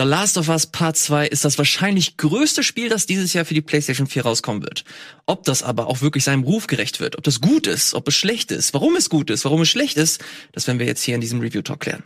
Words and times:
The 0.00 0.06
Last 0.06 0.38
of 0.38 0.48
Us 0.48 0.66
Part 0.66 0.96
2 0.96 1.26
ist 1.26 1.44
das 1.44 1.58
wahrscheinlich 1.58 2.16
größte 2.16 2.62
Spiel, 2.62 2.88
das 2.88 3.04
dieses 3.04 3.34
Jahr 3.34 3.44
für 3.44 3.52
die 3.52 3.60
PlayStation 3.60 4.06
4 4.06 4.22
rauskommen 4.22 4.62
wird. 4.62 4.84
Ob 5.26 5.44
das 5.44 5.62
aber 5.62 5.88
auch 5.88 6.00
wirklich 6.00 6.24
seinem 6.24 6.42
Ruf 6.42 6.68
gerecht 6.68 7.00
wird, 7.00 7.18
ob 7.18 7.24
das 7.24 7.42
gut 7.42 7.66
ist, 7.66 7.92
ob 7.92 8.08
es 8.08 8.14
schlecht 8.14 8.50
ist, 8.50 8.72
warum 8.72 8.96
es 8.96 9.10
gut 9.10 9.28
ist, 9.28 9.44
warum 9.44 9.60
es 9.60 9.68
schlecht 9.68 9.98
ist, 9.98 10.24
das 10.52 10.66
werden 10.66 10.78
wir 10.78 10.86
jetzt 10.86 11.02
hier 11.02 11.14
in 11.16 11.20
diesem 11.20 11.40
Review 11.40 11.60
Talk 11.60 11.80
klären. 11.80 12.02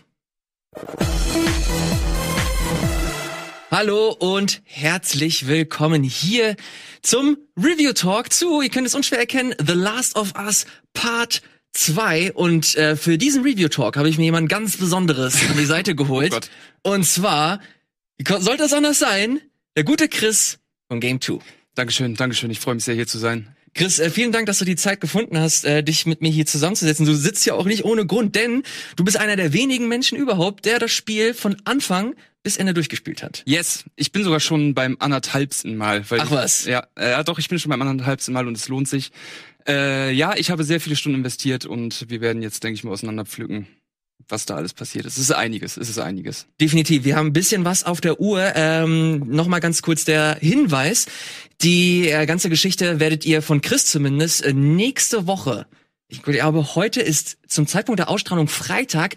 Hallo 3.70 4.10
und 4.18 4.60
herzlich 4.64 5.46
willkommen 5.46 6.02
hier 6.02 6.56
zum 7.00 7.36
Review 7.56 7.92
Talk 7.92 8.32
zu, 8.32 8.60
ihr 8.60 8.70
könnt 8.70 8.88
es 8.88 8.96
unschwer 8.96 9.20
erkennen, 9.20 9.54
The 9.64 9.74
Last 9.74 10.16
of 10.16 10.32
Us 10.36 10.66
Part 10.94 11.42
2 11.74 12.32
und 12.32 12.76
äh, 12.76 12.96
für 12.96 13.18
diesen 13.18 13.42
Review 13.42 13.68
Talk 13.68 13.96
habe 13.96 14.08
ich 14.08 14.16
mir 14.16 14.24
jemand 14.24 14.48
ganz 14.48 14.76
Besonderes 14.76 15.36
an 15.48 15.56
die 15.56 15.64
Seite 15.64 15.94
geholt. 15.96 16.50
Oh 16.82 16.90
und 16.90 17.04
zwar, 17.04 17.60
sollte 18.26 18.62
das 18.62 18.72
anders 18.72 18.98
sein? 18.98 19.40
Der 19.76 19.84
gute 19.84 20.08
Chris 20.08 20.58
von 20.88 21.00
Game 21.00 21.20
2. 21.20 21.38
Dankeschön, 21.74 22.14
Dankeschön. 22.14 22.50
Ich 22.50 22.60
freue 22.60 22.76
mich 22.76 22.84
sehr, 22.84 22.94
hier 22.94 23.06
zu 23.06 23.18
sein. 23.18 23.54
Chris, 23.74 23.98
äh, 23.98 24.08
vielen 24.08 24.30
Dank, 24.30 24.46
dass 24.46 24.60
du 24.60 24.64
die 24.64 24.76
Zeit 24.76 25.00
gefunden 25.00 25.36
hast, 25.36 25.64
äh, 25.64 25.82
dich 25.82 26.06
mit 26.06 26.22
mir 26.22 26.30
hier 26.30 26.46
zusammenzusetzen. 26.46 27.06
Du 27.06 27.14
sitzt 27.14 27.44
ja 27.44 27.54
auch 27.54 27.64
nicht 27.64 27.84
ohne 27.84 28.06
Grund, 28.06 28.36
denn 28.36 28.62
du 28.94 29.04
bist 29.04 29.16
einer 29.16 29.34
der 29.34 29.52
wenigen 29.52 29.88
Menschen 29.88 30.16
überhaupt, 30.16 30.64
der 30.64 30.78
das 30.78 30.92
Spiel 30.92 31.34
von 31.34 31.56
Anfang 31.64 32.14
bis 32.44 32.56
Ende 32.56 32.72
durchgespielt 32.72 33.24
hat. 33.24 33.42
Yes, 33.46 33.84
ich 33.96 34.12
bin 34.12 34.22
sogar 34.22 34.38
schon 34.38 34.74
beim 34.74 34.96
anderthalbsten 35.00 35.76
Mal. 35.76 36.04
Ach 36.08 36.24
ich, 36.24 36.30
was? 36.30 36.66
Ja, 36.66 36.86
äh, 36.96 37.10
ja, 37.10 37.24
doch, 37.24 37.40
ich 37.40 37.48
bin 37.48 37.58
schon 37.58 37.70
beim 37.70 37.82
anderthalbsten 37.82 38.32
Mal 38.32 38.46
und 38.46 38.56
es 38.56 38.68
lohnt 38.68 38.86
sich. 38.86 39.10
Äh, 39.66 40.12
ja, 40.12 40.36
ich 40.36 40.50
habe 40.50 40.62
sehr 40.62 40.80
viele 40.80 40.94
Stunden 40.94 41.18
investiert 41.18 41.66
und 41.66 42.08
wir 42.08 42.20
werden 42.20 42.42
jetzt, 42.42 42.62
denke 42.62 42.76
ich 42.76 42.84
mal, 42.84 42.92
auseinanderpflücken, 42.92 43.66
was 44.28 44.46
da 44.46 44.56
alles 44.56 44.74
passiert 44.74 45.06
ist. 45.06 45.14
Es 45.14 45.24
ist 45.24 45.32
einiges, 45.32 45.76
es 45.76 45.88
ist 45.88 45.98
einiges. 45.98 46.46
Definitiv. 46.60 47.04
Wir 47.04 47.16
haben 47.16 47.28
ein 47.28 47.32
bisschen 47.32 47.64
was 47.64 47.84
auf 47.84 48.00
der 48.00 48.20
Uhr. 48.20 48.52
Ähm, 48.54 49.24
Nochmal 49.28 49.60
ganz 49.60 49.82
kurz 49.82 50.04
der 50.04 50.36
Hinweis. 50.40 51.06
Die 51.62 52.08
äh, 52.08 52.26
ganze 52.26 52.48
Geschichte 52.48 53.00
werdet 53.00 53.24
ihr 53.24 53.42
von 53.42 53.60
Chris 53.60 53.86
zumindest 53.86 54.44
äh, 54.44 54.52
nächste 54.52 55.26
Woche. 55.26 55.66
Ich 56.08 56.22
glaube, 56.22 56.74
heute 56.74 57.00
ist 57.00 57.38
zum 57.54 57.66
Zeitpunkt 57.66 58.00
der 58.00 58.08
Ausstrahlung 58.08 58.48
Freitag. 58.48 59.16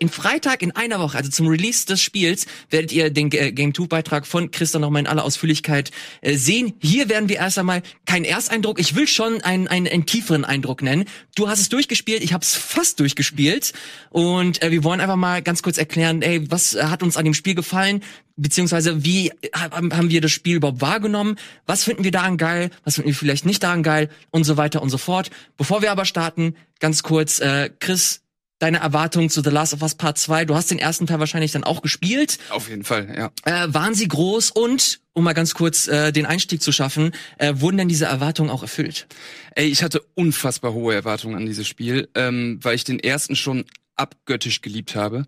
In 0.00 0.08
Freitag 0.08 0.62
in 0.62 0.72
einer 0.72 0.98
Woche, 0.98 1.16
also 1.16 1.30
zum 1.30 1.46
Release 1.46 1.86
des 1.86 2.02
Spiels, 2.02 2.46
werdet 2.70 2.90
ihr 2.90 3.08
den 3.10 3.30
äh, 3.30 3.52
Game 3.52 3.72
2 3.72 3.86
Beitrag 3.86 4.26
von 4.26 4.50
Chris 4.50 4.72
dann 4.72 4.82
nochmal 4.82 5.00
in 5.00 5.06
aller 5.06 5.22
Ausführlichkeit 5.22 5.92
äh, 6.22 6.34
sehen. 6.34 6.74
Hier 6.80 7.08
werden 7.08 7.28
wir 7.28 7.36
erst 7.36 7.56
einmal 7.58 7.82
keinen 8.04 8.24
Ersteindruck. 8.24 8.80
Ich 8.80 8.96
will 8.96 9.06
schon 9.06 9.42
einen, 9.42 9.68
einen, 9.68 9.86
einen 9.86 10.04
tieferen 10.04 10.44
Eindruck 10.44 10.82
nennen. 10.82 11.04
Du 11.36 11.48
hast 11.48 11.60
es 11.60 11.68
durchgespielt, 11.68 12.24
ich 12.24 12.32
habe 12.32 12.42
es 12.42 12.56
fast 12.56 12.98
durchgespielt. 12.98 13.74
Und 14.10 14.60
äh, 14.60 14.72
wir 14.72 14.82
wollen 14.82 15.00
einfach 15.00 15.14
mal 15.14 15.40
ganz 15.40 15.62
kurz 15.62 15.78
erklären, 15.78 16.20
ey, 16.20 16.50
was 16.50 16.74
hat 16.74 17.04
uns 17.04 17.16
an 17.16 17.24
dem 17.24 17.34
Spiel 17.34 17.54
gefallen? 17.54 18.02
Beziehungsweise 18.38 19.04
wie 19.04 19.30
haben 19.54 19.96
haben 19.96 20.10
wir 20.10 20.20
das 20.20 20.32
Spiel 20.32 20.56
überhaupt 20.56 20.82
wahrgenommen? 20.82 21.36
Was 21.64 21.84
finden 21.84 22.04
wir 22.04 22.10
daran 22.10 22.36
geil? 22.36 22.70
Was 22.84 22.96
finden 22.96 23.08
wir 23.08 23.14
vielleicht 23.14 23.46
nicht 23.46 23.62
daran 23.62 23.82
geil? 23.82 24.10
Und 24.30 24.44
so 24.44 24.58
weiter 24.58 24.82
und 24.82 24.90
so 24.90 24.98
fort. 24.98 25.30
Bevor 25.56 25.80
wir 25.80 25.90
aber 25.90 26.04
starten, 26.04 26.54
ganz 26.80 27.02
kurz, 27.02 27.40
äh, 27.40 27.70
Chris, 27.80 28.22
deine 28.58 28.78
Erwartungen 28.78 29.28
zu 29.28 29.42
The 29.42 29.50
Last 29.50 29.74
of 29.74 29.82
Us 29.82 29.94
Part 29.94 30.18
2. 30.18 30.46
Du 30.46 30.54
hast 30.54 30.70
den 30.70 30.78
ersten 30.78 31.06
Teil 31.06 31.20
wahrscheinlich 31.20 31.52
dann 31.52 31.64
auch 31.64 31.82
gespielt. 31.82 32.38
Auf 32.50 32.68
jeden 32.68 32.84
Fall, 32.84 33.14
ja. 33.16 33.30
Äh, 33.44 33.72
waren 33.72 33.94
sie 33.94 34.08
groß 34.08 34.50
und, 34.50 35.00
um 35.12 35.24
mal 35.24 35.34
ganz 35.34 35.54
kurz 35.54 35.88
äh, 35.88 36.12
den 36.12 36.26
Einstieg 36.26 36.62
zu 36.62 36.72
schaffen, 36.72 37.12
äh, 37.38 37.54
wurden 37.56 37.76
denn 37.76 37.88
diese 37.88 38.06
Erwartungen 38.06 38.50
auch 38.50 38.62
erfüllt? 38.62 39.06
Ey, 39.54 39.66
ich 39.66 39.82
hatte 39.82 40.02
unfassbar 40.14 40.72
hohe 40.72 40.94
Erwartungen 40.94 41.36
an 41.36 41.46
dieses 41.46 41.66
Spiel, 41.66 42.08
ähm, 42.14 42.58
weil 42.62 42.74
ich 42.74 42.84
den 42.84 42.98
ersten 42.98 43.36
schon 43.36 43.64
abgöttisch 43.94 44.62
geliebt 44.62 44.94
habe. 44.94 45.26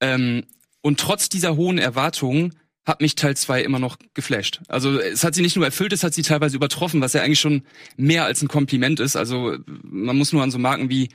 Ähm, 0.00 0.44
und 0.82 1.00
trotz 1.00 1.28
dieser 1.28 1.56
hohen 1.56 1.78
Erwartungen 1.78 2.54
hat 2.86 3.00
mich 3.00 3.16
Teil 3.16 3.36
2 3.36 3.62
immer 3.62 3.80
noch 3.80 3.98
geflasht. 4.14 4.60
Also 4.68 4.98
es 5.00 5.24
hat 5.24 5.34
sie 5.34 5.42
nicht 5.42 5.56
nur 5.56 5.64
erfüllt, 5.64 5.92
es 5.92 6.04
hat 6.04 6.14
sie 6.14 6.22
teilweise 6.22 6.56
übertroffen, 6.56 7.00
was 7.00 7.12
ja 7.12 7.22
eigentlich 7.22 7.40
schon 7.40 7.62
mehr 7.96 8.24
als 8.24 8.42
ein 8.42 8.48
Kompliment 8.48 9.00
ist. 9.00 9.16
Also 9.16 9.56
man 9.66 10.16
muss 10.16 10.32
nur 10.32 10.42
an 10.42 10.50
so 10.50 10.58
Marken 10.58 10.88
wie 10.88 11.08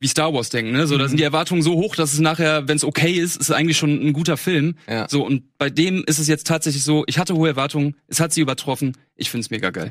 wie 0.00 0.06
Star 0.06 0.32
Wars 0.32 0.48
denken, 0.48 0.72
ne? 0.72 0.86
So, 0.86 0.96
da 0.96 1.08
sind 1.08 1.18
die 1.18 1.24
Erwartungen 1.24 1.60
so 1.60 1.74
hoch, 1.74 1.96
dass 1.96 2.12
es 2.12 2.20
nachher, 2.20 2.68
wenn 2.68 2.76
es 2.76 2.84
okay 2.84 3.14
ist, 3.14 3.36
ist 3.36 3.48
es 3.48 3.50
eigentlich 3.50 3.76
schon 3.76 3.90
ein 3.90 4.12
guter 4.12 4.36
Film. 4.36 4.76
Ja. 4.88 5.08
So 5.08 5.26
und 5.26 5.58
bei 5.58 5.70
dem 5.70 6.04
ist 6.06 6.20
es 6.20 6.28
jetzt 6.28 6.46
tatsächlich 6.46 6.84
so, 6.84 7.02
ich 7.08 7.18
hatte 7.18 7.34
hohe 7.34 7.48
Erwartungen, 7.48 7.96
es 8.06 8.20
hat 8.20 8.32
sie 8.32 8.40
übertroffen. 8.40 8.96
Ich 9.16 9.30
find's 9.30 9.50
mega 9.50 9.70
geil. 9.70 9.90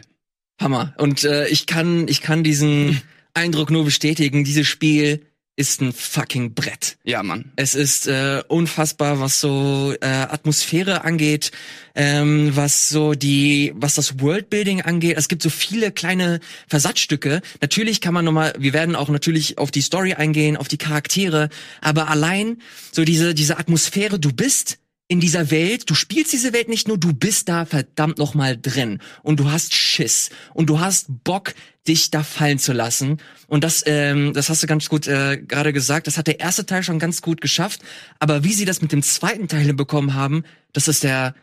Hammer. 0.62 0.94
Und 0.98 1.26
äh, 1.26 1.48
ich 1.50 1.68
kann, 1.68 2.08
ich 2.08 2.22
kann 2.22 2.44
diesen 2.44 3.02
Eindruck 3.34 3.70
nur 3.70 3.84
bestätigen. 3.84 4.46
Dieses 4.46 4.66
Spiel 4.66 5.27
ist 5.58 5.82
ein 5.82 5.92
fucking 5.92 6.54
Brett. 6.54 6.98
Ja, 7.04 7.24
Mann. 7.24 7.52
Es 7.56 7.74
ist 7.74 8.08
äh, 8.08 8.44
unfassbar, 8.48 9.20
was 9.20 9.42
so 9.42 9.94
äh, 10.00 10.06
Atmosphäre 10.06 11.04
angeht, 11.04 11.52
ähm, 11.96 12.52
was 12.56 12.90
so 12.90 13.16
die, 13.16 13.74
was 13.76 13.96
das 13.96 14.20
Worldbuilding 14.20 14.84
angeht. 14.84 15.18
Es 15.18 15.28
gibt 15.28 15.42
so 15.42 15.50
viele 15.50 15.92
kleine 15.92 16.40
Versatzstücke. 16.68 17.42
Natürlich 17.60 18.02
kann 18.02 18.14
man 18.14 18.24
nochmal, 18.24 18.54
wir 18.60 18.72
werden 18.72 18.96
auch 18.96 19.10
natürlich 19.10 19.58
auf 19.58 19.72
die 19.72 19.82
Story 19.82 20.14
eingehen, 20.14 20.58
auf 20.58 20.68
die 20.68 20.78
Charaktere, 20.78 21.50
aber 21.82 22.08
allein 22.08 22.62
so 22.92 23.04
diese 23.04 23.34
diese 23.34 23.58
Atmosphäre, 23.58 24.20
du 24.20 24.32
bist 24.32 24.78
in 25.10 25.20
dieser 25.22 25.52
Welt, 25.52 25.90
du 25.90 25.96
spielst 25.96 26.34
diese 26.34 26.52
Welt 26.52 26.68
nicht 26.68 26.88
nur, 26.88 26.98
du 26.98 27.14
bist 27.14 27.48
da 27.48 27.66
verdammt 27.66 28.18
noch 28.18 28.34
mal 28.34 28.58
drin 28.58 29.00
und 29.24 29.40
du 29.40 29.50
hast 29.50 29.74
Schiss 29.74 30.30
und 30.54 30.68
du 30.70 30.80
hast 30.80 31.06
Bock, 31.24 31.54
dich 31.88 32.12
da 32.12 32.24
fallen 32.24 32.60
zu 32.60 32.74
lassen. 32.74 33.18
Und 33.48 33.64
das, 33.64 33.82
ähm, 33.86 34.34
das 34.34 34.50
hast 34.50 34.62
du 34.62 34.68
ganz 34.68 34.90
gut 34.90 35.08
äh, 35.08 35.38
gerade 35.38 35.72
gesagt. 35.72 36.08
Das 36.08 36.18
hat 36.18 36.28
der 36.28 36.42
erste 36.42 36.66
Teil 36.66 36.84
schon 36.84 37.00
ganz 37.00 37.22
gut 37.22 37.40
geschafft. 37.40 37.82
Aber 38.20 38.44
wie 38.44 38.52
sie 38.52 38.66
das 38.66 38.82
mit 38.82 38.92
dem 38.92 39.02
zweiten 39.02 39.48
Teil 39.48 39.62
hinbekommen 39.62 40.14
haben, 40.14 40.44
das 40.74 40.90
ist 40.90 41.04
der 41.06 41.34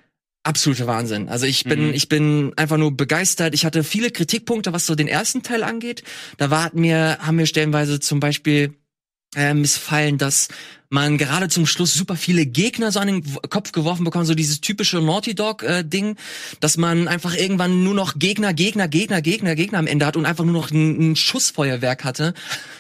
absolute 0.43 0.87
Wahnsinn. 0.87 1.31
Also 1.31 1.47
ich 1.47 1.65
bin, 1.65 1.89
Mhm. 1.89 1.95
ich 1.95 2.11
bin 2.11 2.53
einfach 2.57 2.77
nur 2.77 2.95
begeistert. 2.95 3.55
Ich 3.55 3.65
hatte 3.65 3.83
viele 3.83 4.11
Kritikpunkte, 4.11 4.75
was 4.75 4.85
so 4.85 4.95
den 4.95 5.09
ersten 5.09 5.43
Teil 5.43 5.63
angeht. 5.63 6.03
Da 6.37 6.51
war 6.51 6.71
mir, 6.75 7.17
haben 7.21 7.37
mir 7.37 7.47
stellenweise 7.47 7.99
zum 7.99 8.21
Beispiel 8.21 8.75
äh, 9.37 9.55
missfallen, 9.55 10.19
dass 10.19 10.49
man 10.95 11.19
gerade 11.19 11.49
zum 11.49 11.67
Schluss 11.67 11.93
super 11.93 12.17
viele 12.17 12.47
Gegner 12.47 12.93
so 12.93 13.01
an 13.01 13.09
den 13.09 13.25
Kopf 13.51 13.73
geworfen 13.73 14.05
bekommt, 14.05 14.27
so 14.27 14.35
dieses 14.35 14.61
typische 14.61 14.99
Naughty 15.01 15.35
Dog 15.35 15.63
äh, 15.63 15.83
Ding, 15.83 16.17
dass 16.61 16.77
man 16.77 17.09
einfach 17.09 17.37
irgendwann 17.37 17.83
nur 17.83 17.95
noch 17.95 18.19
Gegner, 18.19 18.55
Gegner, 18.55 18.89
Gegner, 18.89 19.21
Gegner, 19.21 19.57
Gegner 19.57 19.79
am 19.79 19.87
Ende 19.87 20.07
hat 20.07 20.17
und 20.17 20.25
einfach 20.25 20.45
nur 20.45 20.55
noch 20.55 20.71
ein, 20.71 21.13
ein 21.13 21.17
Schussfeuerwerk 21.17 22.05
hatte. 22.05 22.33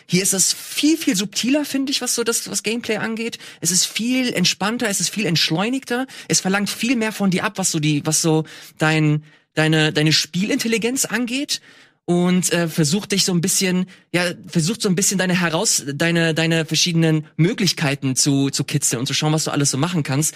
Hier 0.06 0.22
ist 0.22 0.32
es 0.32 0.53
viel, 0.53 0.97
viel 0.97 1.16
subtiler, 1.16 1.65
finde 1.65 1.91
ich, 1.92 2.00
was 2.00 2.15
so 2.15 2.25
das 2.25 2.48
was 2.50 2.62
Gameplay 2.62 2.97
angeht. 2.97 3.38
Es 3.60 3.71
ist 3.71 3.84
viel 3.84 4.32
entspannter, 4.32 4.88
es 4.88 5.00
ist 5.00 5.10
viel 5.10 5.26
entschleunigter, 5.26 6.06
es 6.28 6.41
verlangt 6.41 6.71
viel 6.71 6.97
mehr 6.97 7.12
von 7.12 7.31
dir 7.31 7.44
ab, 7.44 7.54
was 7.56 7.71
so 7.72 7.81
die, 7.81 8.06
was 8.06 8.22
so 8.22 8.44
dein 8.78 9.25
deine 9.54 9.92
deine 9.92 10.12
Spielintelligenz 10.12 11.04
angeht 11.04 11.60
und 12.06 12.53
äh, 12.53 12.69
versucht 12.69 13.12
dich 13.12 13.25
so 13.25 13.32
ein 13.32 13.41
bisschen, 13.41 13.87
ja, 14.12 14.25
versucht 14.47 14.82
so 14.82 14.88
ein 14.88 14.94
bisschen 14.94 15.19
deine 15.19 15.41
heraus, 15.41 15.82
deine, 15.94 16.34
deine 16.34 16.66
verschiedenen 16.66 17.26
Möglichkeiten 17.37 18.15
zu, 18.16 18.50
zu 18.50 18.65
kitzeln 18.65 19.00
und 19.00 19.06
zu 19.06 19.15
schauen, 19.15 19.32
was 19.32 19.44
du 19.44 19.50
alles 19.50 19.70
so 19.70 19.78
machen 19.78 20.03
kannst. 20.03 20.34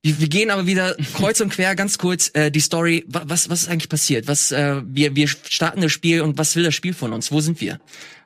Wir, 0.00 0.20
wir 0.20 0.28
gehen 0.28 0.50
aber 0.50 0.66
wieder 0.68 0.94
kreuz 1.14 1.40
und 1.40 1.50
quer, 1.50 1.74
ganz 1.74 1.98
kurz, 1.98 2.30
äh, 2.34 2.52
die 2.52 2.60
Story, 2.60 3.04
wa- 3.08 3.24
was, 3.26 3.50
was 3.50 3.62
ist 3.62 3.68
eigentlich 3.68 3.88
passiert? 3.88 4.28
Was, 4.28 4.52
äh, 4.52 4.80
wir, 4.86 5.16
wir 5.16 5.26
starten 5.26 5.80
das 5.80 5.90
Spiel 5.90 6.20
und 6.20 6.38
was 6.38 6.54
will 6.54 6.62
das 6.62 6.74
Spiel 6.76 6.94
von 6.94 7.12
uns? 7.12 7.32
Wo 7.32 7.40
sind 7.40 7.60
wir? 7.60 7.80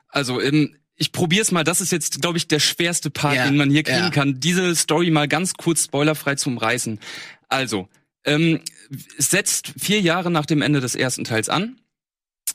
Also, 0.08 0.40
ähm, 0.42 0.76
ich 0.96 1.12
probier's 1.12 1.50
mal. 1.50 1.64
Das 1.64 1.80
ist 1.80 1.90
jetzt, 1.92 2.20
glaube 2.20 2.36
ich, 2.36 2.46
der 2.46 2.60
schwerste 2.60 3.08
Part, 3.08 3.36
Ja, 3.36 3.46
den 3.46 3.56
man 3.56 3.70
hier 3.70 3.82
kriegen 3.84 3.98
ja. 3.98 4.10
kann. 4.10 4.38
Diese 4.38 4.76
Story 4.76 5.10
mal 5.10 5.26
ganz 5.28 5.54
kurz 5.54 5.84
spoilerfrei 5.84 6.34
zum 6.34 6.58
Reißen. 6.58 7.00
Also, 7.48 7.88
ähm, 8.24 8.60
es 9.16 9.30
setzt 9.30 9.72
vier 9.78 10.00
Jahre 10.02 10.30
nach 10.30 10.44
dem 10.44 10.60
Ende 10.60 10.80
des 10.80 10.94
ersten 10.94 11.24
Teils 11.24 11.48
an. 11.48 11.76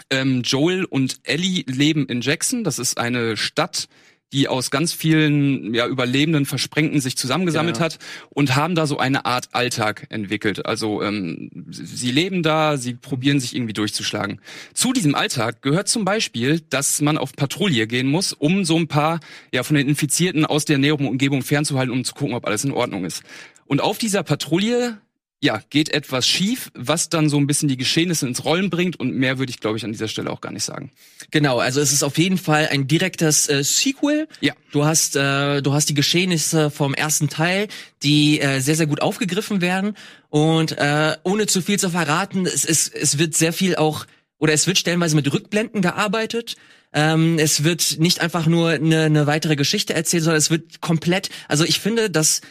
Ähm, 0.09 0.41
Joel 0.43 0.85
und 0.85 1.19
Ellie 1.23 1.63
leben 1.67 2.05
in 2.07 2.21
Jackson. 2.21 2.63
Das 2.63 2.79
ist 2.79 2.97
eine 2.97 3.37
Stadt, 3.37 3.87
die 4.33 4.47
aus 4.49 4.71
ganz 4.71 4.91
vielen 4.91 5.73
ja, 5.73 5.87
Überlebenden, 5.87 6.45
Versprengten 6.45 6.99
sich 6.99 7.17
zusammengesammelt 7.17 7.75
Genau. 7.75 7.85
hat 7.85 7.97
und 8.29 8.55
haben 8.55 8.75
da 8.75 8.85
so 8.85 8.97
eine 8.97 9.25
Art 9.25 9.49
Alltag 9.53 10.05
entwickelt. 10.09 10.65
Also 10.65 11.01
ähm, 11.01 11.49
sie 11.69 12.11
leben 12.11 12.43
da, 12.43 12.77
sie 12.77 12.93
probieren 12.93 13.39
sich 13.39 13.55
irgendwie 13.55 13.73
durchzuschlagen. 13.73 14.41
Zu 14.73 14.91
diesem 14.91 15.15
Alltag 15.15 15.61
gehört 15.61 15.87
zum 15.87 16.03
Beispiel, 16.03 16.59
dass 16.59 16.99
man 17.01 17.17
auf 17.17 17.33
Patrouille 17.33 17.87
gehen 17.87 18.07
muss, 18.07 18.33
um 18.33 18.65
so 18.65 18.75
ein 18.75 18.87
paar 18.89 19.21
ja 19.53 19.63
von 19.63 19.77
den 19.77 19.87
Infizierten 19.87 20.45
aus 20.45 20.65
der 20.65 20.77
näheren 20.77 21.07
Umgebung 21.07 21.41
fernzuhalten, 21.41 21.93
um 21.93 22.03
zu 22.03 22.13
gucken, 22.13 22.35
ob 22.35 22.45
alles 22.45 22.65
in 22.65 22.71
Ordnung 22.71 23.05
ist. 23.05 23.23
Und 23.65 23.81
auf 23.81 23.97
dieser 23.97 24.23
Patrouille 24.23 24.97
ja, 25.39 25.61
geht 25.69 25.89
etwas 25.89 26.27
schief, 26.27 26.71
was 26.73 27.09
dann 27.09 27.29
so 27.29 27.37
ein 27.37 27.45
bisschen 27.45 27.69
die 27.69 27.77
Geschehnisse 27.77 28.27
ins 28.27 28.43
Rollen 28.43 28.71
bringt 28.71 28.99
und 28.99 29.13
mehr 29.13 29.37
würde 29.37 29.51
ich, 29.51 29.59
glaube 29.59 29.77
ich, 29.77 29.85
an 29.85 29.91
dieser 29.91 30.07
Stelle 30.07 30.31
auch 30.31 30.41
gar 30.41 30.51
nicht 30.51 30.63
sagen. 30.63 30.91
Genau, 31.29 31.59
also 31.59 31.79
es 31.79 31.91
ist 31.91 32.01
auf 32.01 32.17
jeden 32.17 32.39
Fall 32.39 32.69
ein 32.71 32.87
direktes 32.87 33.47
äh, 33.47 33.63
Sequel. 33.63 34.27
Ja. 34.41 34.53
Du 34.71 34.85
hast, 34.85 35.15
äh, 35.15 35.61
du 35.61 35.73
hast 35.73 35.89
die 35.89 35.93
Geschehnisse 35.93 36.71
vom 36.71 36.95
ersten 36.95 37.29
Teil, 37.29 37.67
die 38.01 38.41
äh, 38.41 38.61
sehr, 38.61 38.75
sehr 38.75 38.87
gut 38.87 39.01
aufgegriffen 39.01 39.61
werden. 39.61 39.95
Und 40.29 40.71
äh, 40.71 41.15
ohne 41.23 41.45
zu 41.45 41.61
viel 41.61 41.77
zu 41.77 41.91
verraten, 41.91 42.47
es, 42.47 42.65
es, 42.65 42.87
es 42.87 43.19
wird 43.19 43.35
sehr 43.35 43.53
viel 43.53 43.75
auch, 43.75 44.07
oder 44.39 44.53
es 44.53 44.65
wird 44.65 44.79
stellenweise 44.79 45.15
mit 45.15 45.31
Rückblenden 45.31 45.83
gearbeitet. 45.83 46.55
Ähm, 46.93 47.37
es 47.37 47.63
wird 47.63 47.99
nicht 47.99 48.21
einfach 48.21 48.47
nur 48.47 48.69
eine, 48.69 49.03
eine 49.03 49.27
weitere 49.27 49.55
Geschichte 49.55 49.93
erzählt, 49.93 50.23
sondern 50.23 50.39
es 50.39 50.49
wird 50.49 50.81
komplett, 50.81 51.29
also 51.47 51.63
ich 51.63 51.79
finde, 51.79 52.09
dass 52.09 52.41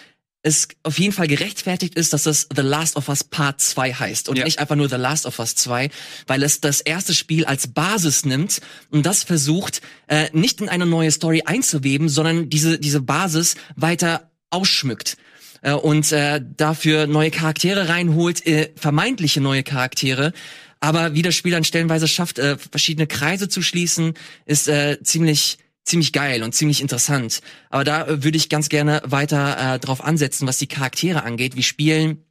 es 0.46 0.68
auf 0.84 0.98
jeden 0.98 1.12
Fall 1.12 1.26
gerechtfertigt 1.26 1.94
ist, 1.96 2.12
dass 2.12 2.24
es 2.26 2.46
The 2.54 2.62
Last 2.62 2.96
of 2.96 3.08
Us 3.08 3.24
Part 3.24 3.60
2 3.60 3.92
heißt 3.94 4.28
und 4.28 4.38
Ja. 4.38 4.44
nicht 4.44 4.58
einfach 4.60 4.76
nur 4.76 4.88
The 4.88 4.96
Last 4.96 5.26
of 5.26 5.38
Us 5.38 5.54
2, 5.56 5.90
weil 6.26 6.42
es 6.42 6.60
das 6.60 6.80
erste 6.80 7.14
Spiel 7.14 7.44
als 7.44 7.66
Basis 7.66 8.24
nimmt 8.24 8.60
und 8.90 9.04
das 9.04 9.24
versucht, 9.24 9.82
äh, 10.06 10.28
nicht 10.32 10.60
in 10.60 10.68
eine 10.68 10.86
neue 10.86 11.10
Story 11.10 11.42
einzuweben, 11.44 12.08
sondern 12.08 12.48
diese, 12.48 12.78
diese 12.78 13.00
Basis 13.00 13.56
weiter 13.74 14.30
ausschmückt 14.50 15.16
äh, 15.62 15.72
und 15.72 16.12
äh, 16.12 16.40
dafür 16.56 17.06
neue 17.06 17.30
Charaktere 17.30 17.88
reinholt, 17.88 18.46
äh, 18.46 18.70
vermeintliche 18.76 19.40
neue 19.40 19.62
Charaktere. 19.64 20.32
Aber 20.78 21.14
wie 21.14 21.22
das 21.22 21.34
Spiel 21.34 21.52
dann 21.52 21.64
stellenweise 21.64 22.06
schafft, 22.06 22.38
äh, 22.38 22.56
verschiedene 22.58 23.06
Kreise 23.06 23.48
zu 23.48 23.62
schließen, 23.62 24.14
ist 24.44 24.68
äh, 24.68 24.98
ziemlich 25.02 25.58
ziemlich 25.86 26.12
geil 26.12 26.42
und 26.42 26.54
ziemlich 26.54 26.82
interessant. 26.82 27.40
Aber 27.70 27.84
da 27.84 28.06
äh, 28.06 28.22
würde 28.22 28.36
ich 28.36 28.50
ganz 28.50 28.68
gerne 28.68 29.00
weiter 29.04 29.74
äh, 29.74 29.78
drauf 29.78 30.04
ansetzen, 30.04 30.46
was 30.46 30.58
die 30.58 30.66
Charaktere 30.66 31.22
angeht. 31.22 31.56
Wir 31.56 31.62
spielen 31.62 32.24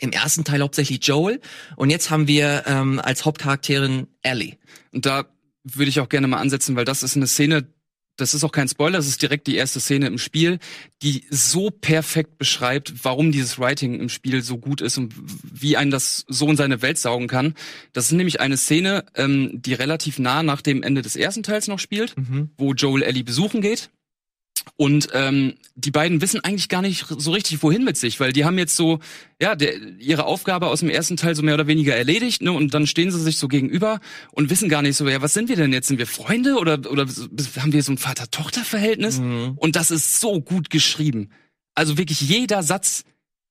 im 0.00 0.10
ersten 0.10 0.42
Teil 0.42 0.62
hauptsächlich 0.62 1.06
Joel 1.06 1.40
und 1.76 1.90
jetzt 1.90 2.10
haben 2.10 2.26
wir 2.26 2.64
ähm, 2.66 2.98
als 2.98 3.24
Hauptcharakterin 3.24 4.08
Ellie. 4.22 4.56
Und 4.92 5.06
da 5.06 5.26
würde 5.62 5.90
ich 5.90 6.00
auch 6.00 6.08
gerne 6.08 6.26
mal 6.26 6.38
ansetzen, 6.38 6.74
weil 6.74 6.84
das 6.84 7.02
ist 7.04 7.16
eine 7.16 7.26
Szene, 7.28 7.68
das 8.16 8.34
ist 8.34 8.44
auch 8.44 8.52
kein 8.52 8.68
Spoiler, 8.68 8.98
das 8.98 9.08
ist 9.08 9.22
direkt 9.22 9.46
die 9.46 9.56
erste 9.56 9.80
Szene 9.80 10.06
im 10.06 10.18
Spiel, 10.18 10.58
die 11.02 11.24
so 11.30 11.70
perfekt 11.70 12.38
beschreibt, 12.38 13.04
warum 13.04 13.32
dieses 13.32 13.58
Writing 13.58 13.98
im 13.98 14.08
Spiel 14.08 14.42
so 14.42 14.58
gut 14.58 14.80
ist 14.80 14.98
und 14.98 15.14
wie 15.42 15.76
einen 15.76 15.90
das 15.90 16.24
so 16.28 16.48
in 16.48 16.56
seine 16.56 16.82
Welt 16.82 16.98
saugen 16.98 17.28
kann. 17.28 17.54
Das 17.92 18.06
ist 18.06 18.12
nämlich 18.12 18.40
eine 18.40 18.56
Szene, 18.56 19.04
ähm, 19.14 19.50
die 19.54 19.74
relativ 19.74 20.18
nah 20.18 20.42
nach 20.42 20.60
dem 20.60 20.82
Ende 20.82 21.02
des 21.02 21.16
ersten 21.16 21.42
Teils 21.42 21.68
noch 21.68 21.78
spielt, 21.78 22.14
wo 22.56 22.74
Joel 22.74 23.02
Ellie 23.02 23.24
besuchen 23.24 23.60
geht. 23.60 23.90
Und 24.76 25.08
ähm, 25.12 25.54
die 25.76 25.90
beiden 25.90 26.20
wissen 26.22 26.42
eigentlich 26.42 26.68
gar 26.68 26.82
nicht 26.82 27.04
so 27.06 27.30
richtig, 27.30 27.62
wohin 27.62 27.84
mit 27.84 27.96
sich, 27.96 28.18
weil 28.20 28.32
die 28.32 28.44
haben 28.44 28.58
jetzt 28.58 28.74
so, 28.74 28.98
ja, 29.40 29.54
der, 29.54 29.74
ihre 29.98 30.24
Aufgabe 30.24 30.68
aus 30.68 30.80
dem 30.80 30.88
ersten 30.88 31.16
Teil 31.16 31.34
so 31.36 31.42
mehr 31.42 31.54
oder 31.54 31.66
weniger 31.66 31.94
erledigt, 31.94 32.42
ne? 32.42 32.50
Und 32.52 32.72
dann 32.74 32.86
stehen 32.86 33.10
sie 33.12 33.20
sich 33.20 33.36
so 33.36 33.48
gegenüber 33.48 34.00
und 34.32 34.50
wissen 34.50 34.68
gar 34.68 34.82
nicht 34.82 34.96
so, 34.96 35.06
ja, 35.08 35.20
was 35.22 35.34
sind 35.34 35.48
wir 35.48 35.56
denn 35.56 35.72
jetzt? 35.72 35.88
Sind 35.88 35.98
wir 35.98 36.06
Freunde 36.06 36.56
oder 36.56 36.90
oder 36.90 37.06
haben 37.60 37.72
wir 37.72 37.82
so 37.82 37.92
ein 37.92 37.98
Vater-Tochter-Verhältnis? 37.98 39.18
Und 39.56 39.76
das 39.76 39.90
ist 39.90 40.20
so 40.20 40.40
gut 40.40 40.70
geschrieben. 40.70 41.30
Also 41.74 41.96
wirklich 41.98 42.20
jeder 42.22 42.62
Satz, 42.62 43.04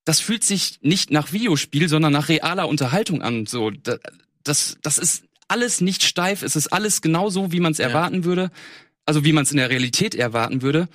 das 0.05 0.19
fühlt 0.19 0.43
sich 0.43 0.79
nicht 0.81 1.11
nach 1.11 1.31
Videospiel, 1.31 1.87
sondern 1.87 2.11
nach 2.13 2.29
realer 2.29 2.67
Unterhaltung 2.67 3.21
an. 3.21 3.45
So, 3.45 3.69
da- 3.69 3.97
das, 4.43 4.77
das 4.81 4.97
ist 4.97 5.23
alles 5.47 5.81
nicht 5.81 6.03
steif, 6.03 6.41
es 6.41 6.55
ist 6.55 6.67
alles 6.73 7.01
genau 7.01 7.29
so, 7.29 7.51
wie 7.51 7.59
man 7.59 7.73
es 7.73 7.79
erwarten 7.79 8.23
würde 8.23 8.49
also 9.05 9.23
wie 9.25 9.33
man 9.33 9.43
es 9.43 9.51
in 9.51 9.57
der 9.57 9.69
Realität 9.69 10.15
erwarten 10.15 10.61
würde. 10.61 10.87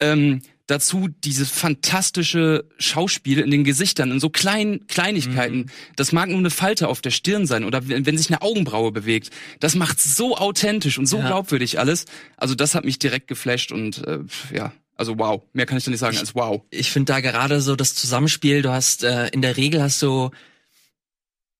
Ähm, 0.00 0.42
dazu 0.66 1.08
dieses 1.24 1.50
fantastische 1.50 2.64
Schauspiel 2.78 3.40
in 3.40 3.50
den 3.50 3.64
Gesichtern, 3.64 4.12
in 4.12 4.20
so 4.20 4.30
kleinen 4.30 4.86
Kleinigkeiten. 4.86 5.70
Das 5.96 6.12
mag 6.12 6.28
nur 6.28 6.38
eine 6.38 6.50
Falte 6.50 6.88
auf 6.88 7.00
der 7.00 7.10
Stirn 7.10 7.46
sein 7.46 7.64
oder 7.64 7.88
wenn, 7.88 8.06
wenn 8.06 8.16
sich 8.16 8.28
eine 8.30 8.42
Augenbraue 8.42 8.92
bewegt. 8.92 9.30
Das 9.58 9.74
macht 9.74 10.00
so 10.00 10.36
authentisch 10.36 10.98
und 10.98 11.06
so 11.06 11.18
Ja. 11.18 11.26
glaubwürdig 11.26 11.78
alles. 11.78 12.04
Also 12.36 12.54
das 12.54 12.74
hat 12.74 12.84
mich 12.84 12.98
direkt 12.98 13.26
geflasht 13.26 13.72
und 13.72 14.06
äh, 14.06 14.20
ja, 14.54 14.72
also 14.96 15.18
wow. 15.18 15.42
Mehr 15.52 15.66
kann 15.66 15.78
ich 15.78 15.84
da 15.84 15.90
nicht 15.90 16.00
sagen 16.00 16.16
als 16.18 16.34
wow. 16.34 16.62
ich 16.70 16.90
finde 16.90 17.12
da 17.12 17.20
gerade 17.20 17.60
so 17.60 17.74
das 17.74 17.94
Zusammenspiel, 17.94 18.62
du 18.62 18.70
hast 18.70 19.02
äh, 19.02 19.28
in 19.28 19.42
der 19.42 19.56
Regel 19.56 19.82
hast 19.82 20.02
du 20.02 20.30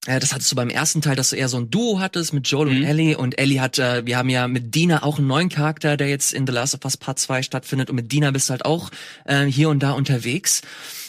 das 0.05 0.33
hattest 0.33 0.51
du 0.51 0.55
beim 0.55 0.69
ersten 0.69 1.01
Teil, 1.01 1.15
dass 1.15 1.29
du 1.29 1.35
eher 1.35 1.47
so 1.47 1.57
ein 1.57 1.69
Duo 1.69 1.99
hattest 1.99 2.33
mit 2.33 2.47
Joel 2.47 2.69
und 2.69 2.79
Mhm. 2.79 2.85
Ellie. 2.85 3.17
Und 3.17 3.37
Ellie 3.37 3.61
hat, 3.61 3.77
äh, 3.77 4.05
wir 4.05 4.17
haben 4.17 4.29
ja 4.29 4.47
mit 4.47 4.73
Dina 4.73 5.03
auch 5.03 5.19
einen 5.19 5.27
neuen 5.27 5.49
Charakter, 5.49 5.95
der 5.95 6.09
jetzt 6.09 6.33
in 6.33 6.47
The 6.47 6.53
Last 6.53 6.73
of 6.73 6.83
Us 6.83 6.97
Part 6.97 7.19
2 7.19 7.43
stattfindet. 7.43 7.89
Und 7.89 7.97
mit 7.97 8.11
Dina 8.11 8.31
bist 8.31 8.49
du 8.49 8.51
halt 8.51 8.65
auch 8.65 8.89
äh, 9.25 9.45
hier 9.45 9.69
und 9.69 9.83
da 9.83 9.91
unterwegs. 9.91 10.61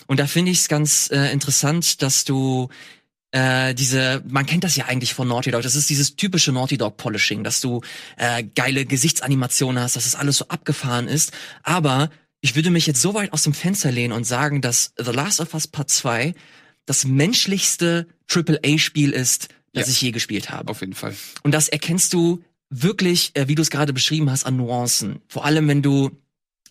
Und 0.06 0.20
da 0.20 0.26
finde 0.26 0.50
ich 0.52 0.58
es 0.58 0.68
ganz 0.68 1.08
äh, 1.10 1.32
interessant, 1.32 2.02
dass 2.02 2.24
du 2.24 2.68
äh, 3.30 3.74
diese, 3.74 4.22
man 4.28 4.44
kennt 4.44 4.62
das 4.62 4.76
ja 4.76 4.84
eigentlich 4.84 5.14
von 5.14 5.26
Naughty 5.26 5.50
Dog, 5.50 5.62
das 5.62 5.74
ist 5.74 5.88
dieses 5.88 6.16
typische 6.16 6.52
Naughty 6.52 6.76
Dog 6.76 6.98
Polishing, 6.98 7.44
dass 7.44 7.62
du 7.62 7.80
äh, 8.18 8.42
geile 8.42 8.84
Gesichtsanimationen 8.84 9.82
hast, 9.82 9.96
dass 9.96 10.04
es 10.04 10.14
alles 10.16 10.36
so 10.36 10.48
abgefahren 10.48 11.08
ist, 11.08 11.32
aber 11.62 12.10
ich 12.42 12.56
würde 12.56 12.70
mich 12.70 12.86
jetzt 12.86 13.00
so 13.00 13.14
weit 13.14 13.32
aus 13.32 13.44
dem 13.44 13.54
Fenster 13.54 13.90
lehnen 13.90 14.12
und 14.12 14.24
sagen, 14.24 14.60
dass 14.60 14.92
The 14.98 15.12
Last 15.12 15.40
of 15.40 15.54
Us 15.54 15.66
Part 15.66 15.88
2 15.88 16.34
das 16.92 17.04
menschlichste 17.06 18.06
AAA-Spiel 18.28 19.10
ist, 19.12 19.48
das 19.72 19.86
Ja. 19.86 19.92
ich 19.92 20.02
je 20.02 20.10
gespielt 20.10 20.50
habe. 20.50 20.70
Auf 20.70 20.80
jeden 20.80 20.92
Fall. 20.94 21.14
Und 21.42 21.52
das 21.52 21.68
erkennst 21.68 22.12
du 22.12 22.42
wirklich, 22.68 23.30
äh, 23.34 23.48
wie 23.48 23.54
du 23.54 23.62
es 23.62 23.70
gerade 23.70 23.92
beschrieben 23.92 24.30
hast, 24.30 24.44
an 24.44 24.56
Nuancen. 24.56 25.20
Vor 25.28 25.44
allem, 25.46 25.68
wenn 25.68 25.82
du 25.82 26.10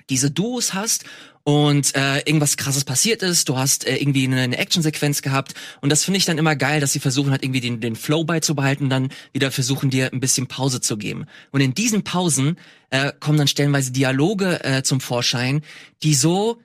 diese 0.10 0.30
Duos 0.30 0.74
hast 0.76 1.06
und 1.44 1.96
äh, 1.96 2.20
irgendwas 2.20 2.58
krasses 2.58 2.84
passiert 2.84 3.24
ist, 3.24 3.50
du 3.50 3.58
hast 3.58 3.88
äh, 3.88 3.98
irgendwie 3.98 4.26
eine, 4.26 4.42
eine 4.42 4.58
Actionsequenz 4.58 5.22
gehabt 5.24 5.54
und 5.82 5.90
das 5.90 6.04
finde 6.04 6.18
ich 6.20 6.26
dann 6.26 6.38
immer 6.38 6.56
geil, 6.56 6.80
dass 6.82 6.94
sie 6.94 7.00
versuchen 7.00 7.32
halt 7.32 7.44
irgendwie 7.44 7.62
den, 7.62 7.80
den 7.82 7.96
Flow 7.96 8.24
beizubehalten, 8.24 8.90
dann 8.90 9.10
wieder 9.34 9.52
versuchen 9.52 9.90
dir 9.90 10.12
ein 10.14 10.20
bisschen 10.20 10.48
Pause 10.48 10.82
zu 10.82 10.98
geben. 10.98 11.26
Und 11.52 11.62
in 11.62 11.74
diesen 11.74 12.04
Pausen 12.04 12.58
äh, 12.92 13.12
kommen 13.20 13.38
dann 13.40 13.48
stellenweise 13.48 13.92
Dialoge 13.92 14.64
äh, 14.64 14.84
zum 14.84 15.02
Vorschein, 15.02 15.62
die 16.04 16.14
so, 16.14 16.60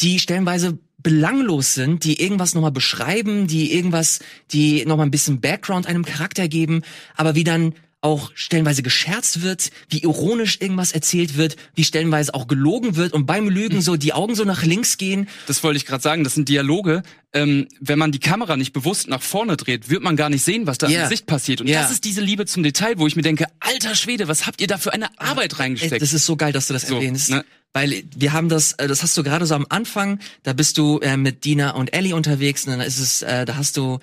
die 0.00 0.18
stellenweise 0.18 0.78
belanglos 1.08 1.72
sind, 1.72 2.04
die 2.04 2.20
irgendwas 2.20 2.54
nochmal 2.54 2.70
beschreiben, 2.70 3.46
die 3.46 3.72
irgendwas, 3.72 4.18
die 4.52 4.84
nochmal 4.84 5.06
ein 5.06 5.10
bisschen 5.10 5.40
Background 5.40 5.86
einem 5.86 6.04
Charakter 6.04 6.48
geben, 6.48 6.82
aber 7.16 7.34
wie 7.34 7.44
dann 7.44 7.72
auch 8.00 8.30
stellenweise 8.34 8.82
gescherzt 8.84 9.42
wird, 9.42 9.70
wie 9.88 9.98
ironisch 10.02 10.58
irgendwas 10.60 10.92
erzählt 10.92 11.36
wird, 11.36 11.56
wie 11.74 11.82
stellenweise 11.82 12.32
auch 12.34 12.46
gelogen 12.46 12.94
wird 12.94 13.12
und 13.12 13.26
beim 13.26 13.48
Lügen 13.48 13.80
so 13.80 13.96
die 13.96 14.12
Augen 14.12 14.34
so 14.36 14.44
nach 14.44 14.62
links 14.62 14.98
gehen. 14.98 15.28
Das 15.48 15.64
wollte 15.64 15.78
ich 15.78 15.86
gerade 15.86 16.02
sagen, 16.02 16.22
das 16.24 16.34
sind 16.34 16.48
Dialoge. 16.48 17.02
Ähm, 17.32 17.66
wenn 17.80 17.98
man 17.98 18.12
die 18.12 18.20
Kamera 18.20 18.56
nicht 18.56 18.72
bewusst 18.72 19.08
nach 19.08 19.20
vorne 19.22 19.56
dreht, 19.56 19.90
wird 19.90 20.02
man 20.02 20.14
gar 20.16 20.28
nicht 20.30 20.42
sehen, 20.44 20.66
was 20.68 20.78
da 20.78 20.88
Ja. 20.88 20.98
im 21.00 21.08
Gesicht 21.08 21.26
passiert. 21.26 21.60
Und 21.60 21.66
Ja. 21.68 21.82
das 21.82 21.90
ist 21.90 22.04
diese 22.04 22.20
Liebe 22.20 22.46
zum 22.46 22.62
Detail, 22.62 22.98
wo 22.98 23.06
ich 23.08 23.16
mir 23.16 23.22
denke, 23.22 23.46
alter 23.60 23.94
Schwede, 23.96 24.28
was 24.28 24.46
habt 24.46 24.60
ihr 24.60 24.66
da 24.68 24.78
für 24.78 24.92
eine 24.92 25.08
Arbeit 25.18 25.58
reingesteckt? 25.58 26.00
Das 26.00 26.12
ist 26.12 26.24
so 26.26 26.36
geil, 26.36 26.52
dass 26.52 26.68
du 26.68 26.74
das 26.74 26.86
So, 26.86 26.96
erwähnst. 26.96 27.30
ne? 27.30 27.44
Weil 27.72 28.04
wir 28.16 28.32
haben 28.32 28.48
das, 28.48 28.72
äh, 28.74 28.88
das 28.88 29.02
hast 29.02 29.16
du 29.16 29.22
gerade 29.22 29.46
so 29.46 29.54
am 29.54 29.66
Anfang, 29.68 30.20
da 30.42 30.52
bist 30.52 30.78
du 30.78 30.98
äh, 31.00 31.16
mit 31.16 31.44
Dina 31.44 31.70
und 31.72 31.92
Ellie 31.92 32.14
unterwegs 32.14 32.64
und 32.66 32.72
dann 32.72 32.80
ist 32.80 32.98
es, 32.98 33.22
äh, 33.22 33.44
da 33.44 33.56
hast 33.56 33.76
du, 33.76 33.98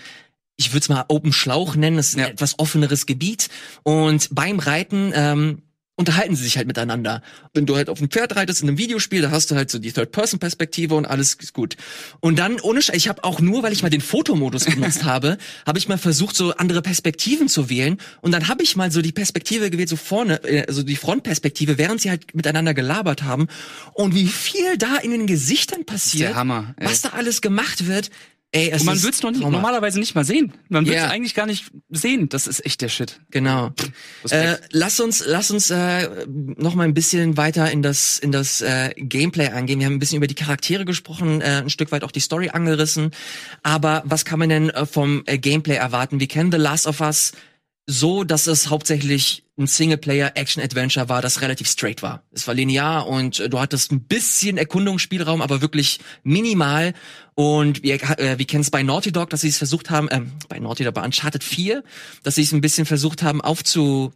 ich 0.55 0.71
würde 0.71 0.79
es 0.81 0.89
mal 0.89 1.05
Open 1.07 1.33
Schlauch 1.33 1.75
nennen, 1.75 1.97
das 1.97 2.09
ist 2.09 2.17
Ja. 2.17 2.25
ein 2.25 2.31
etwas 2.33 2.59
offeneres 2.59 3.05
Gebiet. 3.05 3.49
Und 3.83 4.29
beim 4.31 4.59
Reiten 4.59 5.11
ähm, 5.13 5.61
unterhalten 5.97 6.35
sie 6.35 6.43
sich 6.43 6.57
halt 6.57 6.67
miteinander. 6.67 7.21
Wenn 7.53 7.65
du 7.65 7.75
halt 7.75 7.89
auf 7.89 7.99
dem 7.99 8.09
Pferd 8.09 8.35
reitest 8.35 8.61
in 8.61 8.67
einem 8.67 8.77
Videospiel, 8.77 9.21
da 9.21 9.31
hast 9.31 9.51
du 9.51 9.55
halt 9.55 9.71
so 9.71 9.79
die 9.79 9.91
Third-Person-Perspektive 9.91 10.93
und 10.93 11.05
alles 11.05 11.35
ist 11.35 11.53
gut. 11.53 11.77
Und 12.19 12.37
dann, 12.37 12.59
ohne 12.59 12.81
Sch 12.81 12.91
ich 12.93 13.07
habe 13.07 13.23
auch 13.23 13.39
nur, 13.39 13.63
weil 13.63 13.71
ich 13.71 13.81
mal 13.81 13.89
den 13.89 14.01
Fotomodus 14.01 14.65
genutzt 14.65 15.03
habe, 15.05 15.37
habe 15.65 15.77
ich 15.77 15.87
mal 15.87 15.97
versucht, 15.97 16.35
so 16.35 16.53
andere 16.55 16.81
Perspektiven 16.81 17.47
zu 17.47 17.69
wählen. 17.69 17.97
Und 18.21 18.31
dann 18.31 18.49
habe 18.49 18.63
ich 18.63 18.75
mal 18.75 18.91
so 18.91 19.01
die 19.01 19.13
Perspektive 19.13 19.69
gewählt, 19.69 19.89
so 19.89 19.95
vorne, 19.95 20.41
also 20.67 20.83
die 20.83 20.97
Frontperspektive, 20.97 21.77
während 21.77 22.01
sie 22.01 22.09
halt 22.09 22.35
miteinander 22.35 22.73
gelabert 22.73 23.23
haben. 23.23 23.47
Und 23.93 24.15
wie 24.15 24.27
viel 24.27 24.77
da 24.77 24.97
in 24.97 25.11
den 25.11 25.27
Gesichtern 25.27 25.85
passiert, 25.85 26.35
Hammer, 26.35 26.75
was 26.77 27.01
da 27.01 27.09
alles 27.09 27.41
gemacht 27.41 27.87
wird. 27.87 28.09
Ey, 28.55 28.69
es 28.69 28.81
Und 28.81 28.85
man 28.85 28.95
es 28.95 29.21
noch 29.21 29.31
normalerweise 29.51 29.99
nicht 29.99 30.15
mal 30.15 30.23
sehen. 30.23 30.53
Man 30.69 30.85
es 30.85 30.93
Ja. 30.93 31.09
eigentlich 31.09 31.35
gar 31.35 31.45
nicht 31.45 31.71
sehen. 31.89 32.29
Das 32.29 32.47
ist 32.47 32.65
echt 32.65 32.79
der 32.81 32.87
Shit. 32.87 33.19
Genau. 33.29 33.71
Äh, 34.29 34.55
lass 34.71 35.01
uns, 35.01 35.23
lass 35.27 35.51
uns 35.51 35.69
äh, 35.71 36.25
noch 36.25 36.73
mal 36.73 36.83
ein 36.85 36.93
bisschen 36.93 37.35
weiter 37.35 37.69
in 37.69 37.81
das 37.81 38.17
in 38.17 38.31
das 38.31 38.61
äh, 38.61 38.91
Gameplay 38.95 39.49
eingehen. 39.49 39.79
Wir 39.79 39.87
haben 39.87 39.95
ein 39.95 39.99
bisschen 39.99 40.17
über 40.17 40.27
die 40.27 40.35
Charaktere 40.35 40.85
gesprochen, 40.85 41.41
äh, 41.41 41.63
ein 41.63 41.69
Stück 41.69 41.91
weit 41.91 42.05
auch 42.05 42.11
die 42.11 42.21
Story 42.21 42.47
angerissen. 42.49 43.11
Aber 43.61 44.03
was 44.05 44.23
kann 44.23 44.39
man 44.39 44.47
denn 44.47 44.69
äh, 44.69 44.85
vom 44.85 45.23
äh, 45.25 45.37
Gameplay 45.37 45.75
erwarten? 45.75 46.21
Wir 46.21 46.27
kennen 46.27 46.49
The 46.49 46.57
Last 46.57 46.87
of 46.87 47.01
Us 47.01 47.33
so, 47.87 48.23
dass 48.23 48.47
es 48.47 48.69
hauptsächlich 48.69 49.43
ein 49.57 49.67
Singleplayer-Action-Adventure 49.67 51.07
war, 51.07 51.21
das 51.21 51.41
relativ 51.41 51.69
straight 51.69 52.01
war. 52.01 52.23
Es 52.31 52.47
war 52.47 52.53
linear 52.53 53.07
und 53.07 53.39
äh, 53.39 53.49
du 53.49 53.59
hattest 53.59 53.91
ein 53.91 54.01
bisschen 54.01 54.57
Erkundungsspielraum, 54.57 55.41
aber 55.41 55.61
wirklich 55.61 55.99
minimal. 56.23 56.93
Und 57.35 57.83
wir, 57.83 57.95
äh, 58.19 58.37
wir 58.37 58.45
kennen 58.47 58.61
es 58.61 58.71
bei 58.71 58.83
Naughty 58.83 59.11
Dog, 59.11 59.29
dass 59.29 59.41
sie 59.41 59.49
es 59.49 59.57
versucht 59.57 59.89
haben, 59.89 60.09
ähm, 60.11 60.31
bei 60.49 60.59
Naughty 60.59 60.83
Dog, 60.83 60.95
bei 60.95 61.03
Uncharted 61.03 61.43
4, 61.43 61.83
dass 62.23 62.35
sie 62.35 62.41
es 62.41 62.51
ein 62.51 62.61
bisschen 62.61 62.85
versucht 62.85 63.23
haben 63.23 63.39
aufzu, 63.39 64.11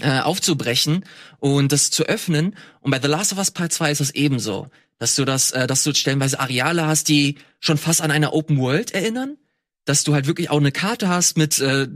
äh, 0.00 0.20
aufzubrechen 0.20 1.04
und 1.38 1.72
das 1.72 1.90
zu 1.90 2.04
öffnen. 2.04 2.56
Und 2.80 2.90
bei 2.90 3.00
The 3.00 3.08
Last 3.08 3.32
of 3.32 3.38
Us 3.38 3.52
Part 3.52 3.72
2 3.72 3.92
ist 3.92 4.00
das 4.00 4.10
ebenso. 4.10 4.68
Dass 4.98 5.14
du 5.14 5.24
das, 5.24 5.52
äh, 5.52 5.66
dass 5.66 5.84
du 5.84 5.94
stellenweise 5.94 6.40
Areale 6.40 6.86
hast, 6.86 7.08
die 7.08 7.36
schon 7.60 7.78
fast 7.78 8.02
an 8.02 8.10
eine 8.10 8.32
Open 8.32 8.58
World 8.58 8.90
erinnern. 8.90 9.38
Dass 9.86 10.04
du 10.04 10.12
halt 10.12 10.26
wirklich 10.26 10.50
auch 10.50 10.58
eine 10.58 10.72
Karte 10.72 11.08
hast 11.08 11.38
mit, 11.38 11.58
äh, 11.60 11.88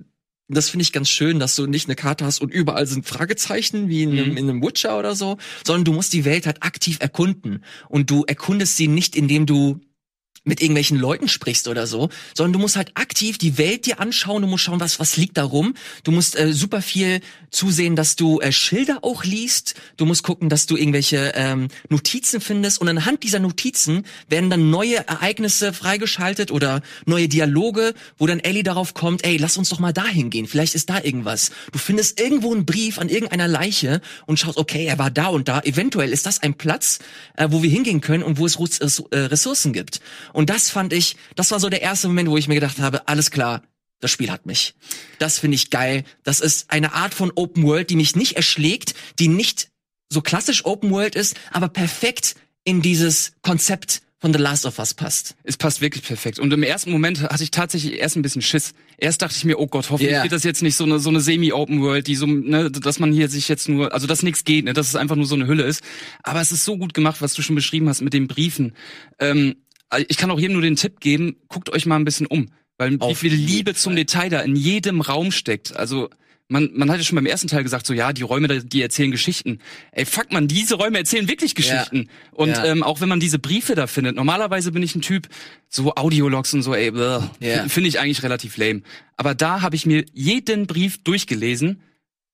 das 0.49 0.69
finde 0.69 0.83
ich 0.83 0.93
ganz 0.93 1.09
schön, 1.09 1.39
dass 1.39 1.57
du 1.57 1.67
nicht 1.67 1.89
eine 1.89 1.97
Karte 1.97 2.25
hast 2.25 2.41
und 2.41 2.53
überall 2.53 2.87
sind 2.87 3.07
Fragezeichen 3.07 3.89
wie 3.89 4.03
in 4.03 4.13
einem, 4.13 4.31
Mhm. 4.33 4.37
in 4.37 4.51
einem 4.51 4.63
Witcher 4.63 4.99
oder 4.99 5.15
so, 5.15 5.39
sondern 5.67 5.85
du 5.85 5.93
musst 5.93 6.13
die 6.13 6.25
Welt 6.25 6.47
halt 6.47 6.63
aktiv 6.63 6.99
erkunden. 7.01 7.65
Und 7.89 8.11
du 8.11 8.25
erkundest 8.25 8.77
sie 8.77 8.89
nicht, 8.89 9.17
indem 9.17 9.47
du 9.47 9.81
mit 10.45 10.61
irgendwelchen 10.61 10.99
Leuten 10.99 11.29
sprichst 11.29 11.69
oder 11.69 11.87
so, 11.87 12.11
sondern 12.35 12.53
du 12.53 12.59
musst 12.59 12.77
halt 12.77 12.93
aktiv 12.95 13.39
die 13.39 13.59
Welt 13.59 13.87
dir 13.87 14.01
anschauen, 14.01 14.43
du 14.43 14.49
musst 14.49 14.65
schauen, 14.65 14.81
was 14.81 15.01
was 15.01 15.17
liegt 15.17 15.37
da 15.37 15.45
rum. 15.45 15.75
Du 16.05 16.13
musst 16.13 16.39
äh, 16.39 16.53
super 16.53 16.83
viel 16.83 17.21
zusehen, 17.51 17.97
dass 17.97 18.17
du 18.17 18.41
äh, 18.41 18.53
Schilder 18.53 18.99
auch 19.03 19.25
liest. 19.25 19.75
Du 19.97 20.05
musst 20.05 20.23
gucken, 20.23 20.49
dass 20.49 20.67
du 20.67 20.77
irgendwelche 20.77 21.33
ähm, 21.35 21.69
Notizen 21.89 22.41
findest 22.41 22.81
und 22.81 22.89
anhand 22.89 23.23
dieser 23.23 23.39
Notizen 23.39 24.05
werden 24.29 24.51
dann 24.51 24.71
neue 24.71 25.07
Ereignisse 25.09 25.73
freigeschaltet 25.73 26.51
oder 26.51 26.83
neue 27.07 27.29
Dialoge, 27.29 27.95
wo 28.19 28.27
dann 28.27 28.41
Ellie 28.41 28.63
darauf 28.63 28.95
kommt, 28.95 29.25
ey, 29.25 29.37
lass 29.39 29.57
uns 29.57 29.71
doch 29.71 29.79
mal 29.79 29.93
dahin 29.93 30.31
gehen, 30.31 30.47
vielleicht 30.47 30.75
ist 30.75 30.91
da 30.91 31.01
irgendwas. 31.03 31.51
Du 31.73 31.79
findest 31.79 32.21
irgendwo 32.21 32.53
einen 32.53 32.67
Brief 32.67 32.99
an 32.99 33.09
irgendeiner 33.09 33.49
Leiche 33.49 34.01
und 34.27 34.39
schaust, 34.39 34.59
okay, 34.59 34.85
er 34.85 34.99
war 34.99 35.11
da 35.11 35.29
und 35.29 35.49
da, 35.49 35.61
eventuell 35.61 36.13
ist 36.13 36.27
das 36.27 36.43
ein 36.43 36.55
Platz, 36.55 36.99
äh, 37.37 37.49
wo 37.51 37.63
wir 37.63 37.71
hingehen 37.71 38.01
können 38.01 38.23
und 38.23 38.39
wo 38.39 38.47
es 38.47 38.57
äh, 38.57 39.17
Ressourcen 39.17 39.73
gibt. 39.73 40.01
Und 40.35 40.50
das 40.50 40.69
fand 40.69 40.93
ich, 40.93 41.17
das 41.37 41.53
war 41.53 41.61
so 41.61 41.71
der 41.71 41.81
erste 41.81 42.09
Moment, 42.09 42.29
wo 42.29 42.37
ich 42.37 42.49
mir 42.49 42.57
gedacht 42.57 42.81
habe, 42.81 43.07
alles 43.07 43.31
klar, 43.31 43.62
das 44.00 44.11
Spiel 44.11 44.31
hat 44.31 44.47
mich. 44.47 44.75
Das 45.21 45.38
finde 45.38 45.55
ich 45.55 45.71
geil. 45.71 46.03
Das 46.25 46.41
ist 46.41 46.71
eine 46.71 46.93
Art 46.93 47.14
von 47.14 47.33
Open 47.37 47.62
World, 47.62 47.88
die 47.88 47.97
mich 47.97 48.17
nicht 48.17 48.33
erschlägt, 48.33 48.95
die 49.21 49.29
nicht 49.29 49.71
so 50.11 50.21
klassisch 50.21 50.64
Open 50.64 50.91
World 50.91 51.14
ist, 51.14 51.37
aber 51.53 51.69
perfekt 51.69 52.35
in 52.64 52.83
dieses 52.83 53.33
Konzept 53.43 54.03
von 54.25 54.33
The 54.33 54.38
Last 54.38 54.64
of 54.64 54.79
Us 54.79 54.95
passt. 54.95 55.37
Es 55.45 55.57
passt 55.57 55.83
wirklich 55.83 56.03
perfekt. 56.03 56.38
Und 56.38 56.50
im 56.50 56.62
ersten 56.62 56.91
Moment 56.91 57.21
hatte 57.21 57.45
ich 57.45 57.50
tatsächlich 57.50 58.00
erst 58.00 58.17
ein 58.17 58.23
bisschen 58.23 58.41
Schiss. 58.41 58.73
Erst 58.97 59.21
dachte 59.21 59.37
ich 59.37 59.45
mir, 59.45 59.59
oh 59.59 59.67
Gott, 59.67 59.91
hoffentlich 59.91 60.12
yeah. 60.12 60.23
wird 60.23 60.33
das 60.33 60.45
jetzt 60.45 60.62
nicht 60.62 60.76
so 60.76 60.85
eine, 60.85 60.99
so 60.99 61.11
eine 61.11 61.21
Semi-Open 61.21 61.83
World, 61.83 62.07
die 62.07 62.17
so, 62.17 62.25
ne, 62.26 62.71
dass 62.71 62.99
man 62.99 63.12
hier 63.12 63.29
sich 63.29 63.49
jetzt 63.49 63.69
nur, 63.69 63.93
also 63.93 64.07
dass 64.07 64.23
nichts 64.23 64.45
geht, 64.45 64.64
ne, 64.64 64.73
dass 64.73 64.88
es 64.88 64.97
einfach 64.97 65.17
nur 65.17 65.26
so 65.26 65.35
eine 65.35 65.47
Hülle 65.47 65.64
ist. 65.64 65.83
Aber 66.23 66.41
es 66.41 66.53
ist 66.53 66.64
so 66.64 66.79
gut 66.79 66.95
gemacht, 66.95 67.21
was 67.21 67.35
du 67.35 67.43
schon 67.43 67.55
beschrieben 67.55 67.87
hast 67.87 68.00
mit 68.00 68.14
den 68.14 68.26
Briefen. 68.26 68.73
Ähm, 69.19 69.57
ich 69.99 70.17
kann 70.17 70.31
auch 70.31 70.39
jedem 70.39 70.55
nur 70.55 70.63
den 70.63 70.77
Tipp 70.77 71.01
geben, 71.01 71.37
guckt 71.49 71.71
euch 71.71 71.87
mal 71.87 71.97
ein 71.97 72.05
bisschen 72.05 72.27
um. 72.27 72.49
Weil 72.79 72.97
Auf 72.99 73.11
wie 73.11 73.29
viel 73.31 73.35
Liebe 73.35 73.75
zum 73.75 73.95
Detail 73.95 74.31
da 74.31 74.41
in 74.41 74.57
jedem 74.57 75.01
Raum 75.01 75.31
steckt. 75.31 75.77
Also 75.77 76.11
man, 76.49 76.71
man 76.75 76.91
hat 76.91 76.99
ja 76.99 77.05
schon 77.05 77.17
beim 77.17 77.27
ersten 77.27 77.49
Teil 77.49 77.63
gesagt, 77.63 77.87
so 77.87 77.95
ja, 77.95 78.13
die 78.13 78.23
Räume, 78.23 78.49
die 78.65 78.83
erzählen 78.83 79.11
Geschichten. 79.11 79.61
Ey, 79.93 80.05
fuck 80.05 80.33
man, 80.33 80.49
diese 80.49 80.75
Räume 80.75 80.99
erzählen 80.99 81.29
wirklich 81.29 81.55
Geschichten. 81.55 81.97
Ja. 81.97 82.33
Und 82.33 82.51
ja. 82.51 82.65
Ähm, 82.67 82.83
auch 82.83 83.01
wenn 83.01 83.09
man 83.09 83.21
diese 83.21 83.39
Briefe 83.39 83.75
da 83.75 83.87
findet, 83.87 84.17
normalerweise 84.17 84.73
bin 84.73 84.83
ich 84.83 84.95
ein 84.95 85.01
Typ, 85.03 85.29
so 85.69 85.95
Audiologs 85.95 86.53
und 86.53 86.63
so, 86.63 86.75
ey, 86.75 86.93
ja. 86.95 87.69
finde 87.69 87.89
ich 87.89 87.99
eigentlich 87.99 88.23
relativ 88.23 88.57
lame. 88.57 88.83
Aber 89.17 89.35
da 89.35 89.63
habe 89.63 89.77
ich 89.77 89.87
mir 89.87 90.05
jeden 90.13 90.67
Brief 90.67 91.03
durchgelesen 91.03 91.81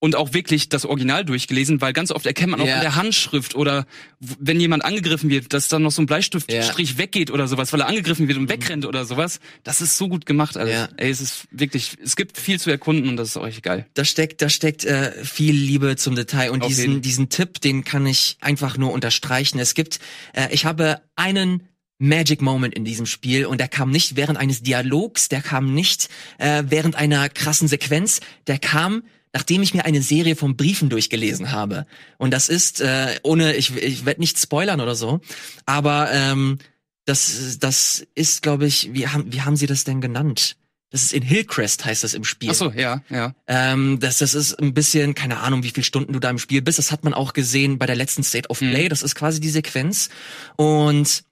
und 0.01 0.17
auch 0.17 0.33
wirklich 0.33 0.71
das 0.71 0.87
Original 0.87 1.25
durchgelesen, 1.25 1.81
weil 1.81 1.93
ganz 1.93 2.11
oft 2.11 2.27
erkennt 2.27 2.51
man 2.51 2.61
auch 2.61 2.67
ja. 2.67 2.77
in 2.77 2.81
der 2.81 2.97
Handschrift 2.97 3.55
oder 3.55 3.87
wenn 4.19 4.59
jemand 4.59 4.85
angegriffen 4.85 5.29
wird, 5.29 5.53
dass 5.53 5.69
dann 5.69 5.83
noch 5.83 5.91
so 5.93 6.03
ein 6.03 6.07
Bleistiftstrich 6.07 6.93
ja. 6.93 6.99
weggeht 6.99 7.31
oder 7.31 7.47
sowas, 7.47 7.73
weil 7.73 7.81
er 7.81 7.87
angegriffen 7.87 8.27
wird 8.27 8.39
und 8.39 8.45
mhm. 8.45 8.49
wegrennt 8.49 8.87
oder 8.87 9.05
sowas. 9.05 9.41
Das 9.63 9.83
ist 9.83 9.99
so 9.99 10.09
gut 10.09 10.25
gemacht 10.25 10.57
alles. 10.57 10.75
Ja. 10.75 10.89
Ey, 10.97 11.11
es 11.11 11.21
ist 11.21 11.47
wirklich, 11.51 11.99
es 12.03 12.17
gibt 12.17 12.39
viel 12.39 12.59
zu 12.59 12.71
erkunden 12.71 13.11
und 13.11 13.19
das 13.19 13.29
ist 13.29 13.37
auch 13.37 13.47
echt 13.47 13.63
geil. 13.63 13.87
Da 13.93 14.05
steckt, 14.07 14.41
da 14.41 14.49
steckt 14.49 14.85
äh, 14.85 15.13
viel 15.23 15.55
Liebe 15.55 15.97
zum 15.97 16.17
Detail 16.17 16.51
und 16.51 16.63
Auf 16.63 16.69
diesen, 16.69 16.89
jeden. 16.89 17.03
diesen 17.03 17.29
Tipp, 17.29 17.61
den 17.61 17.85
kann 17.85 18.07
ich 18.07 18.39
einfach 18.41 18.79
nur 18.79 18.93
unterstreichen. 18.93 19.59
Es 19.59 19.75
gibt, 19.75 20.01
äh, 20.33 20.49
ich 20.51 20.65
habe 20.65 21.03
einen 21.15 21.69
Magic 21.99 22.41
Moment 22.41 22.75
in 22.75 22.87
diesem 22.87 23.05
Spiel 23.05 23.45
und 23.45 23.61
der 23.61 23.69
kam 23.69 23.91
nicht 23.91 24.17
während 24.17 24.39
eines 24.39 24.63
Dialogs, 24.63 25.29
der 25.29 25.43
kam 25.43 25.75
nicht 25.75 26.09
äh, 26.39 26.65
während 26.67 26.97
einer 26.97 27.29
krassen 27.29 27.69
Sequenz, 27.69 28.21
der 28.47 28.59
kam 28.59 29.03
nachdem 29.33 29.63
ich 29.63 29.75
mir 29.75 29.85
eine 29.85 30.03
Serie 30.03 30.37
von 30.37 30.57
Briefen 30.57 30.89
durchgelesen 30.89 31.53
habe. 31.53 31.87
Und 32.19 32.33
das 32.33 32.49
ist, 32.49 32.81
äh, 32.81 33.19
ohne, 33.23 33.55
ich, 33.55 33.77
ich 33.77 34.05
werde 34.05 34.21
nicht 34.21 34.39
spoilern 34.39 34.81
oder 34.81 34.95
so, 34.95 35.21
aber 35.67 36.11
ähm, 36.13 36.59
das, 37.05 37.59
das 37.59 38.07
ist, 38.15 38.43
glaube 38.43 38.67
ich, 38.67 38.93
wie 38.93 39.09
haben, 39.09 39.33
wie 39.33 39.43
haben 39.43 39.57
sie 39.57 39.67
das 39.67 39.85
denn 39.85 40.01
genannt? 40.01 40.57
Das 40.91 41.03
ist 41.03 41.13
in 41.13 41.23
Hillcrest, 41.23 41.85
heißt 41.85 42.03
das 42.03 42.15
im 42.15 42.25
Spiel. 42.25 42.51
Ach 42.51 42.55
so, 42.55 42.73
ja, 42.73 43.03
ja. 43.11 43.35
Ähm, 43.47 44.01
das, 44.01 44.19
das 44.19 44.35
ist 44.35 44.55
ein 44.55 44.75
bisschen, 44.75 45.15
keine 45.15 45.39
Ahnung, 45.39 45.63
wie 45.63 45.71
viele 45.71 45.85
Stunden 45.85 46.13
du 46.13 46.19
da 46.19 46.31
im 46.31 46.39
Spiel 46.39 46.63
bist. 46.63 46.79
Das 46.79 46.91
hat 46.91 47.05
man 47.05 47.15
auch 47.15 47.33
gesehen 47.33 47.79
bei 47.79 47.87
der 47.87 47.95
letzten 47.95 48.25
State 48.25 48.49
of 48.49 48.59
Play. 48.59 48.85
Mhm. 48.85 48.89
Das 48.89 49.03
ist 49.03 49.15
quasi 49.15 49.39
die 49.39 49.51
Sequenz. 49.51 50.11
Und 50.57 51.23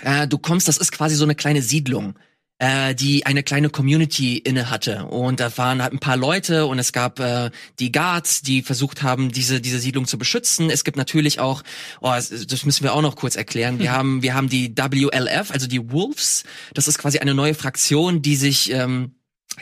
äh, 0.00 0.26
du 0.26 0.38
kommst, 0.38 0.68
das 0.68 0.78
ist 0.78 0.90
quasi 0.90 1.16
so 1.16 1.24
eine 1.24 1.34
kleine 1.34 1.60
Siedlung 1.60 2.18
äh, 2.64 2.94
die 2.94 3.26
eine 3.26 3.42
kleine 3.42 3.68
Community 3.68 4.38
inne 4.38 4.70
hatte 4.70 5.04
und 5.06 5.38
da 5.38 5.54
waren 5.58 5.82
halt 5.82 5.92
ein 5.92 5.98
paar 5.98 6.16
Leute 6.16 6.64
und 6.64 6.78
es 6.78 6.92
gab 6.92 7.20
äh, 7.20 7.50
die 7.78 7.92
Guards, 7.92 8.40
die 8.40 8.62
versucht 8.62 9.02
haben, 9.02 9.30
diese 9.30 9.60
diese 9.60 9.78
Siedlung 9.78 10.06
zu 10.06 10.16
beschützen. 10.16 10.70
Es 10.70 10.82
gibt 10.82 10.96
natürlich 10.96 11.40
auch, 11.40 11.62
oh, 12.00 12.12
das 12.12 12.64
müssen 12.64 12.82
wir 12.82 12.94
auch 12.94 13.02
noch 13.02 13.16
kurz 13.16 13.36
erklären. 13.36 13.78
Wir 13.80 13.90
hm. 13.90 13.96
haben 13.96 14.22
wir 14.22 14.34
haben 14.34 14.48
die 14.48 14.74
WLF, 14.74 15.50
also 15.50 15.66
die 15.66 15.90
Wolves. 15.92 16.44
Das 16.72 16.88
ist 16.88 16.96
quasi 16.98 17.18
eine 17.18 17.34
neue 17.34 17.54
Fraktion, 17.54 18.22
die 18.22 18.36
sich 18.36 18.72
ähm, 18.72 19.12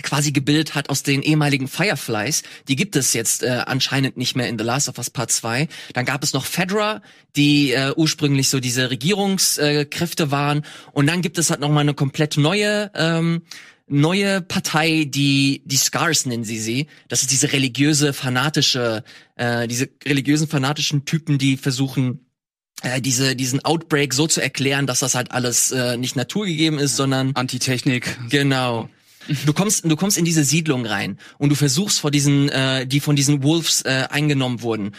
quasi 0.02 0.32
gebildet 0.32 0.75
hat 0.75 0.88
aus 0.88 1.02
den 1.02 1.22
ehemaligen 1.22 1.68
Fireflies. 1.68 2.42
Die 2.68 2.76
gibt 2.76 2.96
es 2.96 3.12
jetzt 3.12 3.42
äh, 3.42 3.62
anscheinend 3.66 4.16
nicht 4.16 4.37
mehr 4.37 4.49
in 4.49 4.58
The 4.58 4.64
Last 4.64 4.88
of 4.88 4.99
Us 4.99 5.11
Part 5.11 5.30
2. 5.30 5.68
Dann 5.92 6.04
gab 6.04 6.22
es 6.22 6.32
noch 6.32 6.46
Fedra, 6.46 7.02
die 7.37 7.72
äh, 7.72 7.92
ursprünglich 7.94 8.49
so 8.49 8.61
diese 8.61 8.90
Regierungskräfte 8.90 10.30
waren. 10.30 10.62
Und 10.92 11.06
dann 11.06 11.20
gibt 11.20 11.38
es 11.38 11.50
halt 11.50 11.61
nochmal 11.61 11.82
eine 11.82 11.94
komplett 11.94 12.37
neue 12.37 12.90
ähm, 12.94 13.42
neue 13.88 14.40
Partei, 14.40 15.04
die 15.04 15.62
die 15.66 15.76
Scars 15.76 16.25
nennen 16.26 16.44
sie 16.44 16.58
sie. 16.58 16.87
Das 17.08 17.22
ist 17.22 17.30
diese 17.30 17.52
religiöse 17.52 18.12
fanatische, 18.12 19.04
äh, 19.37 19.68
diese 19.68 19.88
religiösen 20.04 20.49
fanatischen 20.49 21.04
Typen, 21.04 21.37
die 21.37 21.56
versuchen 21.56 22.26
äh, 22.82 23.00
diese 23.00 23.37
diesen 23.37 23.64
Outbreak 23.64 24.14
so 24.14 24.26
zu 24.26 24.40
erklären, 24.40 24.87
dass 24.87 25.00
das 25.00 25.14
halt 25.14 25.32
alles 25.32 25.72
äh, 25.72 25.96
nicht 25.96 26.16
naturgegeben 26.16 26.78
ist, 26.78 26.96
sondern 26.96 27.32
Antitechnik. 27.34 28.16
Genau. 28.30 28.88
Du 29.46 29.52
kommst, 29.52 29.84
du 29.84 29.96
kommst 29.96 30.18
in 30.18 30.24
diese 30.24 30.44
Siedlung 30.44 30.86
rein 30.86 31.18
und 31.38 31.50
du 31.50 31.54
versuchst 31.54 32.00
vor 32.00 32.10
diesen, 32.10 32.48
äh, 32.48 32.86
die 32.86 33.00
von 33.00 33.16
diesen 33.16 33.42
Wolves 33.42 33.82
äh, 33.82 34.06
eingenommen 34.10 34.62
wurden. 34.62 34.92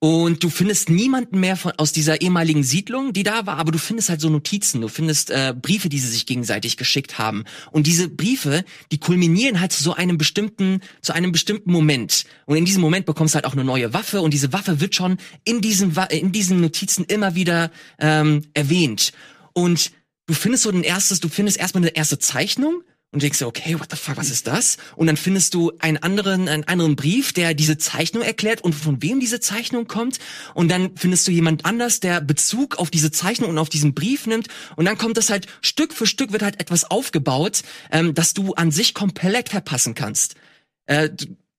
Und 0.00 0.44
du 0.44 0.50
findest 0.50 0.90
niemanden 0.90 1.40
mehr 1.40 1.56
von, 1.56 1.72
aus 1.76 1.92
dieser 1.92 2.20
ehemaligen 2.20 2.62
Siedlung, 2.62 3.12
die 3.12 3.24
da 3.24 3.46
war, 3.46 3.56
aber 3.56 3.72
du 3.72 3.78
findest 3.78 4.10
halt 4.10 4.20
so 4.20 4.30
Notizen, 4.30 4.80
du 4.80 4.88
findest 4.88 5.30
äh, 5.30 5.52
Briefe, 5.60 5.88
die 5.88 5.98
sie 5.98 6.08
sich 6.08 6.24
gegenseitig 6.24 6.76
geschickt 6.76 7.18
haben. 7.18 7.44
Und 7.72 7.88
diese 7.88 8.08
Briefe, 8.08 8.64
die 8.92 8.98
kulminieren 8.98 9.60
halt 9.60 9.72
zu 9.72 9.82
so 9.82 9.94
einem 9.94 10.16
bestimmten, 10.16 10.82
zu 11.02 11.14
einem 11.14 11.32
bestimmten 11.32 11.72
Moment. 11.72 12.26
Und 12.46 12.56
in 12.56 12.64
diesem 12.64 12.80
Moment 12.80 13.06
bekommst 13.06 13.34
du 13.34 13.36
halt 13.36 13.44
auch 13.44 13.54
eine 13.54 13.64
neue 13.64 13.92
Waffe 13.92 14.20
und 14.20 14.32
diese 14.32 14.52
Waffe 14.52 14.80
wird 14.80 14.94
schon 14.94 15.16
in 15.44 15.60
diesen, 15.60 15.96
in 16.10 16.30
diesen 16.30 16.60
Notizen 16.60 17.04
immer 17.04 17.34
wieder 17.34 17.72
ähm, 17.98 18.42
erwähnt. 18.54 19.12
Und 19.52 19.90
du 20.26 20.34
findest 20.34 20.62
so 20.62 20.70
ein 20.70 20.84
erstes, 20.84 21.18
du 21.18 21.28
findest 21.28 21.58
erstmal 21.58 21.82
eine 21.82 21.96
erste 21.96 22.20
Zeichnung 22.20 22.82
und 23.10 23.22
denkst 23.22 23.38
dir, 23.38 23.46
okay, 23.46 23.78
what 23.78 23.88
the 23.90 23.96
fuck, 23.96 24.18
was 24.18 24.30
ist 24.30 24.46
das? 24.46 24.76
Und 24.94 25.06
dann 25.06 25.16
findest 25.16 25.54
du 25.54 25.72
einen 25.78 25.96
anderen, 25.96 26.46
einen 26.46 26.64
anderen 26.64 26.94
Brief, 26.94 27.32
der 27.32 27.54
diese 27.54 27.78
Zeichnung 27.78 28.22
erklärt 28.22 28.60
und 28.60 28.74
von 28.74 29.02
wem 29.02 29.18
diese 29.18 29.40
Zeichnung 29.40 29.86
kommt. 29.86 30.18
Und 30.54 30.70
dann 30.70 30.94
findest 30.94 31.26
du 31.26 31.32
jemand 31.32 31.64
anders, 31.64 32.00
der 32.00 32.20
Bezug 32.20 32.76
auf 32.76 32.90
diese 32.90 33.10
Zeichnung 33.10 33.48
und 33.48 33.58
auf 33.58 33.70
diesen 33.70 33.94
Brief 33.94 34.26
nimmt. 34.26 34.48
Und 34.76 34.84
dann 34.84 34.98
kommt 34.98 35.16
das 35.16 35.30
halt 35.30 35.46
Stück 35.62 35.94
für 35.94 36.06
Stück 36.06 36.32
wird 36.32 36.42
halt 36.42 36.60
etwas 36.60 36.90
aufgebaut, 36.90 37.62
ähm, 37.90 38.12
dass 38.14 38.34
du 38.34 38.52
an 38.54 38.70
sich 38.70 38.92
komplett 38.92 39.48
verpassen 39.48 39.94
kannst. 39.94 40.34
Äh, 40.84 41.08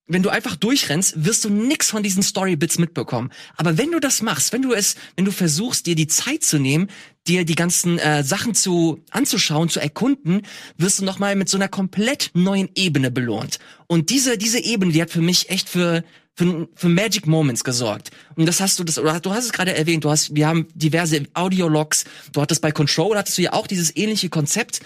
wenn 0.09 0.23
du 0.23 0.29
einfach 0.29 0.55
durchrennst, 0.55 1.23
wirst 1.23 1.45
du 1.45 1.49
nix 1.49 1.89
von 1.89 2.01
diesen 2.01 2.23
Storybits 2.23 2.79
mitbekommen. 2.79 3.31
Aber 3.55 3.77
wenn 3.77 3.91
du 3.91 3.99
das 3.99 4.21
machst, 4.23 4.51
wenn 4.53 4.63
du 4.63 4.73
es, 4.73 4.95
wenn 5.15 5.25
du 5.25 5.31
versuchst, 5.31 5.85
dir 5.85 5.95
die 5.95 6.07
Zeit 6.07 6.43
zu 6.43 6.57
nehmen, 6.57 6.89
dir 7.29 7.45
die 7.45 7.55
ganzen 7.55 7.99
äh, 7.99 8.23
Sachen 8.23 8.55
zu 8.55 9.03
anzuschauen, 9.11 9.69
zu 9.69 9.79
erkunden, 9.79 10.41
wirst 10.77 10.99
du 10.99 11.05
noch 11.05 11.19
mal 11.19 11.35
mit 11.35 11.47
so 11.47 11.57
einer 11.57 11.67
komplett 11.67 12.31
neuen 12.33 12.69
Ebene 12.75 13.11
belohnt. 13.11 13.59
Und 13.87 14.09
diese 14.09 14.37
diese 14.37 14.59
Ebene, 14.59 14.91
die 14.91 15.01
hat 15.01 15.11
für 15.11 15.21
mich 15.21 15.49
echt 15.49 15.69
für 15.69 16.03
für, 16.35 16.69
für 16.73 16.89
Magic 16.89 17.27
Moments 17.27 17.63
gesorgt. 17.63 18.11
Und 18.35 18.45
das 18.45 18.61
hast 18.61 18.79
du 18.79 18.83
das 18.83 18.97
oder 18.97 19.19
du 19.19 19.31
hast 19.31 19.45
es 19.45 19.51
gerade 19.51 19.75
erwähnt, 19.75 20.03
du 20.03 20.09
hast 20.09 20.35
wir 20.35 20.47
haben 20.47 20.67
diverse 20.73 21.25
Audiologs, 21.33 22.05
du 22.33 22.41
hattest 22.41 22.61
bei 22.61 22.71
Control 22.71 23.17
hattest 23.17 23.37
du 23.37 23.43
ja 23.43 23.53
auch 23.53 23.67
dieses 23.67 23.95
ähnliche 23.95 24.29
Konzept 24.29 24.81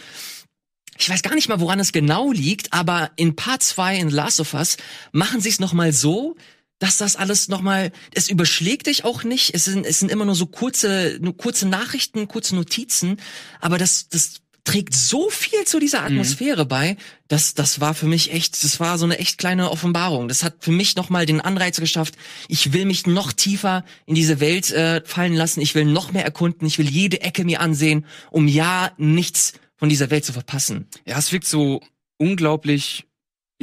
ich 0.97 1.09
weiß 1.09 1.23
gar 1.23 1.33
nicht 1.33 1.50
mal, 1.50 1.59
woran 1.59 1.79
es 1.79 1.91
genau 1.91 2.31
liegt, 2.31 2.71
aber 2.71 3.12
in 3.15 3.35
Part 3.35 3.63
2 3.63 3.97
in 3.97 4.09
Last 4.09 4.39
of 4.39 4.53
Us 4.53 4.77
machen 5.12 5.41
sie 5.41 5.50
es 5.50 5.59
nochmal 5.59 5.91
so, 5.91 6.35
dass 6.79 6.97
das 6.97 7.15
alles 7.15 7.47
nochmal, 7.47 7.91
es 8.13 8.29
überschlägt 8.29 8.87
dich 8.87 9.05
auch 9.05 9.23
nicht. 9.23 9.53
Es 9.53 9.65
sind, 9.65 9.85
es 9.85 9.99
sind 9.99 10.11
immer 10.11 10.25
nur 10.25 10.35
so 10.35 10.47
kurze, 10.47 11.17
nur 11.21 11.37
kurze 11.37 11.67
Nachrichten, 11.67 12.27
kurze 12.27 12.55
Notizen, 12.55 13.17
aber 13.61 13.77
das, 13.77 14.09
das 14.09 14.41
trägt 14.63 14.93
so 14.93 15.29
viel 15.29 15.65
zu 15.65 15.79
dieser 15.79 16.01
mhm. 16.01 16.07
Atmosphäre 16.07 16.63
mhm. 16.63 16.67
bei, 16.69 16.97
dass 17.27 17.53
das 17.53 17.79
war 17.79 17.93
für 17.93 18.07
mich 18.07 18.31
echt, 18.31 18.63
das 18.63 18.79
war 18.79 18.97
so 18.97 19.05
eine 19.05 19.19
echt 19.19 19.37
kleine 19.37 19.69
Offenbarung. 19.69 20.27
Das 20.27 20.43
hat 20.43 20.55
für 20.59 20.71
mich 20.71 20.95
nochmal 20.95 21.25
den 21.25 21.41
Anreiz 21.41 21.79
geschafft, 21.79 22.15
ich 22.47 22.73
will 22.73 22.85
mich 22.85 23.05
noch 23.05 23.33
tiefer 23.33 23.83
in 24.05 24.15
diese 24.15 24.39
Welt 24.39 24.71
äh, 24.71 25.01
fallen 25.05 25.33
lassen, 25.33 25.61
ich 25.61 25.75
will 25.75 25.85
noch 25.85 26.11
mehr 26.11 26.23
erkunden, 26.23 26.65
ich 26.67 26.77
will 26.77 26.89
jede 26.89 27.21
Ecke 27.21 27.43
mir 27.43 27.59
ansehen, 27.59 28.05
um 28.31 28.47
ja 28.47 28.91
nichts 28.97 29.53
von 29.75 29.89
dieser 29.89 30.09
Welt 30.09 30.25
zu 30.25 30.33
verpassen. 30.33 30.87
Ja, 31.05 31.17
es 31.17 31.31
wirkt 31.31 31.47
so 31.47 31.81
unglaublich 32.17 33.05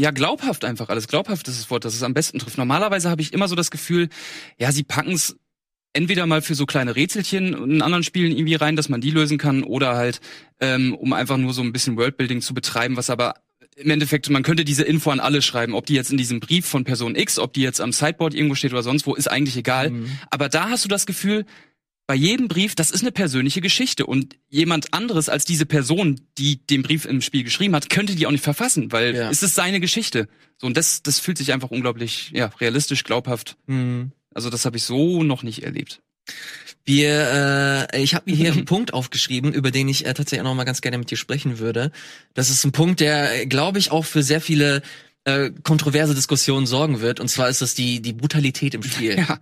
ja, 0.01 0.11
glaubhaft 0.13 0.65
einfach 0.65 0.89
alles. 0.89 1.09
Glaubhaft 1.09 1.47
ist 1.47 1.61
das 1.61 1.71
Wort, 1.71 1.85
das 1.85 1.95
es 1.95 2.03
am 2.03 2.15
besten 2.15 2.39
trifft. 2.39 2.57
Normalerweise 2.57 3.11
habe 3.11 3.21
ich 3.21 3.33
immer 3.33 3.49
so 3.49 3.55
das 3.55 3.71
Gefühl, 3.71 4.09
ja, 4.59 4.73
sie 4.73 4.83
packen 4.83 5.13
es 5.13 5.37
entweder 5.93 6.27
mal 6.27 6.41
für 6.41 6.55
so 6.55 6.65
kleine 6.65 6.97
Rätselchen 6.97 7.53
in 7.71 7.83
anderen 7.83 8.03
Spielen 8.03 8.33
irgendwie 8.33 8.55
rein, 8.55 8.77
dass 8.77 8.89
man 8.89 9.01
die 9.01 9.11
lösen 9.11 9.37
kann, 9.37 9.63
oder 9.63 9.97
halt, 9.97 10.21
ähm, 10.61 10.95
um 10.95 11.13
einfach 11.13 11.37
nur 11.37 11.53
so 11.53 11.63
ein 11.63 11.73
bisschen 11.73 11.97
Worldbuilding 11.99 12.41
zu 12.41 12.55
betreiben, 12.55 12.97
was 12.97 13.11
aber 13.11 13.35
im 13.77 13.91
Endeffekt, 13.91 14.29
man 14.31 14.43
könnte 14.43 14.65
diese 14.65 14.85
Info 14.85 15.11
an 15.11 15.21
alle 15.21 15.43
schreiben, 15.43 15.75
ob 15.75 15.87
die 15.87 15.95
jetzt 15.95 16.11
in 16.11 16.17
diesem 16.17 16.41
Brief 16.41 16.67
von 16.67 16.85
Person 16.85 17.15
X, 17.15 17.39
ob 17.39 17.53
die 17.53 17.63
jetzt 17.63 17.81
am 17.81 17.93
Sideboard 17.93 18.35
irgendwo 18.35 18.55
steht 18.55 18.73
oder 18.73 18.83
sonst 18.83 19.07
wo, 19.07 19.15
ist 19.15 19.31
eigentlich 19.31 19.57
egal. 19.57 19.91
Mhm. 19.91 20.19
Aber 20.31 20.49
da 20.49 20.71
hast 20.71 20.85
du 20.85 20.89
das 20.89 21.07
Gefühl, 21.07 21.45
bei 22.11 22.17
jedem 22.17 22.49
Brief, 22.49 22.75
das 22.75 22.91
ist 22.91 23.03
eine 23.03 23.13
persönliche 23.13 23.61
Geschichte 23.61 24.05
und 24.05 24.35
jemand 24.49 24.93
anderes 24.93 25.29
als 25.29 25.45
diese 25.45 25.65
Person, 25.65 26.21
die 26.39 26.57
den 26.67 26.83
Brief 26.83 27.05
im 27.05 27.21
Spiel 27.21 27.45
geschrieben 27.45 27.77
hat, 27.77 27.89
könnte 27.89 28.17
die 28.17 28.27
auch 28.27 28.33
nicht 28.33 28.43
verfassen, 28.43 28.91
weil 28.91 29.15
ja. 29.15 29.31
es 29.31 29.45
ist 29.45 29.55
seine 29.55 29.79
Geschichte. 29.79 30.27
So 30.59 30.67
und 30.67 30.77
das, 30.77 31.05
das 31.05 31.21
fühlt 31.21 31.39
sich 31.39 31.53
einfach 31.53 31.71
unglaublich, 31.71 32.33
ja, 32.35 32.47
realistisch, 32.61 33.05
glaubhaft. 33.05 33.57
Mhm. 33.69 34.11
Also 34.35 34.51
das 34.51 34.65
habe 34.65 34.77
ich 34.77 34.83
so 34.83 35.23
noch 35.23 35.45
nicht 35.45 35.63
erlebt. 35.63 36.03
Wir, 36.85 37.89
äh, 37.93 38.03
ich 38.03 38.17
habe 38.17 38.29
mir 38.29 38.37
hier 38.37 38.51
einen 38.51 38.65
Punkt 38.65 38.93
aufgeschrieben, 38.93 39.53
über 39.53 39.71
den 39.71 39.89
ich 39.89 40.05
äh, 40.05 40.13
tatsächlich 40.13 40.41
auch 40.41 40.51
noch 40.51 40.57
mal 40.57 40.65
ganz 40.65 40.81
gerne 40.81 40.99
mit 40.99 41.13
dir 41.13 41.17
sprechen 41.17 41.61
würde. 41.61 41.93
Das 42.35 42.51
ist 42.51 42.65
ein 42.65 42.73
Punkt, 42.73 42.99
der, 42.99 43.47
glaube 43.47 43.79
ich, 43.79 43.93
auch 43.93 44.05
für 44.05 44.25
sehr 44.25 44.41
viele 44.41 44.83
äh, 45.23 45.53
kontroverse 45.63 46.17
Diskussionen 46.17 46.67
sorgen 46.67 47.01
wird. 47.01 47.21
Und 47.21 47.29
zwar 47.29 47.49
ist 47.49 47.63
das 47.63 47.77
die 47.77 48.03
die 48.03 48.15
Brutalität 48.15 48.75
im 48.75 48.83
Spiel. 48.83 49.17
Ja. 49.29 49.39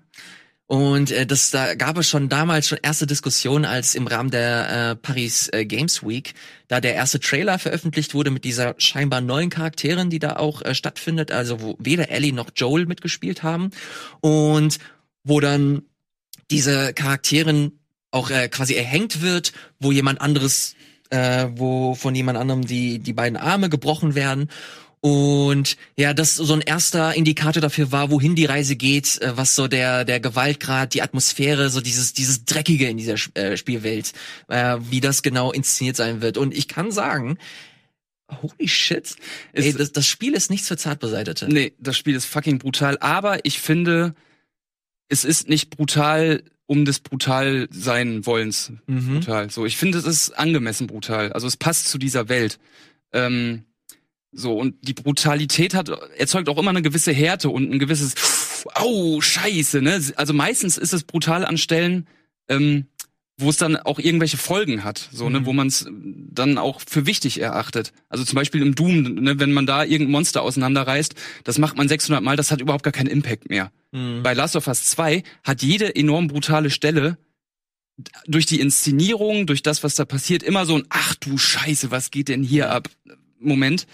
Und 0.69 1.11
äh, 1.13 1.27
das 1.27 1.51
da 1.51 1.75
gab 1.75 1.97
es 1.97 2.11
schon 2.11 2.29
damals 2.29 2.69
schon 2.69 2.79
erste 2.83 3.07
Diskussionen, 3.07 3.65
als 3.65 3.95
im 3.95 4.07
Rahmen 4.07 4.31
der 4.31 4.91
äh, 4.91 4.97
Paris 4.97 5.49
äh, 5.51 5.65
Games 5.65 6.07
Week 6.07 6.35
da 6.69 6.83
der 6.83 6.95
erste 6.95 7.19
Trailer 7.19 7.59
veröffentlicht 7.59 8.13
wurde 8.13 8.31
mit 8.31 8.45
dieser 8.45 8.75
scheinbar 8.77 9.23
neuen 9.23 9.49
Charakterin, 9.49 10.11
die 10.11 10.19
da 10.19 10.37
auch 10.37 10.61
äh, 10.61 10.75
stattfindet, 10.75 11.33
also 11.33 11.63
wo 11.63 11.77
weder 11.79 12.11
Ellie 12.11 12.35
noch 12.35 12.51
Joel 12.55 12.85
mitgespielt 12.85 13.43
haben. 13.43 13.71
Und 14.21 14.79
wo 15.25 15.41
dann 15.41 15.85
diese 16.51 16.93
Charakterin 16.93 17.73
auch 18.11 18.29
äh, 18.31 18.49
quasi 18.51 18.75
erhängt 18.75 19.23
wird, 19.23 19.55
wo 19.81 19.91
jemand 19.91 20.21
anderes, 20.21 20.75
äh, 21.09 21.49
wo 21.55 21.95
von 21.95 22.15
jemand 22.15 22.37
anderem 22.37 22.67
die 22.67 22.99
die 22.99 23.15
beiden 23.15 23.39
Arme 23.39 23.71
gebrochen 23.71 24.15
werden 24.15 24.51
und 25.01 25.77
ja, 25.97 26.13
das 26.15 26.35
so 26.35 26.53
ein 26.53 26.61
erster 26.61 27.15
Indikator 27.15 27.61
dafür 27.61 27.93
war, 27.93 28.11
wohin 28.11 28.35
die 28.35 28.47
Reise 28.47 28.77
geht, 28.77 29.21
äh, 29.23 29.37
was 29.37 29.55
so 29.55 29.69
der 29.69 30.05
der 30.05 30.21
Gewaltgrad, 30.21 30.95
die 30.95 31.03
Atmosphäre, 31.03 31.71
so 31.71 31.81
dieses 31.81 32.13
dieses 32.13 32.45
dreckige 32.45 32.89
in 32.89 32.97
dieser 32.97 33.17
äh, 33.35 33.57
Spielwelt, 33.57 34.13
äh, 34.49 34.77
wie 34.91 35.01
das 35.01 35.23
genau 35.23 35.53
inszeniert 35.53 35.97
sein 35.97 36.21
wird. 36.21 36.37
Und 36.37 36.57
ich 36.57 36.69
kann 36.69 36.91
sagen, 36.91 37.39
holy 38.43 38.69
shit, 38.69 39.17
ey, 39.53 39.73
das, 39.73 39.93
das 39.93 40.07
Spiel 40.07 40.35
ist 40.35 40.51
nichts 40.51 40.69
für 40.69 40.77
Zartbeseitete. 40.77 41.49
Nee, 41.49 41.73
das 41.79 41.97
Spiel 41.97 42.15
ist 42.15 42.27
fucking 42.27 42.59
brutal, 42.59 42.99
aber 42.99 43.45
ich 43.45 43.61
finde, 43.61 44.15
es 45.09 45.25
ist 45.25 45.49
nicht 45.49 45.71
brutal 45.71 46.43
um 46.67 46.85
des 46.85 47.01
brutal 47.01 47.67
sein 47.71 48.27
Wollens 48.27 48.73
mhm. 48.87 49.15
brutal. 49.15 49.51
So, 49.51 49.65
ich 49.65 49.77
finde, 49.77 49.99
es 49.99 50.05
ist 50.05 50.33
angemessen 50.33 50.87
brutal. 50.87 51.33
Also 51.33 51.47
es 51.47 51.57
passt 51.57 51.89
zu 51.89 51.97
dieser 51.97 52.29
Welt. 52.29 52.59
Ähm, 53.13 53.65
so, 54.33 54.59
und 54.59 54.77
die 54.83 54.93
Brutalität 54.93 55.75
hat, 55.75 55.89
erzeugt 56.17 56.49
auch 56.49 56.59
immer 56.59 56.71
eine 56.71 56.83
gewisse 56.83 57.13
Härte 57.13 57.49
und 57.49 57.73
ein 57.73 57.79
gewisses, 57.79 58.15
au, 58.75 59.21
scheiße, 59.21 59.81
ne? 59.81 60.03
Also 60.17 60.35
meistens 60.35 60.77
ist 60.77 60.93
es 60.93 61.05
brutal 61.05 61.45
an 61.45 61.57
Stellen, 61.57 62.07
ähm, 62.49 62.87
wo 63.39 63.49
es 63.51 63.57
dann 63.57 63.77
auch 63.77 64.01
irgendwelche 64.01 64.37
Folgen 64.37 64.83
hat, 64.83 65.09
so, 65.13 65.31
ne, 65.31 65.41
mhm. 65.41 65.47
wo 65.47 65.53
man 65.53 65.69
es 65.69 65.87
dann 65.89 66.59
auch 66.59 66.81
für 66.81 67.07
wichtig 67.07 67.41
erachtet. 67.41 67.93
Also 68.09 68.25
zum 68.25 68.35
Beispiel 68.35 68.61
im 68.63 68.75
Doom, 68.75 69.03
ne, 69.03 69.39
wenn 69.39 69.53
man 69.53 69.65
da 69.65 69.85
irgendein 69.85 70.11
Monster 70.11 70.43
auseinanderreißt, 70.43 71.15
das 71.45 71.59
macht 71.59 71.77
man 71.77 71.89
600 71.89 72.23
Mal, 72.23 72.37
das 72.37 72.51
hat 72.51 72.61
überhaupt 72.61 72.83
gar 72.83 72.93
keinen 72.93 73.07
Impact 73.07 73.49
mehr. 73.49 73.71
Mhm. 73.93 74.25
Bei 74.25 74.35
Last 74.35 74.57
of 74.57 74.67
Us 74.67 74.87
2 74.87 75.23
hat 75.45 75.63
jede 75.63 75.95
enorm 75.95 76.27
brutale 76.27 76.71
Stelle 76.71 77.17
durch 78.27 78.47
die 78.47 78.61
Inszenierung, 78.61 79.47
durch 79.47 79.63
das, 79.63 79.85
was 79.85 79.95
da 79.95 80.05
passiert, 80.05 80.43
immer 80.43 80.67
so 80.67 80.77
ein 80.77 80.85
Ach 80.89 81.15
du 81.15 81.39
Scheiße, 81.39 81.93
was 81.93 82.11
geht 82.11 82.29
denn 82.29 82.43
hier 82.43 82.71
ab? 82.71 82.89
Moment. 83.39 83.87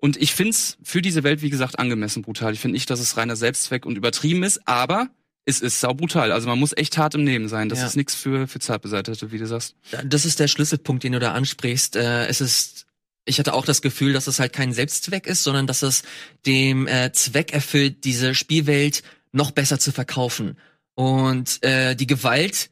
Und 0.00 0.16
ich 0.16 0.34
find's 0.34 0.78
für 0.82 1.02
diese 1.02 1.22
Welt, 1.22 1.42
wie 1.42 1.50
gesagt, 1.50 1.78
angemessen 1.78 2.22
brutal. 2.22 2.52
Ich 2.54 2.60
finde 2.60 2.74
nicht, 2.74 2.88
dass 2.88 3.00
es 3.00 3.16
reiner 3.16 3.36
Selbstzweck 3.36 3.84
und 3.84 3.96
übertrieben 3.96 4.42
ist, 4.42 4.66
aber 4.66 5.10
es 5.44 5.60
ist 5.60 5.80
sau 5.80 5.94
brutal. 5.94 6.32
Also 6.32 6.48
man 6.48 6.58
muss 6.58 6.76
echt 6.76 6.96
hart 6.96 7.14
im 7.14 7.24
Nehmen 7.24 7.48
sein. 7.48 7.68
Das 7.68 7.80
ja. 7.80 7.86
ist 7.86 7.96
nichts 7.96 8.14
für, 8.14 8.48
für 8.48 8.60
Zartbeseitete, 8.60 9.30
wie 9.32 9.38
du 9.38 9.46
sagst. 9.46 9.74
Das 10.04 10.24
ist 10.24 10.40
der 10.40 10.48
Schlüsselpunkt, 10.48 11.04
den 11.04 11.12
du 11.12 11.18
da 11.18 11.32
ansprichst. 11.32 11.96
Äh, 11.96 12.26
es 12.26 12.40
ist 12.40 12.86
ich 13.24 13.38
hatte 13.38 13.54
auch 13.54 13.64
das 13.64 13.82
Gefühl, 13.82 14.12
dass 14.12 14.26
es 14.26 14.40
halt 14.40 14.52
kein 14.52 14.72
Selbstzweck 14.72 15.26
ist, 15.26 15.42
sondern 15.42 15.66
dass 15.66 15.82
es 15.82 16.02
dem 16.46 16.86
äh, 16.86 17.12
Zweck 17.12 17.52
erfüllt, 17.52 18.04
diese 18.04 18.34
Spielwelt 18.34 19.02
noch 19.32 19.50
besser 19.50 19.78
zu 19.78 19.92
verkaufen. 19.92 20.56
Und 20.94 21.62
äh, 21.62 21.94
die 21.94 22.06
Gewalt 22.06 22.70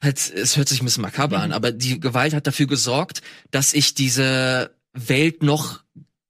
hat, 0.00 0.18
es 0.30 0.56
hört 0.56 0.68
sich 0.68 0.82
ein 0.82 0.84
bisschen 0.84 1.02
makaber 1.02 1.38
mhm. 1.38 1.44
an, 1.44 1.52
aber 1.52 1.72
die 1.72 2.00
Gewalt 2.00 2.34
hat 2.34 2.46
dafür 2.46 2.66
gesorgt, 2.66 3.22
dass 3.50 3.72
ich 3.72 3.94
diese 3.94 4.70
Welt 4.92 5.42
noch 5.42 5.82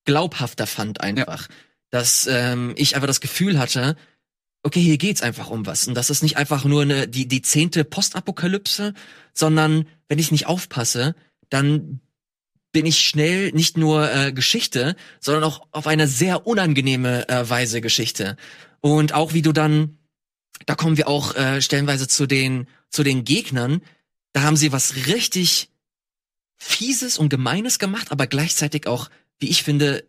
glaubhafter 0.07 0.67
fand 0.67 1.01
einfach. 1.01 1.49
Ja. 1.49 1.55
Dass 1.91 2.27
ähm, 2.27 2.75
ich 2.77 2.95
einfach 2.95 3.07
das 3.07 3.21
Gefühl 3.21 3.59
hatte, 3.59 3.97
okay, 4.63 4.81
hier 4.81 4.99
geht's 4.99 5.23
einfach 5.23 5.49
um 5.51 5.65
was. 5.67 5.87
Und 5.87 5.95
das 5.95 6.11
ist 6.11 6.23
nicht 6.23 6.37
einfach 6.37 6.65
nur 6.65 6.83
eine, 6.83 7.07
die, 7.07 7.29
die 7.29 7.43
zehnte 7.43 7.85
Postapokalypse, 7.85 8.95
sondern 9.33 9.87
wenn 10.09 10.19
ich 10.19 10.33
nicht 10.33 10.47
aufpasse, 10.47 11.15
dann 11.49 12.01
bin 12.73 12.85
ich 12.85 12.99
schnell 12.99 13.53
nicht 13.53 13.79
nur 13.79 14.13
äh, 14.13 14.33
Geschichte, 14.33 14.97
sondern 15.21 15.45
auch 15.45 15.67
auf 15.71 15.87
eine 15.87 16.09
sehr 16.09 16.47
unangenehme 16.47 17.29
äh, 17.29 17.49
Weise 17.49 17.81
Geschichte. 17.81 18.37
Und 18.81 19.15
auch 19.15 19.33
wie 19.33 19.43
du 19.43 19.53
dann, 19.53 19.99
da 20.67 20.75
kommen 20.75 20.97
wir 20.97 21.09
auch 21.09 21.35
äh, 21.37 21.63
stellenweise 21.63 22.09
zu 22.09 22.27
den, 22.27 22.67
zu 22.91 23.03
den 23.03 23.25
Gegnern, 23.25 23.81
da 24.33 24.43
haben 24.43 24.57
sie 24.57 24.73
was 24.73 25.07
richtig 25.07 25.71
Fieses 26.57 27.19
und 27.19 27.29
Gemeines 27.29 27.79
gemacht, 27.79 28.11
aber 28.11 28.27
gleichzeitig 28.27 28.87
auch 28.87 29.09
wie 29.39 29.49
ich 29.49 29.63
finde, 29.63 30.05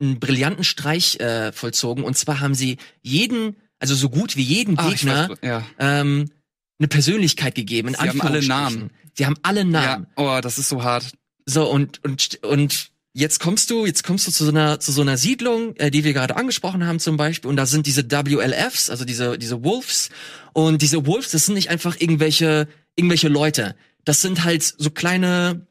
einen 0.00 0.20
brillanten 0.20 0.64
Streich 0.64 1.18
äh, 1.20 1.52
vollzogen. 1.52 2.04
Und 2.04 2.16
zwar 2.16 2.40
haben 2.40 2.54
sie 2.54 2.78
jeden, 3.02 3.56
also 3.78 3.94
so 3.94 4.08
gut 4.08 4.36
wie 4.36 4.42
jeden 4.42 4.78
ah, 4.78 4.88
Gegner, 4.88 5.30
weiß, 5.30 5.38
ja. 5.42 5.66
ähm, 5.78 6.30
eine 6.78 6.88
Persönlichkeit 6.88 7.54
gegeben. 7.54 7.94
sie 7.94 8.08
haben 8.08 8.20
alle 8.20 8.46
Namen. 8.46 8.90
Sie 9.14 9.26
haben 9.26 9.36
alle 9.42 9.64
Namen. 9.64 10.06
Ja, 10.16 10.38
oh, 10.38 10.40
das 10.40 10.58
ist 10.58 10.68
so 10.68 10.84
hart. 10.84 11.12
So 11.44 11.68
und 11.68 12.04
und 12.04 12.38
und 12.44 12.90
jetzt 13.14 13.40
kommst 13.40 13.70
du, 13.70 13.84
jetzt 13.84 14.04
kommst 14.04 14.28
du 14.28 14.30
zu 14.30 14.44
so 14.44 14.50
einer 14.50 14.78
zu 14.78 14.92
so 14.92 15.02
einer 15.02 15.16
Siedlung, 15.16 15.74
äh, 15.76 15.90
die 15.90 16.04
wir 16.04 16.12
gerade 16.12 16.36
angesprochen 16.36 16.86
haben 16.86 17.00
zum 17.00 17.16
Beispiel, 17.16 17.50
und 17.50 17.56
da 17.56 17.66
sind 17.66 17.86
diese 17.86 18.08
WLFs, 18.08 18.90
also 18.90 19.04
diese 19.04 19.38
diese 19.38 19.64
Wolves. 19.64 20.10
Und 20.52 20.82
diese 20.82 21.06
Wolves, 21.06 21.30
das 21.30 21.46
sind 21.46 21.54
nicht 21.54 21.70
einfach 21.70 21.96
irgendwelche 21.98 22.68
irgendwelche 22.94 23.28
Leute. 23.28 23.74
Das 24.04 24.20
sind 24.20 24.44
halt 24.44 24.62
so 24.62 24.90
kleine 24.90 25.66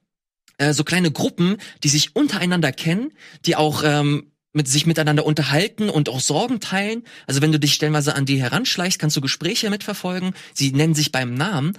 äh, 0.58 0.74
so 0.74 0.84
kleine 0.84 1.12
Gruppen, 1.12 1.58
die 1.84 1.90
sich 1.90 2.16
untereinander 2.16 2.72
kennen, 2.72 3.12
die 3.46 3.56
auch 3.56 3.84
ähm, 3.84 4.32
mit 4.54 4.68
sich 4.68 4.86
miteinander 4.86 5.26
unterhalten 5.26 5.90
und 5.90 6.10
auch 6.10 6.20
Sorgen 6.20 6.60
teilen. 6.60 7.04
Also 7.28 7.42
wenn 7.42 7.52
du 7.52 7.60
dich 7.60 7.74
stellenweise 7.74 8.16
an 8.16 8.26
die 8.26 8.42
heranschleichst, 8.42 9.00
kannst 9.00 9.16
du 9.16 9.22
Gespräche 9.22 9.70
mitverfolgen. 9.70 10.34
Sie 10.54 10.72
nennen 10.72 10.96
sich 10.96 11.12
beim 11.12 11.36
Namen. 11.36 11.78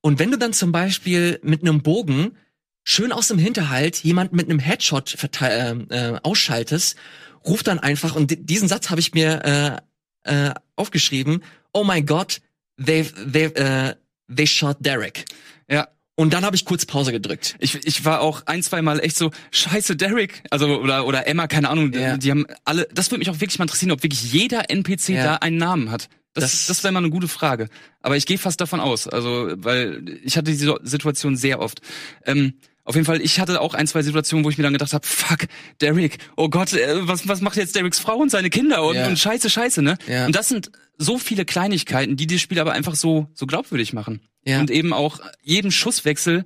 Und 0.00 0.18
wenn 0.18 0.30
du 0.30 0.38
dann 0.38 0.52
zum 0.52 0.70
Beispiel 0.70 1.40
mit 1.42 1.62
einem 1.62 1.82
Bogen 1.82 2.36
schön 2.84 3.10
aus 3.10 3.28
dem 3.28 3.38
Hinterhalt 3.38 4.04
jemand 4.04 4.32
mit 4.32 4.48
einem 4.48 4.58
Headshot 4.58 5.16
äh, 5.40 5.70
äh, 5.70 6.18
ausschaltest, 6.22 6.96
ruft 7.44 7.66
dann 7.66 7.78
einfach, 7.78 8.14
und 8.14 8.48
diesen 8.48 8.68
Satz 8.68 8.90
habe 8.90 9.00
ich 9.00 9.14
mir 9.14 9.82
äh, 10.24 10.48
äh, 10.48 10.54
aufgeschrieben, 10.76 11.42
oh 11.72 11.84
mein 11.84 12.06
Gott, 12.06 12.40
they, 12.82 13.04
they, 13.04 13.48
uh, 13.48 13.94
they 14.34 14.46
shot 14.46 14.76
Derek. 14.80 15.24
Ja, 15.68 15.88
und 16.16 16.32
dann 16.32 16.44
habe 16.44 16.54
ich 16.54 16.64
kurz 16.64 16.86
Pause 16.86 17.12
gedrückt. 17.12 17.56
Ich, 17.58 17.74
ich 17.86 18.04
war 18.04 18.20
auch 18.20 18.42
ein, 18.46 18.62
zwei 18.62 18.82
Mal 18.82 19.00
echt 19.00 19.16
so, 19.16 19.30
scheiße, 19.50 19.96
Derek, 19.96 20.42
also 20.50 20.80
oder 20.80 21.06
oder 21.06 21.26
Emma, 21.26 21.46
keine 21.48 21.68
Ahnung, 21.68 21.92
ja. 21.92 22.14
die, 22.14 22.20
die, 22.20 22.30
haben 22.30 22.46
alle, 22.64 22.88
das 22.92 23.10
würde 23.10 23.18
mich 23.18 23.30
auch 23.30 23.40
wirklich 23.40 23.58
mal 23.58 23.64
interessieren, 23.64 23.90
ob 23.90 24.02
wirklich 24.02 24.32
jeder 24.32 24.70
NPC 24.70 25.10
ja. 25.10 25.24
da 25.24 25.34
einen 25.36 25.56
Namen 25.56 25.90
hat. 25.90 26.08
Das, 26.34 26.44
das, 26.50 26.66
das 26.66 26.84
wäre 26.84 26.92
mal 26.92 26.98
eine 26.98 27.10
gute 27.10 27.28
Frage. 27.28 27.68
Aber 28.00 28.16
ich 28.16 28.26
gehe 28.26 28.38
fast 28.38 28.60
davon 28.60 28.80
aus, 28.80 29.06
also 29.06 29.52
weil 29.56 30.20
ich 30.24 30.36
hatte 30.36 30.50
diese 30.50 30.76
Situation 30.82 31.36
sehr 31.36 31.60
oft. 31.60 31.80
Ähm, 32.26 32.54
auf 32.84 32.94
jeden 32.94 33.06
Fall, 33.06 33.22
ich 33.22 33.40
hatte 33.40 33.60
auch 33.60 33.74
ein, 33.74 33.86
zwei 33.86 34.02
Situationen, 34.02 34.44
wo 34.44 34.50
ich 34.50 34.58
mir 34.58 34.64
dann 34.64 34.74
gedacht 34.74 34.92
habe, 34.92 35.06
fuck, 35.06 35.46
Derek, 35.80 36.18
oh 36.36 36.50
Gott, 36.50 36.74
äh, 36.74 37.08
was, 37.08 37.26
was 37.26 37.40
macht 37.40 37.56
jetzt 37.56 37.74
Dereks 37.74 37.98
Frau 37.98 38.16
und 38.16 38.30
seine 38.30 38.50
Kinder 38.50 38.84
und, 38.84 38.96
ja. 38.96 39.08
und 39.08 39.18
scheiße, 39.18 39.48
scheiße, 39.48 39.82
ne? 39.82 39.96
Ja. 40.06 40.26
Und 40.26 40.36
das 40.36 40.48
sind 40.48 40.70
so 40.98 41.18
viele 41.18 41.44
Kleinigkeiten, 41.44 42.16
die 42.16 42.26
das 42.26 42.40
Spiel 42.40 42.60
aber 42.60 42.72
einfach 42.72 42.94
so, 42.94 43.28
so 43.34 43.46
glaubwürdig 43.46 43.94
machen. 43.94 44.20
Ja. 44.44 44.60
Und 44.60 44.70
eben 44.70 44.92
auch 44.92 45.20
jedem 45.42 45.70
Schusswechsel 45.70 46.44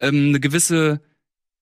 ähm, 0.00 0.28
eine 0.28 0.40
gewisse 0.40 1.00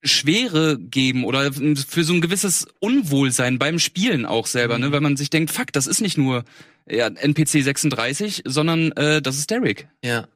Schwere 0.02 0.78
geben 0.78 1.24
oder 1.24 1.52
für 1.52 2.04
so 2.04 2.14
ein 2.14 2.20
gewisses 2.20 2.66
Unwohlsein 2.80 3.58
beim 3.58 3.78
Spielen 3.78 4.26
auch 4.26 4.46
selber, 4.46 4.74
ne? 4.74 4.87
mhm. 4.87 4.90
ne? 4.90 4.92
Weil 4.92 5.00
man 5.00 5.16
sich 5.16 5.30
denkt, 5.30 5.50
fuck, 5.50 5.72
das 5.72 5.87
ist 5.87 6.00
nicht 6.00 6.16
nur 6.16 6.44
ja, 6.88 7.08
NPC 7.08 7.62
36, 7.62 8.42
sondern 8.46 8.92
äh, 8.92 9.20
das 9.20 9.37
ist 9.37 9.50
Derek. 9.50 9.88
Ja. 10.02 10.28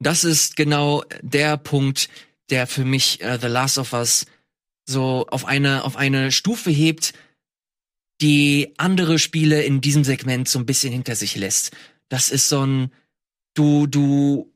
Das 0.00 0.24
ist 0.24 0.56
genau 0.56 1.04
der 1.22 1.56
Punkt, 1.56 2.08
der 2.50 2.66
für 2.66 2.84
mich 2.84 3.20
äh, 3.20 3.38
The 3.40 3.46
Last 3.46 3.78
of 3.78 3.92
Us 3.92 4.26
so 4.86 5.26
auf 5.28 5.44
eine 5.44 5.84
auf 5.84 5.96
eine 5.96 6.32
Stufe 6.32 6.70
hebt, 6.70 7.12
die 8.20 8.74
andere 8.76 9.18
Spiele 9.18 9.62
in 9.62 9.80
diesem 9.80 10.04
Segment 10.04 10.48
so 10.48 10.58
ein 10.58 10.66
bisschen 10.66 10.92
hinter 10.92 11.14
sich 11.16 11.36
lässt. 11.36 11.72
Das 12.08 12.30
ist 12.30 12.48
so 12.48 12.64
ein 12.64 12.90
du, 13.54 13.86
du 13.86 14.52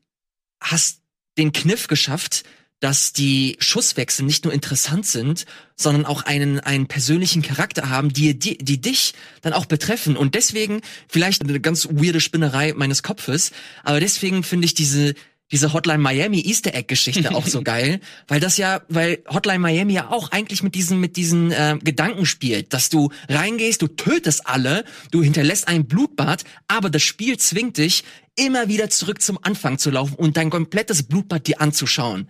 hast 0.61 1.01
den 1.37 1.51
Kniff 1.51 1.87
geschafft, 1.87 2.43
dass 2.79 3.13
die 3.13 3.55
Schusswechsel 3.59 4.25
nicht 4.25 4.43
nur 4.43 4.53
interessant 4.53 5.05
sind, 5.05 5.45
sondern 5.75 6.05
auch 6.05 6.23
einen, 6.23 6.59
einen 6.59 6.87
persönlichen 6.87 7.41
Charakter 7.41 7.89
haben, 7.89 8.11
die, 8.11 8.37
die, 8.37 8.57
die 8.57 8.81
dich 8.81 9.13
dann 9.41 9.53
auch 9.53 9.65
betreffen. 9.65 10.17
Und 10.17 10.35
deswegen, 10.35 10.81
vielleicht 11.07 11.41
eine 11.41 11.59
ganz 11.59 11.87
weirde 11.89 12.19
Spinnerei 12.19 12.73
meines 12.73 13.01
Kopfes, 13.01 13.51
aber 13.83 13.99
deswegen 13.99 14.43
finde 14.43 14.65
ich 14.65 14.73
diese, 14.73 15.15
diese 15.51 15.73
Hotline 15.73 15.99
Miami 15.99 16.41
Easter 16.41 16.73
Egg 16.73 16.87
Geschichte 16.87 17.35
auch 17.35 17.45
so 17.47 17.61
geil, 17.63 17.99
weil 18.27 18.39
das 18.39 18.57
ja, 18.57 18.81
weil 18.89 19.23
Hotline 19.27 19.59
Miami 19.59 19.93
ja 19.93 20.09
auch 20.09 20.31
eigentlich 20.31 20.63
mit 20.63 20.75
diesen 20.75 20.99
mit 20.99 21.17
diesen 21.17 21.51
äh, 21.51 21.77
Gedanken 21.83 22.25
spielt, 22.25 22.73
dass 22.73 22.89
du 22.89 23.11
reingehst, 23.29 23.81
du 23.81 23.87
tötest 23.87 24.47
alle, 24.47 24.85
du 25.11 25.21
hinterlässt 25.21 25.67
ein 25.67 25.85
Blutbad, 25.85 26.43
aber 26.67 26.89
das 26.89 27.03
Spiel 27.03 27.37
zwingt 27.37 27.77
dich 27.77 28.03
immer 28.35 28.67
wieder 28.67 28.89
zurück 28.89 29.21
zum 29.21 29.39
Anfang 29.41 29.77
zu 29.77 29.91
laufen 29.91 30.15
und 30.15 30.35
dein 30.35 30.49
komplettes 30.49 31.03
Blutbad 31.03 31.47
dir 31.47 31.61
anzuschauen. 31.61 32.27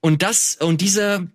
Und 0.00 0.22
das 0.22 0.56
und 0.60 0.80
diese 0.80 1.28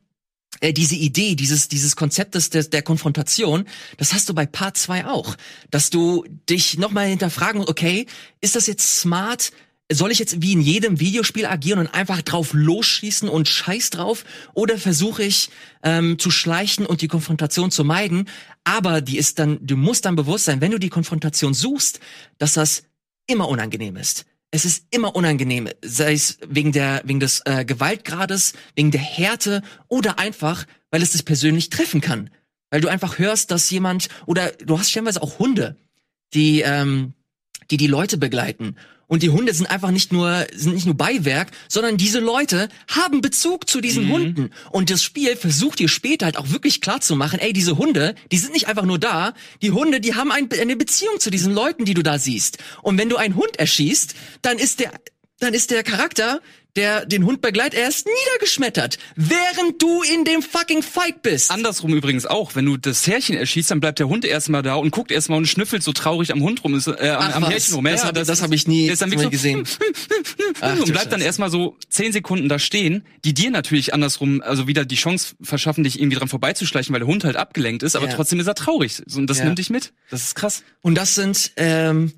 äh, 0.61 0.73
diese 0.73 0.95
Idee, 0.95 1.35
dieses, 1.35 1.67
dieses 1.67 1.95
Konzept 1.95 2.35
des, 2.35 2.49
des, 2.49 2.69
der 2.69 2.81
Konfrontation, 2.81 3.65
das 3.97 4.13
hast 4.13 4.29
du 4.29 4.33
bei 4.33 4.45
Part 4.45 4.77
2 4.77 5.05
auch. 5.05 5.35
Dass 5.69 5.89
du 5.89 6.23
dich 6.49 6.77
nochmal 6.77 7.07
hinterfragen, 7.07 7.61
okay, 7.61 8.05
ist 8.39 8.55
das 8.55 8.67
jetzt 8.67 8.99
smart, 8.99 9.51
soll 9.91 10.11
ich 10.11 10.19
jetzt 10.19 10.41
wie 10.41 10.53
in 10.53 10.61
jedem 10.61 10.99
Videospiel 10.99 11.45
agieren 11.45 11.79
und 11.79 11.93
einfach 11.93 12.21
drauf 12.21 12.53
losschießen 12.53 13.29
und 13.29 13.47
scheiß 13.47 13.91
drauf? 13.91 14.25
Oder 14.53 14.77
versuche 14.77 15.23
ich 15.23 15.49
ähm, 15.83 16.17
zu 16.17 16.31
schleichen 16.31 16.85
und 16.85 17.01
die 17.01 17.07
Konfrontation 17.07 17.71
zu 17.71 17.83
meiden? 17.83 18.27
Aber 18.63 19.01
die 19.01 19.17
ist 19.17 19.37
dann, 19.37 19.59
du 19.61 19.77
musst 19.77 20.05
dann 20.05 20.15
bewusst 20.15 20.45
sein, 20.45 20.61
wenn 20.61 20.71
du 20.71 20.79
die 20.79 20.89
Konfrontation 20.89 21.53
suchst, 21.53 21.99
dass 22.39 22.53
das 22.53 22.83
immer 23.27 23.47
unangenehm 23.47 23.95
ist. 23.95 24.25
Es 24.51 24.65
ist 24.65 24.85
immer 24.89 25.15
unangenehm, 25.15 25.69
sei 25.83 26.13
es 26.13 26.37
wegen 26.47 26.71
der 26.71 27.01
wegen 27.03 27.19
des 27.19 27.41
äh, 27.45 27.65
Gewaltgrades, 27.65 28.53
wegen 28.75 28.91
der 28.91 29.01
Härte 29.01 29.61
oder 29.87 30.17
einfach, 30.17 30.65
weil 30.91 31.01
es 31.01 31.11
dich 31.11 31.25
persönlich 31.25 31.69
treffen 31.69 31.99
kann, 31.99 32.29
weil 32.69 32.79
du 32.79 32.87
einfach 32.87 33.19
hörst, 33.19 33.51
dass 33.51 33.69
jemand 33.69 34.07
oder 34.25 34.51
du 34.51 34.79
hast 34.79 34.91
stellenweise 34.91 35.21
auch 35.21 35.39
Hunde, 35.39 35.75
die 36.33 36.61
ähm, 36.61 37.13
die 37.69 37.77
die 37.77 37.87
Leute 37.87 38.17
begleiten 38.17 38.75
und 39.07 39.23
die 39.23 39.29
Hunde 39.29 39.53
sind 39.53 39.67
einfach 39.67 39.91
nicht 39.91 40.11
nur, 40.11 40.47
sind 40.53 40.73
nicht 40.73 40.85
nur 40.85 40.95
Beiwerk, 40.95 41.51
sondern 41.67 41.97
diese 41.97 42.19
Leute 42.19 42.69
haben 42.87 43.21
Bezug 43.21 43.69
zu 43.69 43.81
diesen 43.81 44.05
mhm. 44.05 44.11
Hunden. 44.11 44.49
Und 44.71 44.89
das 44.89 45.03
Spiel 45.03 45.35
versucht 45.35 45.79
dir 45.79 45.89
später 45.89 46.25
halt 46.25 46.37
auch 46.37 46.49
wirklich 46.49 46.81
klar 46.81 47.01
zu 47.01 47.15
machen, 47.15 47.39
ey, 47.39 47.53
diese 47.53 47.77
Hunde, 47.77 48.15
die 48.31 48.37
sind 48.37 48.53
nicht 48.53 48.67
einfach 48.67 48.85
nur 48.85 48.99
da. 48.99 49.33
Die 49.61 49.71
Hunde, 49.71 49.99
die 49.99 50.15
haben 50.15 50.31
ein, 50.31 50.49
eine 50.51 50.75
Beziehung 50.75 51.19
zu 51.19 51.29
diesen 51.29 51.53
Leuten, 51.53 51.85
die 51.85 51.93
du 51.93 52.01
da 52.01 52.17
siehst. 52.17 52.57
Und 52.81 52.97
wenn 52.97 53.09
du 53.09 53.17
einen 53.17 53.35
Hund 53.35 53.57
erschießt, 53.57 54.15
dann 54.41 54.57
ist 54.57 54.79
der, 54.79 54.91
dann 55.39 55.53
ist 55.53 55.71
der 55.71 55.83
Charakter 55.83 56.41
der 56.75 57.05
den 57.05 57.25
Hund 57.25 57.41
begleitet, 57.41 57.79
er 57.79 57.87
ist 57.87 58.05
niedergeschmettert, 58.05 58.97
während 59.15 59.81
du 59.81 60.03
in 60.03 60.25
dem 60.25 60.41
fucking 60.41 60.83
Fight 60.83 61.21
bist. 61.21 61.51
Andersrum 61.51 61.93
übrigens 61.93 62.25
auch, 62.25 62.55
wenn 62.55 62.65
du 62.65 62.77
das 62.77 63.07
Härchen 63.07 63.37
erschießt, 63.37 63.71
dann 63.71 63.79
bleibt 63.79 63.99
der 63.99 64.07
Hund 64.07 64.25
erstmal 64.25 64.61
da 64.61 64.75
und 64.75 64.91
guckt 64.91 65.11
erstmal 65.11 65.37
und 65.37 65.47
schnüffelt 65.47 65.83
so 65.83 65.93
traurig 65.93 66.31
am 66.31 66.41
Hund 66.41 66.63
rum, 66.63 66.75
ist, 66.75 66.87
äh, 66.87 67.09
am, 67.09 67.43
am 67.43 67.49
Härchen 67.49 67.75
rum. 67.75 67.85
Das, 67.85 68.03
ja, 68.03 68.11
das, 68.11 68.27
das 68.27 68.41
habe 68.41 68.55
ich 68.55 68.67
nie, 68.67 68.87
das 68.89 69.05
nie 69.05 69.29
gesehen. 69.29 69.65
Ach, 70.61 70.77
und 70.79 70.91
bleibt 70.91 71.11
dann 71.11 71.21
erstmal 71.21 71.49
so 71.49 71.77
zehn 71.89 72.11
Sekunden 72.11 72.49
da 72.49 72.59
stehen, 72.59 73.03
die 73.23 73.33
dir 73.33 73.51
natürlich 73.51 73.93
andersrum, 73.93 74.41
also 74.41 74.67
wieder 74.67 74.85
die 74.85 74.95
Chance 74.95 75.35
verschaffen, 75.41 75.83
dich 75.83 75.99
irgendwie 75.99 76.17
dran 76.17 76.27
vorbeizuschleichen, 76.27 76.93
weil 76.93 76.99
der 76.99 77.07
Hund 77.07 77.23
halt 77.23 77.35
abgelenkt 77.35 77.83
ist, 77.83 77.95
aber 77.95 78.07
ja. 78.07 78.13
trotzdem 78.13 78.39
ist 78.39 78.47
er 78.47 78.55
traurig. 78.55 79.01
Und 79.15 79.27
das 79.27 79.39
ja. 79.39 79.45
nimmt 79.45 79.59
dich 79.59 79.69
mit. 79.69 79.93
Das 80.09 80.23
ist 80.23 80.35
krass. 80.35 80.63
Und 80.81 80.95
das 80.95 81.15
sind 81.15 81.51
ähm, 81.57 82.13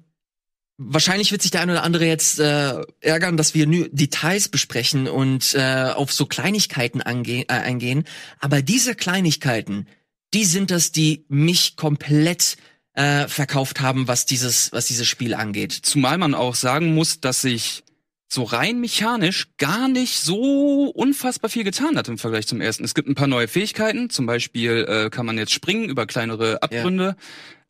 Wahrscheinlich 0.80 1.32
wird 1.32 1.42
sich 1.42 1.50
der 1.50 1.62
eine 1.62 1.72
oder 1.72 1.84
andere 1.84 2.06
jetzt 2.06 2.40
äh, 2.40 2.82
ärgern, 3.02 3.36
dass 3.36 3.56
wir 3.56 3.66
nur 3.66 3.90
Details 3.90 4.48
besprechen 4.48 5.08
und 5.08 5.56
äh, 5.56 5.92
auf 5.96 6.14
so 6.14 6.28
Kleinigkeiten 6.28 7.02
ange 7.02 7.42
äh, 7.42 7.46
eingehen. 7.48 8.04
Aber 8.40 8.62
diese 8.62 8.94
Kleinigkeiten, 8.94 9.88
die 10.36 10.46
sind 10.46 10.70
das, 10.70 10.92
die 10.92 11.26
mich 11.30 11.78
komplett 11.78 12.58
äh, 12.94 13.28
verkauft 13.28 13.82
haben, 13.82 14.08
was 14.08 14.26
dieses, 14.26 14.72
was 14.72 14.86
dieses 14.86 15.08
Spiel 15.08 15.34
angeht. 15.34 15.74
Zumal 15.74 16.20
man 16.20 16.36
auch 16.36 16.54
sagen 16.54 16.94
muss, 16.94 17.22
dass 17.22 17.42
sich 17.42 17.84
so 18.30 18.44
rein 18.44 18.80
mechanisch 18.80 19.48
gar 19.58 19.88
nicht 19.88 20.20
so 20.20 20.90
unfassbar 20.90 21.50
viel 21.50 21.64
getan 21.64 21.98
hat 21.98 22.08
im 22.08 22.18
Vergleich 22.18 22.46
zum 22.46 22.60
ersten. 22.60 22.84
Es 22.84 22.94
gibt 22.94 23.08
ein 23.08 23.16
paar 23.16 23.28
neue 23.28 23.48
Fähigkeiten, 23.48 24.10
zum 24.10 24.26
Beispiel 24.26 24.86
äh, 24.88 25.10
kann 25.10 25.26
man 25.26 25.38
jetzt 25.38 25.54
springen 25.54 25.90
über 25.90 26.06
kleinere 26.06 26.62
Abgründe. 26.62 27.16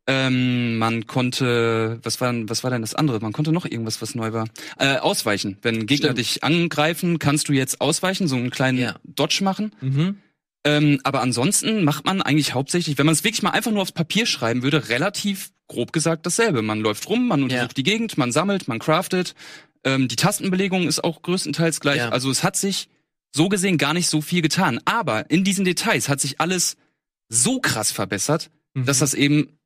Ähm, 0.10 0.78
man 0.78 1.06
konnte, 1.06 2.00
was 2.02 2.22
war, 2.22 2.34
was 2.48 2.63
war 2.63 2.72
denn 2.72 2.82
das 2.82 2.96
andere? 2.96 3.20
Man 3.20 3.34
konnte 3.34 3.52
noch 3.52 3.65
irgendwas, 3.65 4.02
was 4.02 4.15
neu 4.15 4.32
war. 4.32 4.48
Äh, 4.80 4.98
ausweichen. 4.98 5.58
Wenn 5.62 5.86
Gegner 5.86 6.08
Stimmt. 6.08 6.20
dich 6.20 6.43
angreifen, 6.46 7.20
kannst 7.20 7.50
du 7.50 7.54
jetzt 7.54 7.82
ausweichen, 7.82 8.30
so 8.30 8.38
einen 8.38 8.50
kleinen 8.50 8.78
ja. 8.78 8.96
Dodge 9.04 9.43
machen. 9.43 9.76
Mhm. 9.82 10.17
Ähm, 10.63 11.00
aber 11.04 11.22
ansonsten 11.22 11.84
macht 11.84 12.06
man 12.06 12.22
eigentlich 12.22 12.54
hauptsächlich, 12.54 12.98
wenn 12.98 13.06
man 13.06 13.13
es 13.13 13.24
wirklich 13.26 13.43
mal 13.43 13.52
einfach 13.52 13.72
nur 13.72 13.82
aufs 13.82 13.91
Papier 13.91 14.26
schreiben 14.26 14.63
würde, 14.63 14.89
relativ 14.89 15.52
grob 15.67 15.91
gesagt 15.91 16.26
dasselbe. 16.26 16.62
Man 16.62 16.80
läuft 16.80 17.10
rum, 17.10 17.28
man 17.28 17.43
untersucht 17.43 17.72
ja. 17.72 17.76
die 17.76 17.84
Gegend, 17.84 18.17
man 18.17 18.32
sammelt, 18.32 18.70
man 18.70 18.80
craftet. 18.80 19.36
Ähm, 19.84 20.08
die 20.08 20.15
Tastenbelegung 20.15 20.88
ist 20.88 21.04
auch 21.04 21.22
größtenteils 21.22 21.82
gleich. 21.82 21.98
Ja. 21.98 22.10
Also 22.10 22.32
es 22.32 22.43
hat 22.43 22.56
sich 22.56 22.88
so 23.36 23.50
gesehen 23.50 23.78
gar 23.78 23.93
nicht 23.93 24.08
so 24.08 24.22
viel 24.22 24.41
getan. 24.41 24.80
Aber 24.86 25.30
in 25.30 25.43
diesen 25.43 25.65
Details 25.65 26.10
hat 26.10 26.22
sich 26.22 26.39
alles 26.39 26.78
so 27.30 27.60
krass 27.60 27.91
verbessert, 27.91 28.50
mhm. 28.74 28.86
dass 28.86 29.00
das 29.00 29.13
eben 29.13 29.58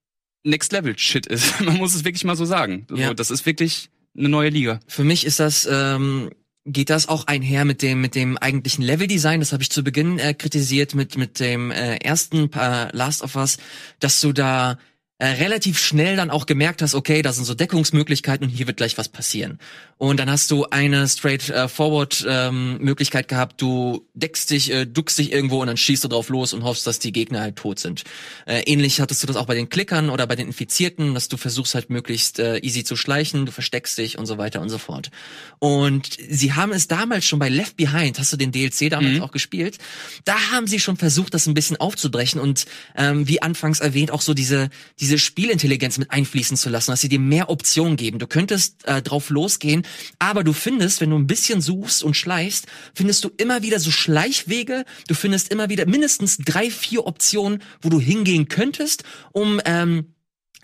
Next 0.43 0.71
Level 0.71 0.97
Shit 0.97 1.25
ist. 1.27 1.62
Man 1.65 1.77
muss 1.77 1.95
es 1.95 2.04
wirklich 2.04 2.23
mal 2.23 2.36
so 2.36 2.45
sagen. 2.45 2.88
Ja. 2.89 3.06
Also, 3.06 3.13
das 3.13 3.32
ist 3.32 3.45
wirklich 3.45 3.89
eine 4.17 4.30
neue 4.30 4.49
Liga. 4.49 4.80
Für 4.88 5.04
mich 5.04 5.25
ist 5.25 5.39
das 5.39 5.67
ähm, 5.71 6.30
geht 6.65 6.89
das 6.89 7.08
auch 7.08 7.27
einher 7.27 7.65
mit 7.65 7.82
dem 7.82 8.01
mit 8.01 8.15
dem 8.15 8.38
eigentlichen 8.38 8.84
Leveldesign. 8.84 9.39
Das 9.39 9.54
habe 9.54 9.63
ich 9.63 9.71
zu 9.71 9.84
Beginn 9.84 10.19
äh, 10.19 10.34
kritisiert 10.34 10.95
mit 10.95 11.17
mit 11.17 11.39
dem 11.39 11.71
äh, 11.71 11.95
ersten 11.97 12.51
äh, 12.54 12.95
Last 12.95 13.23
of 13.23 13.36
Us, 13.36 13.58
dass 13.99 14.21
du 14.21 14.32
da 14.32 14.77
äh, 15.21 15.36
relativ 15.36 15.77
schnell 15.77 16.15
dann 16.15 16.31
auch 16.31 16.47
gemerkt 16.47 16.81
hast, 16.81 16.95
okay, 16.95 17.21
da 17.21 17.31
sind 17.31 17.45
so 17.45 17.53
Deckungsmöglichkeiten 17.53 18.47
und 18.47 18.49
hier 18.51 18.65
wird 18.65 18.77
gleich 18.77 18.97
was 18.97 19.07
passieren. 19.07 19.60
Und 19.99 20.19
dann 20.19 20.31
hast 20.31 20.49
du 20.49 20.65
eine 20.65 21.07
straightforward 21.07 22.25
äh, 22.25 22.47
ähm, 22.47 22.79
Möglichkeit 22.79 23.27
gehabt, 23.27 23.62
du 23.62 24.07
deckst 24.15 24.49
dich, 24.49 24.71
äh, 24.71 24.86
duckst 24.88 25.19
dich 25.19 25.31
irgendwo 25.31 25.62
und 25.62 25.67
dann 25.67 25.77
schießt 25.77 26.03
du 26.03 26.07
drauf 26.07 26.29
los 26.29 26.53
und 26.53 26.63
hoffst, 26.63 26.88
dass 26.88 26.97
die 26.97 27.12
Gegner 27.12 27.41
halt 27.41 27.55
tot 27.55 27.77
sind. 27.77 28.03
Äh, 28.47 28.62
ähnlich 28.62 28.99
hattest 28.99 29.21
du 29.21 29.27
das 29.27 29.36
auch 29.36 29.45
bei 29.45 29.53
den 29.53 29.69
Klickern 29.69 30.10
oder 30.10 30.25
bei 30.25 30.36
den 30.36 30.47
Infizierten, 30.47 31.13
dass 31.13 31.27
du 31.27 31.38
versuchst 31.38 31.75
halt 31.75 31.91
möglichst 31.91 32.39
äh, 32.39 32.57
easy 32.57 32.84
zu 32.84 32.95
schleichen, 32.95 33.45
du 33.45 33.51
versteckst 33.51 33.99
dich 33.99 34.17
und 34.17 34.25
so 34.25 34.39
weiter 34.39 34.60
und 34.60 34.69
so 34.69 34.79
fort. 34.79 35.12
Und 35.60 36.17
sie 36.29 36.53
haben 36.53 36.71
es 36.71 36.88
damals 36.88 37.25
schon 37.25 37.38
bei 37.38 37.49
Left 37.49 37.77
Behind, 37.77 38.17
hast 38.17 38.34
du 38.34 38.38
den 38.38 38.51
DLC 38.51 38.89
damals 38.89 39.17
mhm. 39.17 39.21
auch 39.21 39.31
gespielt, 39.31 39.77
da 40.25 40.34
haben 40.51 40.65
sie 40.65 40.79
schon 40.79 40.97
versucht, 40.97 41.36
das 41.36 41.45
ein 41.45 41.53
bisschen 41.53 41.77
aufzubrechen 41.77 42.41
und 42.41 42.65
ähm, 42.97 43.27
wie 43.27 43.43
anfangs 43.43 43.81
erwähnt, 43.81 44.10
auch 44.10 44.21
so 44.21 44.34
diese, 44.34 44.71
diese 44.99 45.11
Spielintelligenz 45.17 45.97
mit 45.97 46.12
einfließen 46.12 46.58
zu 46.58 46.69
lassen, 46.69 46.91
dass 46.91 47.02
sie 47.02 47.10
dir 47.10 47.19
mehr 47.19 47.50
Optionen 47.50 47.97
geben. 47.97 48.19
Du 48.19 48.28
könntest 48.28 48.86
äh, 48.86 49.02
drauf 49.02 49.30
losgehen 49.30 49.86
aber 50.19 50.43
du 50.43 50.54
findest, 50.54 51.02
wenn 51.02 51.10
du 51.10 51.17
ein 51.17 51.28
bisschen 51.28 51.62
suchst 51.62 52.04
und 52.04 52.15
schleichst, 52.15 52.67
findest 52.93 53.24
du 53.24 53.32
immer 53.38 53.62
wieder 53.63 53.80
so 53.80 53.91
Schleichwege. 53.91 54.86
Du 55.08 55.15
findest 55.15 55.52
immer 55.52 55.69
wieder 55.69 55.86
mindestens 55.86 56.38
drei, 56.38 56.69
vier 56.69 57.06
Optionen, 57.06 57.62
wo 57.82 57.89
du 57.89 58.00
hingehen 58.00 58.47
könntest, 58.47 59.04
um 59.32 59.60
ähm, 59.65 60.13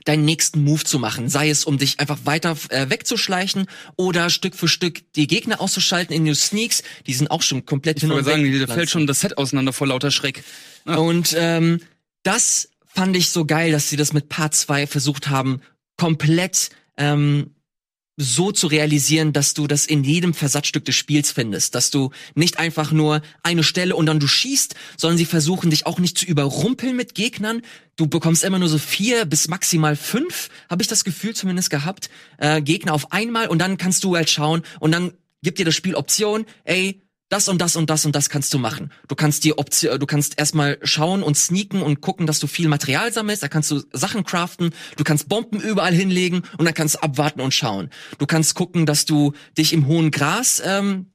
deinen 0.05 0.25
nächsten 0.25 0.63
Move 0.63 0.83
zu 0.83 0.99
machen. 0.99 1.27
Sei 1.27 1.49
es, 1.49 1.65
um 1.65 1.77
dich 1.77 1.99
einfach 1.99 2.19
weiter 2.23 2.55
äh, 2.69 2.89
wegzuschleichen 2.89 3.65
oder 3.97 4.29
Stück 4.29 4.55
für 4.55 4.67
Stück 4.67 5.11
die 5.13 5.27
Gegner 5.27 5.59
auszuschalten 5.59 6.15
in 6.15 6.25
den 6.25 6.35
Sneaks. 6.35 6.83
Die 7.07 7.13
sind 7.13 7.29
auch 7.29 7.41
schon 7.41 7.65
komplett 7.65 7.97
ich 7.97 8.03
hin 8.03 8.11
und 8.11 8.23
sagen, 8.23 8.59
da 8.59 8.73
fällt 8.73 8.89
schon 8.89 9.07
das 9.07 9.19
Set 9.19 9.37
auseinander 9.37 9.73
vor 9.73 9.87
lauter 9.87 10.11
Schreck. 10.11 10.43
Ah. 10.85 10.95
Und 10.95 11.35
ähm, 11.37 11.81
das 12.23 12.69
fand 12.97 13.15
ich 13.15 13.29
so 13.29 13.45
geil, 13.45 13.71
dass 13.71 13.89
sie 13.89 13.95
das 13.95 14.11
mit 14.11 14.27
Part 14.27 14.55
2 14.55 14.87
versucht 14.87 15.29
haben, 15.29 15.61
komplett 15.97 16.71
ähm, 16.97 17.51
so 18.19 18.51
zu 18.51 18.65
realisieren, 18.65 19.33
dass 19.33 19.53
du 19.53 19.67
das 19.67 19.85
in 19.85 20.03
jedem 20.03 20.33
Versatzstück 20.33 20.83
des 20.83 20.95
Spiels 20.95 21.31
findest, 21.31 21.75
dass 21.75 21.91
du 21.91 22.09
nicht 22.33 22.57
einfach 22.57 22.91
nur 22.91 23.21
eine 23.43 23.61
Stelle 23.61 23.95
und 23.95 24.07
dann 24.07 24.19
du 24.19 24.25
schießt, 24.25 24.73
sondern 24.97 25.19
sie 25.19 25.25
versuchen 25.25 25.69
dich 25.69 25.85
auch 25.85 25.99
nicht 25.99 26.17
zu 26.17 26.25
überrumpeln 26.25 26.95
mit 26.95 27.13
Gegnern. 27.13 27.61
Du 27.97 28.07
bekommst 28.07 28.43
immer 28.43 28.57
nur 28.57 28.67
so 28.67 28.79
vier 28.79 29.25
bis 29.25 29.47
maximal 29.47 29.95
fünf, 29.95 30.49
habe 30.67 30.81
ich 30.81 30.87
das 30.87 31.03
Gefühl 31.03 31.35
zumindest 31.35 31.69
gehabt, 31.69 32.09
äh, 32.39 32.63
Gegner 32.63 32.95
auf 32.95 33.11
einmal 33.11 33.47
und 33.47 33.59
dann 33.59 33.77
kannst 33.77 34.03
du 34.05 34.15
halt 34.15 34.31
schauen 34.31 34.63
und 34.79 34.91
dann 34.91 35.13
gibt 35.43 35.59
dir 35.59 35.65
das 35.65 35.75
Spiel 35.75 35.93
Option, 35.93 36.47
ey, 36.63 37.06
das 37.29 37.49
und 37.49 37.59
das 37.59 37.75
und 37.75 37.89
das 37.89 38.05
und 38.05 38.15
das 38.15 38.29
kannst 38.29 38.53
du 38.53 38.57
machen. 38.57 38.91
Du 39.07 39.15
kannst 39.15 39.43
die 39.43 39.57
Option, 39.57 39.99
du 39.99 40.05
kannst 40.05 40.39
erstmal 40.39 40.77
schauen 40.83 41.23
und 41.23 41.35
sneaken 41.35 41.81
und 41.81 42.01
gucken, 42.01 42.25
dass 42.25 42.39
du 42.39 42.47
viel 42.47 42.69
Material 42.69 43.11
sammelst. 43.11 43.43
Da 43.43 43.47
kannst 43.47 43.69
du 43.71 43.83
Sachen 43.91 44.23
craften. 44.23 44.71
Du 44.95 45.03
kannst 45.03 45.27
Bomben 45.27 45.59
überall 45.59 45.93
hinlegen 45.93 46.43
und 46.57 46.65
dann 46.65 46.73
kannst 46.73 46.95
du 46.95 47.03
abwarten 47.03 47.41
und 47.41 47.53
schauen. 47.53 47.89
Du 48.17 48.25
kannst 48.25 48.55
gucken, 48.55 48.85
dass 48.85 49.05
du 49.05 49.33
dich 49.57 49.73
im 49.73 49.87
hohen 49.87 50.11
Gras 50.11 50.61
ähm, 50.65 51.07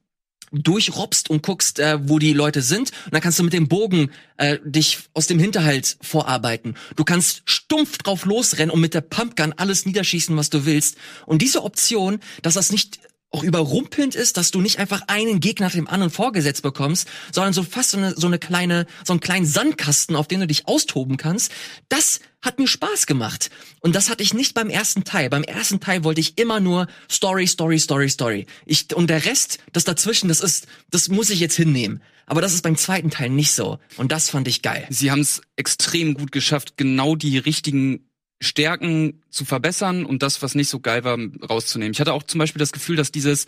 durchrobst 0.52 1.30
und 1.30 1.42
guckst, 1.42 1.78
äh, 1.78 1.98
wo 2.08 2.18
die 2.18 2.34
Leute 2.34 2.60
sind. 2.60 2.90
Und 3.06 3.14
dann 3.14 3.22
kannst 3.22 3.38
du 3.38 3.42
mit 3.42 3.54
dem 3.54 3.68
Bogen 3.68 4.10
äh, 4.36 4.58
dich 4.64 4.98
aus 5.14 5.26
dem 5.26 5.38
Hinterhalt 5.38 5.96
vorarbeiten. 6.02 6.74
Du 6.96 7.04
kannst 7.04 7.42
stumpf 7.46 7.98
drauf 7.98 8.26
losrennen 8.26 8.70
und 8.70 8.80
mit 8.80 8.94
der 8.94 9.00
Pumpgun 9.00 9.54
alles 9.56 9.86
niederschießen, 9.86 10.36
was 10.36 10.50
du 10.50 10.66
willst. 10.66 10.96
Und 11.24 11.40
diese 11.40 11.64
Option, 11.64 12.20
dass 12.42 12.54
das 12.54 12.70
nicht 12.70 13.00
auch 13.32 13.42
überrumpelnd 13.42 14.14
ist, 14.14 14.36
dass 14.36 14.50
du 14.50 14.60
nicht 14.60 14.78
einfach 14.78 15.02
einen 15.08 15.40
Gegner 15.40 15.66
nach 15.66 15.72
dem 15.72 15.88
anderen 15.88 16.12
vorgesetzt 16.12 16.62
bekommst, 16.62 17.08
sondern 17.32 17.52
so 17.54 17.62
fast 17.62 17.90
so 17.90 17.98
eine, 17.98 18.14
so 18.14 18.26
eine 18.26 18.38
kleine, 18.38 18.86
so 19.04 19.12
einen 19.12 19.20
kleinen 19.20 19.46
Sandkasten, 19.46 20.16
auf 20.16 20.28
den 20.28 20.40
du 20.40 20.46
dich 20.46 20.68
austoben 20.68 21.16
kannst. 21.16 21.50
Das 21.88 22.20
hat 22.42 22.58
mir 22.58 22.66
Spaß 22.66 23.06
gemacht. 23.06 23.50
Und 23.80 23.94
das 23.94 24.10
hatte 24.10 24.22
ich 24.22 24.34
nicht 24.34 24.54
beim 24.54 24.68
ersten 24.68 25.04
Teil. 25.04 25.30
Beim 25.30 25.44
ersten 25.44 25.80
Teil 25.80 26.04
wollte 26.04 26.20
ich 26.20 26.38
immer 26.38 26.60
nur 26.60 26.88
Story, 27.10 27.46
Story, 27.46 27.78
Story, 27.78 28.08
Story. 28.08 28.46
Ich, 28.66 28.94
und 28.94 29.08
der 29.08 29.24
Rest, 29.24 29.58
das 29.72 29.84
dazwischen, 29.84 30.28
das 30.28 30.40
ist, 30.40 30.66
das 30.90 31.08
muss 31.08 31.30
ich 31.30 31.40
jetzt 31.40 31.56
hinnehmen. 31.56 32.02
Aber 32.26 32.40
das 32.40 32.52
ist 32.54 32.62
beim 32.62 32.76
zweiten 32.76 33.10
Teil 33.10 33.30
nicht 33.30 33.52
so. 33.52 33.78
Und 33.96 34.12
das 34.12 34.30
fand 34.30 34.46
ich 34.48 34.62
geil. 34.62 34.86
Sie 34.90 35.10
haben 35.10 35.20
es 35.20 35.40
extrem 35.56 36.14
gut 36.14 36.32
geschafft, 36.32 36.76
genau 36.76 37.16
die 37.16 37.38
richtigen 37.38 38.08
Stärken 38.42 39.22
zu 39.30 39.44
verbessern 39.44 40.04
und 40.04 40.22
das, 40.22 40.42
was 40.42 40.54
nicht 40.54 40.68
so 40.68 40.80
geil 40.80 41.04
war, 41.04 41.18
rauszunehmen. 41.48 41.92
Ich 41.92 42.00
hatte 42.00 42.12
auch 42.12 42.22
zum 42.24 42.38
Beispiel 42.38 42.58
das 42.60 42.72
Gefühl, 42.72 42.96
dass 42.96 43.12
dieses, 43.12 43.46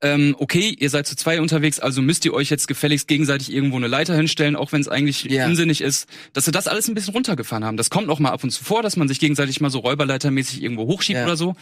ähm, 0.00 0.36
okay, 0.38 0.74
ihr 0.78 0.88
seid 0.88 1.06
zu 1.06 1.16
zwei 1.16 1.40
unterwegs, 1.40 1.80
also 1.80 2.00
müsst 2.02 2.24
ihr 2.24 2.32
euch 2.32 2.48
jetzt 2.48 2.68
gefälligst 2.68 3.08
gegenseitig 3.08 3.52
irgendwo 3.52 3.76
eine 3.76 3.88
Leiter 3.88 4.14
hinstellen, 4.14 4.56
auch 4.56 4.72
wenn 4.72 4.80
es 4.80 4.88
eigentlich 4.88 5.24
Ja. 5.24 5.46
unsinnig 5.46 5.80
ist, 5.80 6.08
dass 6.32 6.44
sie 6.44 6.52
das 6.52 6.68
alles 6.68 6.88
ein 6.88 6.94
bisschen 6.94 7.12
runtergefahren 7.14 7.64
haben. 7.64 7.76
Das 7.76 7.90
kommt 7.90 8.08
auch 8.08 8.18
mal 8.18 8.30
ab 8.30 8.44
und 8.44 8.50
zu 8.50 8.62
vor, 8.64 8.82
dass 8.82 8.96
man 8.96 9.08
sich 9.08 9.18
gegenseitig 9.20 9.60
mal 9.60 9.70
so 9.70 9.80
räuberleitermäßig 9.80 10.62
irgendwo 10.62 10.86
hochschiebt 10.86 11.18
Ja. 11.18 11.24
oder 11.24 11.36
so. 11.36 11.56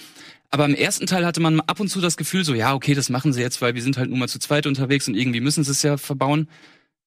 Aber 0.50 0.66
im 0.66 0.74
ersten 0.74 1.06
Teil 1.06 1.24
hatte 1.26 1.40
man 1.40 1.60
ab 1.60 1.80
und 1.80 1.88
zu 1.88 2.00
das 2.00 2.16
Gefühl, 2.16 2.44
so, 2.44 2.54
ja, 2.54 2.74
okay, 2.74 2.94
das 2.94 3.08
machen 3.08 3.32
sie 3.32 3.40
jetzt, 3.40 3.60
weil 3.62 3.74
wir 3.74 3.82
sind 3.82 3.96
halt 3.96 4.10
nun 4.10 4.18
mal 4.18 4.28
zu 4.28 4.38
zweit 4.38 4.66
unterwegs 4.66 5.08
und 5.08 5.14
irgendwie 5.14 5.40
müssen 5.40 5.64
sie 5.64 5.70
es 5.72 5.82
ja 5.82 5.96
verbauen. 5.96 6.48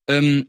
Ähm, 0.07 0.47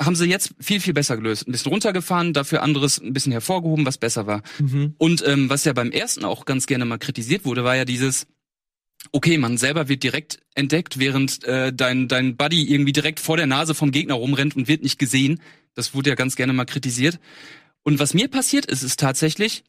haben 0.00 0.14
sie 0.14 0.26
jetzt 0.26 0.54
viel, 0.60 0.80
viel 0.80 0.92
besser 0.94 1.16
gelöst. 1.16 1.48
Ein 1.48 1.52
bisschen 1.52 1.72
runtergefahren, 1.72 2.32
dafür 2.32 2.62
anderes 2.62 3.00
ein 3.00 3.12
bisschen 3.12 3.32
hervorgehoben, 3.32 3.84
was 3.84 3.98
besser 3.98 4.26
war. 4.26 4.42
Und 4.98 5.26
ähm, 5.26 5.50
was 5.50 5.64
ja 5.64 5.72
beim 5.72 5.90
ersten 5.90 6.24
auch 6.24 6.44
ganz 6.44 6.66
gerne 6.66 6.84
mal 6.84 6.98
kritisiert 6.98 7.44
wurde, 7.44 7.64
war 7.64 7.74
ja 7.74 7.84
dieses, 7.84 8.26
okay, 9.12 9.38
man 9.38 9.58
selber 9.58 9.88
wird 9.88 10.02
direkt 10.02 10.40
entdeckt, 10.54 10.98
während 10.98 11.42
äh, 11.44 11.72
dein, 11.72 12.08
dein 12.08 12.36
Buddy 12.36 12.72
irgendwie 12.72 12.92
direkt 12.92 13.20
vor 13.20 13.36
der 13.36 13.46
Nase 13.46 13.74
vom 13.74 13.90
Gegner 13.90 14.14
rumrennt 14.14 14.56
und 14.56 14.68
wird 14.68 14.82
nicht 14.82 14.98
gesehen. 14.98 15.40
Das 15.74 15.94
wurde 15.94 16.10
ja 16.10 16.16
ganz 16.16 16.36
gerne 16.36 16.52
mal 16.52 16.64
kritisiert. 16.64 17.18
Und 17.82 17.98
was 17.98 18.14
mir 18.14 18.28
passiert 18.28 18.66
ist, 18.66 18.82
ist 18.82 19.00
tatsächlich, 19.00 19.64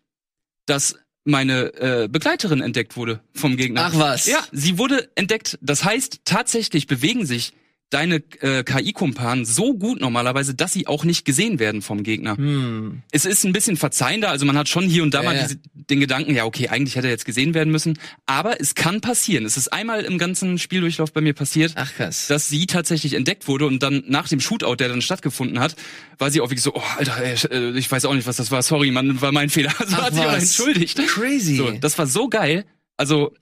dass 0.65 0.95
meine 1.23 1.73
äh, 1.75 2.07
Begleiterin 2.07 2.61
entdeckt 2.61 2.97
wurde 2.97 3.21
vom 3.33 3.57
Gegner. 3.57 3.85
Ach 3.85 3.97
was. 3.97 4.25
Ja, 4.25 4.39
sie 4.51 4.77
wurde 4.77 5.09
entdeckt. 5.15 5.57
Das 5.61 5.83
heißt, 5.83 6.21
tatsächlich 6.25 6.87
bewegen 6.87 7.25
sich 7.25 7.53
deine 7.89 8.17
äh, 8.41 8.63
KI-Kumpanen 8.63 9.45
so 9.45 9.73
gut 9.73 9.99
normalerweise, 9.99 10.53
dass 10.53 10.73
sie 10.73 10.85
auch 10.87 11.03
nicht 11.03 11.25
gesehen 11.25 11.57
werden 11.59 11.81
vom 11.81 12.03
Gegner. 12.03 12.37
Hm. 12.37 13.01
Es 13.11 13.25
ist 13.25 13.45
ein 13.45 13.51
bisschen 13.53 13.77
verzeihender, 13.77 14.29
also 14.29 14.45
man 14.45 14.57
hat 14.57 14.69
schon 14.69 14.83
hier 14.85 15.01
und 15.03 15.13
da 15.13 15.23
Ja, 15.23 15.29
mal 15.29 15.39
diese, 15.41 15.59
den 15.73 15.99
Gedanken, 15.99 16.35
ja 16.35 16.45
okay, 16.45 16.67
eigentlich 16.67 16.95
hätte 16.95 17.07
er 17.07 17.11
jetzt 17.11 17.25
gesehen 17.25 17.53
werden 17.53 17.71
müssen, 17.71 17.97
aber 18.27 18.61
es 18.61 18.75
kann 18.75 19.01
passieren. 19.01 19.43
Es 19.45 19.57
ist 19.57 19.73
einmal 19.73 20.03
im 20.03 20.17
ganzen 20.19 20.59
Spieldurchlauf 20.59 21.11
bei 21.13 21.21
mir 21.21 21.33
passiert, 21.33 21.73
Ach 21.75 21.91
krass. 21.93 22.27
dass 22.27 22.47
sie 22.47 22.67
tatsächlich 22.67 23.15
entdeckt 23.15 23.47
wurde 23.47 23.65
und 23.65 23.81
dann 23.81 24.03
nach 24.07 24.27
dem 24.27 24.39
Shootout, 24.39 24.75
der 24.75 24.89
dann 24.89 25.01
stattgefunden 25.01 25.59
hat, 25.59 25.75
war 26.19 26.29
sie 26.29 26.41
auch 26.41 26.49
wirklich 26.49 26.61
so, 26.61 26.73
oh 26.75 26.83
Alter, 26.97 27.17
ey, 27.23 27.35
äh, 27.51 27.77
ich 27.77 27.91
weiß 27.91 28.05
auch 28.05 28.13
nicht, 28.13 28.27
was 28.27 28.37
das 28.37 28.51
war, 28.51 28.61
sorry, 28.61 28.91
Mann, 28.91 29.21
war 29.21 29.31
mein 29.31 29.49
Fehler. 29.49 29.73
Also 29.79 29.95
Ach, 29.97 30.03
hat 30.03 30.13
sich 30.13 30.23
auch 30.23 30.27
was. 30.27 30.43
entschuldigt. 30.43 30.97
Crazy. 31.07 31.55
So, 31.55 31.71
das 31.71 31.97
war 31.97 32.05
so 32.05 32.27
geil. 32.29 32.65
Also 32.97 33.33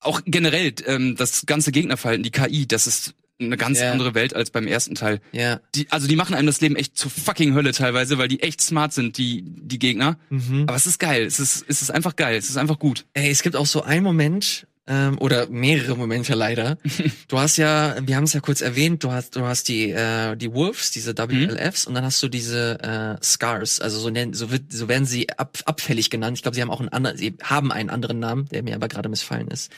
auch 0.00 0.22
generell 0.24 0.72
ähm, 0.86 1.16
das 1.16 1.44
ganze 1.46 1.72
Gegnerverhalten, 1.72 2.22
die 2.22 2.30
KI, 2.30 2.66
das 2.66 2.86
ist 2.86 3.14
eine 3.46 3.56
ganz 3.56 3.80
Ja. 3.80 3.92
andere 3.92 4.14
Welt 4.14 4.34
als 4.34 4.50
beim 4.50 4.66
ersten 4.66 4.94
Teil. 4.94 5.20
ja. 5.32 5.60
Die, 5.74 5.86
also 5.90 6.06
die 6.06 6.16
machen 6.16 6.34
einem 6.34 6.46
das 6.46 6.60
Leben 6.60 6.76
echt 6.76 6.96
zur 6.96 7.10
fucking 7.10 7.54
Hölle 7.54 7.72
teilweise, 7.72 8.18
weil 8.18 8.28
die 8.28 8.40
echt 8.42 8.60
smart 8.60 8.92
sind, 8.92 9.18
die 9.18 9.42
die 9.46 9.78
Gegner. 9.78 10.18
Mhm. 10.30 10.64
Aber 10.66 10.76
es 10.76 10.86
ist 10.86 10.98
geil. 10.98 11.24
Es 11.24 11.40
ist 11.40 11.64
es 11.68 11.82
ist 11.82 11.90
einfach 11.90 12.16
geil. 12.16 12.36
Es 12.36 12.48
ist 12.50 12.56
einfach 12.56 12.78
gut. 12.78 13.04
Ey, 13.14 13.30
es 13.30 13.42
gibt 13.42 13.56
auch 13.56 13.66
so 13.66 13.82
einen 13.82 14.04
Moment, 14.04 14.66
ähm, 14.88 15.16
oder 15.18 15.48
mehrere 15.48 15.96
Momente 15.96 16.34
leider. 16.34 16.76
du 17.28 17.38
hast 17.38 17.56
ja, 17.56 17.96
wir 18.04 18.16
haben 18.16 18.24
es 18.24 18.32
ja 18.32 18.40
kurz 18.40 18.60
erwähnt, 18.60 19.04
du 19.04 19.12
hast, 19.12 19.36
du 19.36 19.42
hast 19.42 19.68
die, 19.68 19.90
äh, 19.90 20.36
die 20.36 20.52
Wolves, 20.52 20.90
diese 20.90 21.16
WLFs, 21.16 21.86
und 21.86 21.94
dann 21.94 22.04
hast 22.04 22.20
du 22.22 22.28
diese 22.28 22.80
äh, 23.20 23.24
Scars, 23.24 23.78
also 23.80 24.00
so 24.00 24.10
nennen, 24.10 24.34
so 24.34 24.50
wird, 24.50 24.72
so 24.72 24.88
werden 24.88 25.06
sie 25.06 25.30
ab, 25.30 25.56
abfällig 25.66 26.10
genannt. 26.10 26.36
Ich 26.36 26.42
glaube, 26.42 26.56
sie 26.56 26.62
haben 26.62 26.70
auch 26.70 26.80
einen 26.80 26.88
anderen, 26.88 27.16
sie 27.16 27.34
haben 27.44 27.70
einen 27.70 27.90
anderen 27.90 28.18
Namen, 28.18 28.48
der 28.48 28.64
mir 28.64 28.74
aber 28.74 28.88
gerade 28.88 29.08
missfallen 29.08 29.46
ist. 29.48 29.70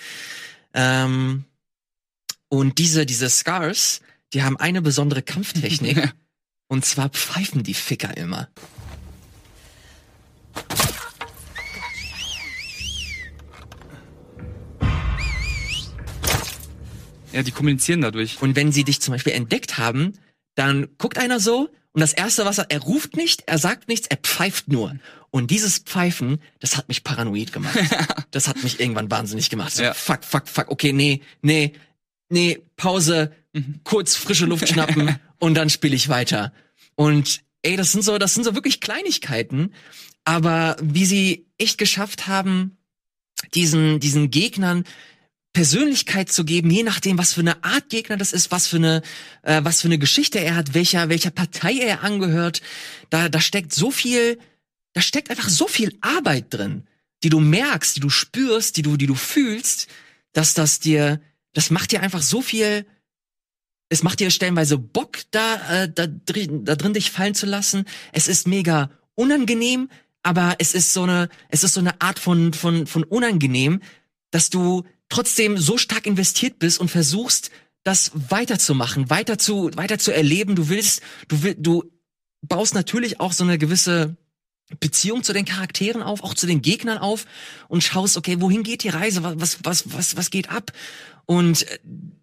Ähm, 0.73 1.45
und 2.59 2.79
diese, 2.79 3.07
diese 3.07 3.29
Scars, 3.29 4.01
die 4.33 4.43
haben 4.43 4.57
eine 4.57 4.83
besondere 4.83 5.23
Kampftechnik. 5.23 6.13
und 6.69 6.85
zwar 6.85 7.09
pfeifen 7.09 7.63
die 7.63 7.75
Ficker 7.75 8.17
immer. 8.17 8.49
Ja, 17.33 17.43
die 17.43 17.51
kommunizieren 17.51 18.01
dadurch. 18.01 18.41
Und 18.41 18.55
wenn 18.55 18.71
sie 18.71 18.85
dich 18.85 19.01
zum 19.01 19.13
Beispiel 19.13 19.33
entdeckt 19.33 19.77
haben, 19.77 20.13
dann 20.55 20.89
guckt 20.99 21.19
einer 21.19 21.41
so 21.41 21.69
und 21.95 22.01
das 22.01 22.13
erste, 22.13 22.45
was 22.45 22.59
er, 22.59 22.67
er 22.71 22.81
ruft 22.81 23.17
nicht, 23.17 23.45
er 23.47 23.59
sagt 23.59 23.89
nichts, 23.89 24.07
er 24.09 24.17
pfeift 24.17 24.69
nur. 24.69 24.97
Und 25.31 25.51
dieses 25.51 25.79
Pfeifen, 25.79 26.41
das 26.61 26.77
hat 26.77 26.89
mich 26.89 27.03
paranoid 27.03 27.53
gemacht. 27.53 27.79
das 28.31 28.47
hat 28.47 28.63
mich 28.63 28.79
irgendwann 28.79 29.11
wahnsinnig 29.11 29.51
gemacht. 29.51 29.73
So, 29.73 29.83
Ja. 29.83 29.95
Fuck, 29.95 30.25
fuck, 30.25 30.47
fuck, 30.47 30.71
okay, 30.71 30.93
nee, 30.93 31.23
nee, 31.43 31.73
nee, 32.29 32.63
Pause, 32.77 33.33
kurz 33.85 34.17
frische 34.17 34.47
Luft 34.47 34.69
schnappen 34.71 35.19
und 35.39 35.55
dann 35.55 35.71
spiele 35.71 35.95
ich 35.95 36.09
weiter. 36.09 36.53
Und 36.95 37.41
ey, 37.63 37.77
das 37.77 37.93
sind 37.93 38.03
so, 38.03 38.19
das 38.19 38.35
sind 38.35 38.45
so 38.45 38.55
wirklich 38.55 38.81
Kleinigkeiten, 38.81 39.73
aber 40.25 40.77
wie 40.81 41.07
sie 41.07 41.47
echt 41.59 41.79
geschafft 41.79 42.27
haben, 42.27 42.77
diesen, 43.55 44.01
diesen 44.01 44.31
Gegnern 44.31 44.85
Persönlichkeit 45.55 46.33
zu 46.33 46.45
geben, 46.45 46.69
je 46.69 46.83
nachdem, 46.83 47.17
was 47.17 47.33
für 47.33 47.41
eine 47.41 47.63
Art 47.63 47.89
Gegner 47.89 48.17
das 48.17 48.33
ist, 48.33 48.51
was 48.51 48.67
für 48.67 48.77
eine, 48.77 49.03
äh, 49.43 49.61
was 49.63 49.81
für 49.81 49.89
eine 49.89 49.99
Geschichte 49.99 50.41
er 50.41 50.57
hat, 50.57 50.75
welcher, 50.75 51.09
welcher 51.09 51.31
Partei 51.31 51.79
er 51.79 52.03
angehört. 52.03 52.61
Da, 53.09 53.29
da 53.29 53.41
steckt 53.41 53.73
so 53.73 53.93
viel, 53.93 54.39
da 54.95 55.01
steckt 55.01 55.31
einfach 55.31 55.49
so 55.49 55.69
viel 55.69 55.97
Arbeit 56.01 56.53
drin, 56.53 56.89
die 57.23 57.29
du 57.29 57.39
merkst, 57.39 57.97
die 57.97 58.01
du 58.01 58.11
spürst, 58.11 58.77
die 58.77 58.83
du, 58.83 58.97
die 58.97 59.07
du 59.07 59.15
fühlst, 59.15 59.87
dass 60.33 60.55
das 60.55 60.81
dir, 60.81 61.21
das 61.55 61.71
macht 61.71 61.93
dir 61.93 62.03
einfach 62.03 62.23
so 62.23 62.43
viel, 62.43 62.87
es 63.89 64.03
macht 64.03 64.21
dir 64.21 64.31
stellenweise 64.31 64.77
Bock, 64.77 65.19
da, 65.31 65.85
äh, 65.85 65.89
da, 65.93 66.07
drin, 66.07 66.65
da 66.65 66.77
drin 66.77 66.93
dich 66.93 67.11
fallen 67.11 67.35
zu 67.35 67.47
lassen. 67.47 67.85
Es 68.13 68.29
ist 68.29 68.47
mega 68.47 68.91
unangenehm, 69.15 69.89
aber 70.23 70.57
es 70.59 70.75
ist 70.75 70.93
so 70.93 71.05
eine, 71.05 71.29
es 71.49 71.65
ist 71.65 71.75
so 71.75 71.81
eine 71.81 72.01
Art 72.01 72.19
von, 72.19 72.53
von, 72.53 72.87
von 72.87 73.05
unangenehm, 73.05 73.81
dass 74.31 74.51
du 74.51 74.85
trotzdem 75.09 75.57
so 75.57 75.79
stark 75.79 76.07
investiert 76.07 76.59
bist 76.59 76.81
und 76.81 76.91
versuchst, 76.91 77.51
das 77.85 78.11
weiterzumachen, 78.15 79.11
weiter 79.11 79.39
zu, 79.39 79.71
weiter 79.75 79.99
zu 79.99 80.11
erleben. 80.13 80.57
Du 80.57 80.69
willst, 80.69 81.03
du 81.29 81.43
will, 81.43 81.55
du 81.57 81.85
baust 82.41 82.75
natürlich 82.75 83.21
auch 83.21 83.33
so 83.33 83.45
eine 83.45 83.59
gewisse 83.59 84.17
Beziehung 84.81 85.23
zu 85.23 85.33
den 85.33 85.45
Charakteren 85.45 86.03
auf, 86.03 86.23
auch 86.23 86.35
zu 86.35 86.47
den 86.47 86.63
Gegnern 86.63 86.99
auf 86.99 87.27
und 87.69 87.85
schaust, 87.85 88.17
okay, 88.17 88.41
wohin 88.41 88.63
geht 88.63 88.83
die 88.83 88.89
Reise? 88.89 89.23
Was, 89.23 89.59
was, 89.63 89.93
was, 89.93 90.17
was, 90.17 90.31
geht 90.31 90.51
ab? 90.51 90.73
Und 91.27 91.69
äh, 91.69 91.79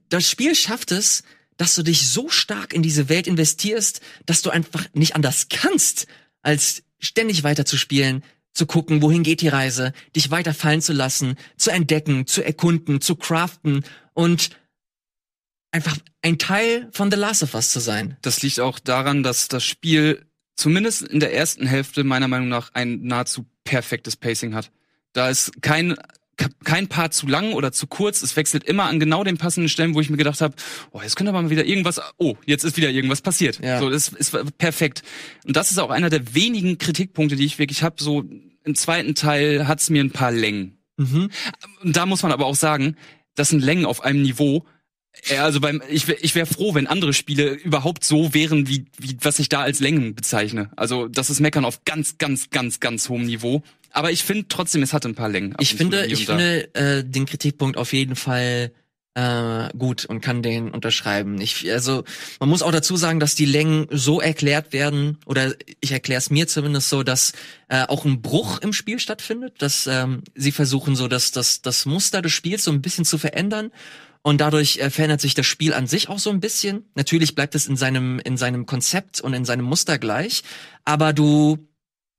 das 0.09 0.29
Spiel 0.29 0.55
schafft 0.55 0.91
es, 0.91 1.23
dass 1.57 1.75
du 1.75 1.83
dich 1.83 2.09
so 2.09 2.29
stark 2.29 2.73
in 2.73 2.81
diese 2.81 3.09
Welt 3.09 3.27
investierst, 3.27 4.01
dass 4.25 4.41
du 4.41 4.49
einfach 4.49 4.85
nicht 4.93 5.15
anders 5.15 5.47
kannst, 5.49 6.07
als 6.41 6.83
ständig 6.99 7.43
weiter 7.43 7.65
zu 7.65 7.77
spielen, 7.77 8.23
zu 8.53 8.65
gucken, 8.65 9.01
wohin 9.01 9.23
geht 9.23 9.41
die 9.41 9.47
Reise, 9.47 9.93
dich 10.15 10.31
weiter 10.31 10.53
fallen 10.53 10.81
zu 10.81 10.93
lassen, 10.93 11.35
zu 11.57 11.71
entdecken, 11.71 12.27
zu 12.27 12.43
erkunden, 12.43 12.99
zu 12.99 13.15
craften 13.15 13.85
und 14.13 14.49
einfach 15.71 15.97
ein 16.21 16.37
Teil 16.37 16.89
von 16.91 17.09
The 17.11 17.17
Last 17.17 17.43
of 17.43 17.53
Us 17.53 17.71
zu 17.71 17.79
sein. 17.79 18.17
Das 18.21 18.41
liegt 18.41 18.59
auch 18.59 18.79
daran, 18.79 19.23
dass 19.23 19.47
das 19.47 19.63
Spiel 19.63 20.25
zumindest 20.61 21.01
in 21.01 21.19
der 21.19 21.33
ersten 21.33 21.65
Hälfte 21.65 22.03
meiner 22.03 22.27
Meinung 22.27 22.47
nach 22.47 22.71
ein 22.73 23.01
nahezu 23.03 23.45
perfektes 23.63 24.15
Pacing 24.15 24.53
hat. 24.53 24.71
Da 25.13 25.29
ist 25.29 25.61
kein 25.61 25.95
kein 26.63 26.87
Part 26.87 27.13
zu 27.13 27.27
lang 27.27 27.53
oder 27.53 27.71
zu 27.71 27.87
kurz. 27.87 28.23
Es 28.23 28.35
wechselt 28.35 28.63
immer 28.63 28.85
an 28.85 28.99
genau 28.99 29.23
den 29.23 29.37
passenden 29.37 29.69
Stellen, 29.69 29.93
wo 29.93 30.01
ich 30.01 30.09
mir 30.09 30.17
gedacht 30.17 30.41
habe, 30.41 30.55
oh, 30.91 31.01
jetzt 31.01 31.15
könnte 31.15 31.29
aber 31.29 31.41
mal 31.41 31.49
wieder 31.49 31.65
irgendwas, 31.65 32.01
oh, 32.17 32.35
jetzt 32.45 32.63
ist 32.63 32.77
wieder 32.77 32.89
irgendwas 32.89 33.21
passiert. 33.21 33.59
Ja. 33.63 33.79
So, 33.79 33.89
das 33.89 34.07
ist 34.09 34.35
perfekt. 34.57 35.03
Und 35.45 35.55
das 35.55 35.69
ist 35.69 35.77
auch 35.77 35.91
einer 35.91 36.09
der 36.09 36.33
wenigen 36.33 36.77
Kritikpunkte, 36.79 37.35
die 37.35 37.45
ich 37.45 37.59
wirklich 37.59 37.83
habe. 37.83 38.01
So 38.01 38.23
im 38.63 38.75
zweiten 38.75 39.13
Teil 39.13 39.67
hat's 39.67 39.89
mir 39.89 40.03
ein 40.03 40.11
paar 40.11 40.31
Längen. 40.31 40.77
Mhm. 40.97 41.29
Und 41.83 41.95
da 41.95 42.05
muss 42.05 42.23
man 42.23 42.31
aber 42.31 42.45
auch 42.45 42.55
sagen, 42.55 42.95
das 43.35 43.49
sind 43.49 43.61
Längen 43.61 43.85
auf 43.85 44.01
einem 44.03 44.21
Niveau. 44.21 44.65
Äh, 45.29 45.37
Also 45.37 45.59
beim, 45.59 45.81
ich 45.89 46.07
wäre 46.07 46.19
ich 46.21 46.35
wär 46.35 46.45
froh, 46.45 46.73
wenn 46.73 46.87
andere 46.87 47.13
Spiele 47.13 47.51
überhaupt 47.53 48.03
so 48.03 48.33
wären, 48.33 48.67
wie, 48.67 48.85
wie 48.97 49.17
was 49.21 49.39
ich 49.39 49.49
da 49.49 49.61
als 49.61 49.79
Längen 49.79 50.15
bezeichne. 50.15 50.71
Also 50.75 51.07
das 51.07 51.29
ist 51.29 51.39
Meckern 51.39 51.65
auf 51.65 51.83
ganz, 51.85 52.17
ganz, 52.17 52.49
ganz, 52.49 52.79
ganz 52.79 53.09
hohem 53.09 53.23
Niveau. 53.23 53.63
Aber 53.91 54.11
ich 54.11 54.23
finde 54.23 54.45
trotzdem, 54.47 54.83
es 54.83 54.93
hat 54.93 55.05
ein 55.05 55.15
paar 55.15 55.29
Längen. 55.29 55.55
Ich 55.59 55.75
finde, 55.75 56.05
ich 56.05 56.25
finde 56.25 56.73
äh, 56.75 57.03
den 57.03 57.25
Kritikpunkt 57.25 57.77
auf 57.77 57.91
jeden 57.93 58.15
Fall 58.15 58.71
äh, 59.13 59.69
gut 59.77 60.05
und 60.05 60.21
kann 60.21 60.41
den 60.41 60.69
unterschreiben. 60.69 61.41
Ich, 61.41 61.69
also 61.71 62.05
man 62.39 62.47
muss 62.47 62.61
auch 62.61 62.71
dazu 62.71 62.95
sagen, 62.95 63.19
dass 63.19 63.35
die 63.35 63.45
Längen 63.45 63.87
so 63.91 64.21
erklärt 64.21 64.71
werden, 64.71 65.17
oder 65.25 65.53
ich 65.81 65.91
erkläre 65.91 66.19
es 66.19 66.29
mir 66.29 66.47
zumindest 66.47 66.89
so, 66.89 67.03
dass 67.03 67.33
äh, 67.67 67.83
auch 67.87 68.05
ein 68.05 68.21
Bruch 68.21 68.59
im 68.59 68.71
Spiel 68.71 68.99
stattfindet, 68.99 69.55
dass 69.61 69.87
ähm, 69.87 70.23
sie 70.35 70.53
versuchen 70.53 70.95
so, 70.95 71.09
dass 71.09 71.31
das, 71.31 71.61
das 71.61 71.85
Muster 71.85 72.21
des 72.21 72.31
Spiels 72.31 72.63
so 72.63 72.71
ein 72.71 72.81
bisschen 72.81 73.03
zu 73.03 73.17
verändern. 73.17 73.71
Und 74.23 74.39
dadurch 74.39 74.77
äh, 74.77 74.89
verändert 74.89 75.21
sich 75.21 75.33
das 75.33 75.47
Spiel 75.47 75.73
an 75.73 75.87
sich 75.87 76.09
auch 76.09 76.19
so 76.19 76.29
ein 76.29 76.39
bisschen. 76.39 76.85
Natürlich 76.95 77.33
bleibt 77.33 77.55
es 77.55 77.67
in 77.67 77.75
seinem, 77.75 78.19
in 78.19 78.37
seinem 78.37 78.65
Konzept 78.65 79.19
und 79.21 79.33
in 79.33 79.45
seinem 79.45 79.65
Muster 79.65 79.97
gleich, 79.97 80.43
aber 80.85 81.11
du, 81.13 81.67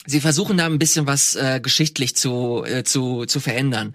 sie 0.07 0.21
versuchen 0.21 0.57
da 0.57 0.67
ein 0.67 0.79
bisschen 0.79 1.07
was 1.07 1.37
äh, 1.37 1.61
geschichtlich 1.62 2.17
zu, 2.17 2.65
äh, 2.65 2.83
zu, 2.83 3.25
zu 3.27 3.38
verändern. 3.38 3.95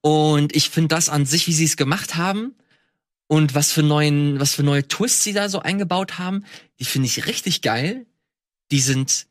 Und 0.00 0.54
ich 0.54 0.68
finde 0.68 0.88
das 0.88 1.08
an 1.08 1.26
sich, 1.26 1.46
wie 1.46 1.52
sie 1.52 1.64
es 1.64 1.76
gemacht 1.76 2.16
haben 2.16 2.54
und 3.26 3.54
was 3.54 3.72
für 3.72 3.82
neuen, 3.82 4.40
was 4.40 4.54
für 4.54 4.62
neue 4.62 4.86
Twists 4.86 5.24
sie 5.24 5.32
da 5.32 5.48
so 5.48 5.60
eingebaut 5.60 6.18
haben, 6.18 6.44
die 6.80 6.84
finde 6.84 7.06
ich 7.06 7.26
richtig 7.26 7.62
geil. 7.62 8.06
Die 8.70 8.80
sind 8.80 9.26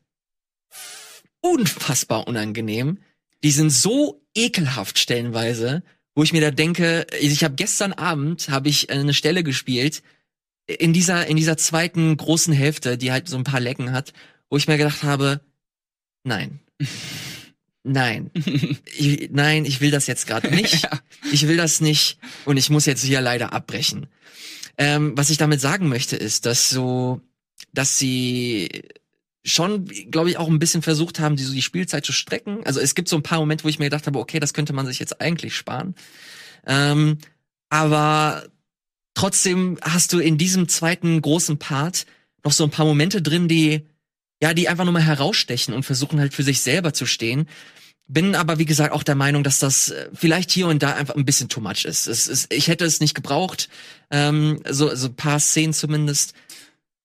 unfassbar 1.40 2.26
unangenehm. 2.26 2.98
Die 3.42 3.50
sind 3.50 3.70
so 3.70 4.22
ekelhaft 4.34 4.98
stellenweise, 4.98 5.82
wo 6.14 6.22
ich 6.22 6.32
mir 6.32 6.40
da 6.40 6.50
denke, 6.50 7.06
ich 7.20 7.44
habe 7.44 7.54
gestern 7.54 7.92
Abend 7.92 8.48
habe 8.48 8.68
ich 8.68 8.90
eine 8.90 9.14
Stelle 9.14 9.42
gespielt 9.42 10.02
in 10.66 10.92
dieser 10.92 11.26
in 11.26 11.36
dieser 11.36 11.56
zweiten 11.56 12.16
großen 12.16 12.52
Hälfte, 12.52 12.96
die 12.96 13.12
halt 13.12 13.28
so 13.28 13.36
ein 13.36 13.44
paar 13.44 13.60
Lecken 13.60 13.92
hat, 13.92 14.12
wo 14.48 14.56
ich 14.56 14.68
mir 14.68 14.78
gedacht 14.78 15.02
habe, 15.02 15.40
nein. 16.24 16.60
Nein. 17.86 18.30
ich, 18.96 19.28
nein, 19.30 19.66
ich 19.66 19.82
will 19.82 19.90
das 19.90 20.06
jetzt 20.06 20.26
gerade 20.26 20.50
nicht. 20.50 20.88
Ich 21.32 21.48
will 21.48 21.56
das 21.56 21.80
nicht 21.80 22.18
und 22.44 22.58
ich 22.58 22.70
muss 22.70 22.86
jetzt 22.86 23.02
hier 23.02 23.20
leider 23.20 23.52
abbrechen. 23.52 24.06
Ähm, 24.76 25.16
was 25.16 25.30
ich 25.30 25.38
damit 25.38 25.60
sagen 25.60 25.88
möchte, 25.88 26.16
ist, 26.16 26.46
dass 26.46 26.68
so, 26.68 27.20
dass 27.72 27.98
sie 27.98 28.84
schon, 29.44 29.84
glaube 29.84 30.30
ich, 30.30 30.38
auch 30.38 30.48
ein 30.48 30.58
bisschen 30.58 30.82
versucht 30.82 31.20
haben, 31.20 31.36
die, 31.36 31.44
so 31.44 31.52
die 31.52 31.62
Spielzeit 31.62 32.04
zu 32.04 32.12
strecken. 32.12 32.64
Also 32.64 32.80
es 32.80 32.94
gibt 32.94 33.08
so 33.08 33.16
ein 33.16 33.22
paar 33.22 33.38
Momente, 33.38 33.64
wo 33.64 33.68
ich 33.68 33.78
mir 33.78 33.86
gedacht 33.86 34.06
habe, 34.06 34.18
okay, 34.18 34.40
das 34.40 34.54
könnte 34.54 34.72
man 34.72 34.86
sich 34.86 34.98
jetzt 34.98 35.20
eigentlich 35.20 35.54
sparen. 35.54 35.94
Ähm, 36.66 37.18
aber 37.68 38.44
trotzdem 39.14 39.78
hast 39.82 40.12
du 40.12 40.18
in 40.18 40.38
diesem 40.38 40.68
zweiten 40.68 41.20
großen 41.20 41.58
Part 41.58 42.06
noch 42.42 42.52
so 42.52 42.64
ein 42.64 42.70
paar 42.70 42.86
Momente 42.86 43.20
drin, 43.20 43.48
die 43.48 43.86
ja, 44.44 44.52
die 44.52 44.68
einfach 44.68 44.84
nur 44.84 44.92
mal 44.92 45.02
herausstechen 45.02 45.72
und 45.72 45.84
versuchen 45.84 46.20
halt 46.20 46.34
für 46.34 46.42
sich 46.42 46.60
selber 46.60 46.92
zu 46.92 47.06
stehen. 47.06 47.48
Bin 48.06 48.34
aber, 48.34 48.58
wie 48.58 48.66
gesagt, 48.66 48.92
auch 48.92 49.02
der 49.02 49.14
Meinung, 49.14 49.42
dass 49.42 49.58
das 49.58 49.88
äh, 49.88 50.10
vielleicht 50.12 50.50
hier 50.50 50.66
und 50.66 50.82
da 50.82 50.94
einfach 50.94 51.14
ein 51.14 51.24
bisschen 51.24 51.48
too 51.48 51.60
much 51.60 51.86
ist. 51.86 52.06
Es 52.06 52.26
ist 52.26 52.52
ich 52.52 52.68
hätte 52.68 52.84
es 52.84 53.00
nicht 53.00 53.14
gebraucht, 53.14 53.70
ähm, 54.10 54.60
so, 54.68 54.94
so 54.94 55.06
ein 55.06 55.16
paar 55.16 55.40
Szenen 55.40 55.72
zumindest. 55.72 56.34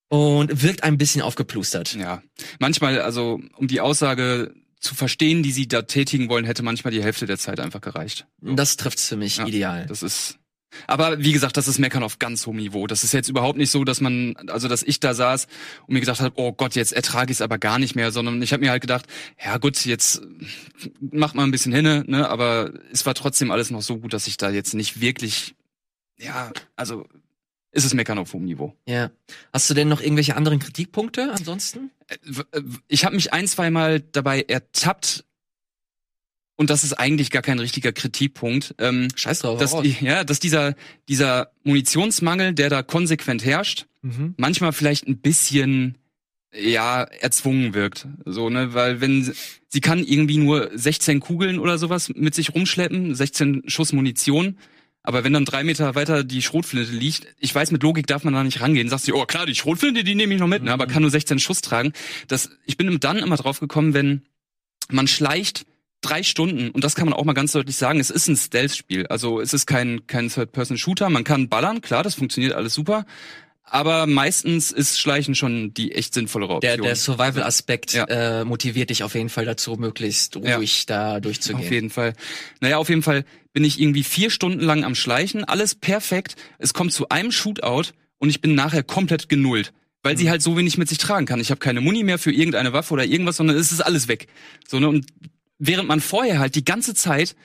Und 0.10 0.64
wirkt 0.64 0.84
ein 0.84 0.98
bisschen 0.98 1.22
aufgeplustert. 1.22 1.94
Ja, 1.96 2.22
manchmal, 2.60 3.02
also 3.02 3.40
um 3.56 3.68
die 3.68 3.80
Aussage 3.80 4.54
zu 4.80 4.96
verstehen, 4.96 5.44
die 5.44 5.52
sie 5.52 5.68
da 5.68 5.84
tätigen 5.84 6.30
wollen, 6.30 6.46
hätte 6.46 6.64
manchmal 6.64 6.92
die 6.92 7.04
Hälfte 7.04 7.26
der 7.26 7.38
Zeit 7.38 7.60
einfach 7.60 7.82
gereicht. 7.82 8.28
Das 8.42 8.78
trifft's 8.78 9.08
für 9.08 9.18
mich 9.18 9.38
ja, 9.38 9.46
ideal. 9.46 9.86
Das 9.88 10.04
ist 10.04 10.40
aber 10.88 11.20
wie 11.20 11.32
gesagt, 11.32 11.58
das 11.58 11.68
ist 11.68 11.80
Meckern 11.80 12.04
auf 12.04 12.20
ganz 12.20 12.46
hohem 12.46 12.58
Niveau. 12.58 12.88
Das 12.88 13.04
ist 13.04 13.14
jetzt 13.14 13.30
überhaupt 13.30 13.58
nicht 13.58 13.72
so, 13.72 13.84
dass 13.84 14.02
man, 14.02 14.36
also 14.48 14.68
dass 14.68 14.84
ich 14.84 15.00
da 15.00 15.14
saß 15.14 15.48
und 15.88 15.94
mir 15.94 16.00
gedacht 16.00 16.22
habe, 16.22 16.36
oh 16.38 16.52
Gott, 16.54 16.76
jetzt 16.76 16.94
ertrage 16.94 17.32
ich 17.32 17.38
es 17.38 17.42
aber 17.42 17.58
gar 17.58 17.80
nicht 17.80 17.96
mehr, 17.96 18.12
sondern 18.12 18.42
ich 18.42 18.54
habe 18.54 18.64
mir 18.64 18.72
halt 18.72 18.82
gedacht, 18.82 19.06
ja 19.44 19.58
gut, 19.58 19.84
jetzt 19.86 20.22
mach 21.00 21.34
mal 21.34 21.44
ein 21.44 21.52
bisschen 21.52 21.74
hinne, 21.74 22.04
ne? 22.08 22.30
Aber 22.30 22.72
es 22.92 23.06
war 23.06 23.16
trotzdem 23.16 23.52
alles 23.52 23.72
noch 23.72 23.82
so 23.82 23.98
gut, 23.98 24.14
dass 24.14 24.28
ich 24.28 24.38
da 24.38 24.50
jetzt 24.50 24.74
nicht 24.74 25.02
wirklich, 25.02 25.56
ja, 26.18 26.52
also 26.76 27.08
ist 27.80 27.86
es 27.86 27.94
Meckern 27.94 28.18
auf 28.18 28.34
hohem 28.34 28.46
Niveau. 28.46 28.76
Ja. 28.86 29.10
Hast 29.52 29.70
du 29.70 29.74
denn 29.74 29.88
noch 29.88 30.02
irgendwelche 30.02 30.36
anderen 30.36 30.60
Kritikpunkte 30.60 31.32
ansonsten? 31.32 31.92
Äh, 32.08 32.16
äh, 32.58 32.64
ich 32.88 33.06
habe 33.06 33.16
mich 33.16 33.34
ein, 33.34 33.48
zwei 33.48 33.72
Mal 33.72 34.02
dabei 34.02 34.42
ertappt, 34.42 35.26
und 36.60 36.70
das 36.70 36.84
ist 36.84 36.92
eigentlich 36.92 37.32
gar 37.32 37.42
kein 37.42 37.58
richtiger 37.58 37.94
Kritikpunkt. 37.94 38.76
Ähm, 38.80 39.08
Scheiß 39.16 39.40
drauf. 39.40 39.60
Dass, 39.62 39.74
ja, 40.02 40.26
dass 40.26 40.42
dieser, 40.42 40.76
dieser 41.08 41.54
Munitionsmangel, 41.64 42.54
der 42.54 42.70
da 42.70 42.84
konsequent 42.84 43.46
herrscht, 43.46 43.86
mhm. 44.02 44.34
manchmal 44.36 44.74
vielleicht 44.74 45.08
ein 45.08 45.20
bisschen 45.20 45.98
ja 46.52 47.04
erzwungen 47.04 47.76
wirkt 47.76 48.08
so 48.26 48.50
ne 48.50 48.74
weil 48.74 49.02
wenn 49.02 49.34
sie 49.68 49.82
kann 49.82 50.04
irgendwie 50.04 50.38
nur 50.38 50.72
16 50.74 51.20
Kugeln 51.20 51.60
oder 51.60 51.78
sowas 51.78 52.10
mit 52.16 52.34
sich 52.34 52.56
rumschleppen 52.56 53.14
16 53.14 53.64
Schuss 53.68 53.94
Munition 53.94 54.58
aber 55.04 55.24
wenn 55.24 55.34
dann 55.34 55.46
drei 55.46 55.64
Meter 55.64 55.96
weiter 55.96 56.24
die 56.24 56.42
Schrotflinte 56.42 56.92
liegt, 56.92 57.28
ich 57.40 57.54
weiß, 57.54 57.72
mit 57.72 57.84
Logik 57.84 58.08
darf 58.08 58.24
man 58.24 58.34
da 58.34 58.44
nicht 58.44 58.62
rangehen. 58.62 58.90
Sagst 58.90 59.08
du, 59.08 59.16
oh 59.16 59.26
klar, 59.26 59.46
die 59.46 59.56
Schrotflinte, 59.56 60.04
die 60.04 60.16
nehme 60.16 60.34
ich 60.34 60.40
noch 60.40 60.48
mit, 60.48 60.64
ne, 60.64 60.74
aber 60.74 60.88
mhm. 60.88 60.92
kann 60.92 61.02
nur 61.02 61.12
16 61.12 61.40
Schuss 61.40 61.62
tragen. 61.62 61.94
Das, 62.28 62.50
ich 62.66 62.78
bin 62.78 63.00
dann 63.00 63.18
immer 63.18 63.38
drauf 63.38 63.60
gekommen, 63.60 63.94
wenn 63.94 64.24
man 64.90 65.08
schleicht 65.08 65.66
drei 66.02 66.24
Stunden, 66.24 66.70
und 66.70 66.84
das 66.84 66.96
kann 66.96 67.06
man 67.06 67.14
auch 67.14 67.26
mal 67.26 67.34
ganz 67.34 67.52
deutlich 67.52 67.76
sagen, 67.76 68.00
es 68.00 68.10
ist 68.10 68.28
ein 68.28 68.36
Stealth-Spiel. 68.36 69.08
Also 69.08 69.42
es 69.42 69.54
ist 69.54 69.66
kein, 69.66 70.08
kein 70.08 70.30
Third-Person-Shooter. 70.30 71.10
Man 71.10 71.24
kann 71.24 71.50
ballern, 71.50 71.82
klar, 71.82 72.04
das 72.04 72.16
funktioniert 72.16 72.54
alles 72.54 72.74
super. 72.74 73.06
Aber 73.70 74.08
meistens 74.08 74.72
ist 74.72 75.00
Schleichen 75.00 75.36
schon 75.36 75.74
die 75.74 75.94
echt 75.94 76.14
sinnvollere 76.14 76.56
Option. 76.56 76.78
Der, 76.78 76.78
der 76.78 76.96
Survival-Aspekt 76.96 77.94
ja. 77.94 78.06
äh, 78.06 78.46
motiviert 78.46 78.90
dich 78.90 79.04
auf 79.04 79.16
jeden 79.16 79.30
Fall 79.30 79.46
dazu, 79.46 79.76
möglichst 79.76 80.36
ruhig 80.36 80.86
ja. 80.88 81.14
da 81.14 81.20
durchzugehen. 81.20 81.66
Auf 81.66 81.72
jeden 81.72 81.90
Fall. 81.90 82.14
Naja, 82.62 82.78
auf 82.78 82.90
jeden 82.90 83.04
Fall 83.04 83.26
bin 83.54 83.64
ich 83.64 83.80
irgendwie 83.80 84.04
vier 84.04 84.30
Stunden 84.30 84.62
lang 84.62 84.84
am 84.84 84.96
Schleichen, 84.96 85.44
alles 85.44 85.76
perfekt. 85.76 86.36
Es 86.58 86.74
kommt 86.74 86.94
zu 86.94 87.10
einem 87.10 87.32
Shootout 87.32 87.92
und 88.18 88.30
ich 88.30 88.42
bin 88.42 88.56
nachher 88.56 88.84
komplett 88.84 89.30
genullt 89.30 89.74
weil 90.02 90.18
sie 90.18 90.26
mhm. 90.26 90.30
halt 90.30 90.42
so 90.42 90.58
wenig 90.58 90.78
mit 90.78 90.88
sich 90.88 90.98
tragen 90.98 91.26
kann. 91.26 91.40
Ich 91.40 91.52
habe 91.52 91.60
keine 91.60 91.82
Muni 91.82 92.04
mehr 92.04 92.20
für 92.20 92.32
irgendeine 92.32 92.74
Waffe 92.74 92.94
oder 92.94 93.06
irgendwas, 93.06 93.38
sondern 93.38 93.58
es 93.58 93.72
ist 93.72 93.82
alles 93.82 94.08
weg. 94.08 94.28
So 94.68 94.80
ne 94.80 94.88
und 94.88 95.06
während 95.58 95.88
man 95.88 96.00
vorher 96.00 96.40
halt 96.40 96.56
die 96.56 96.64
ganze 96.64 96.94
Zeit 96.94 97.36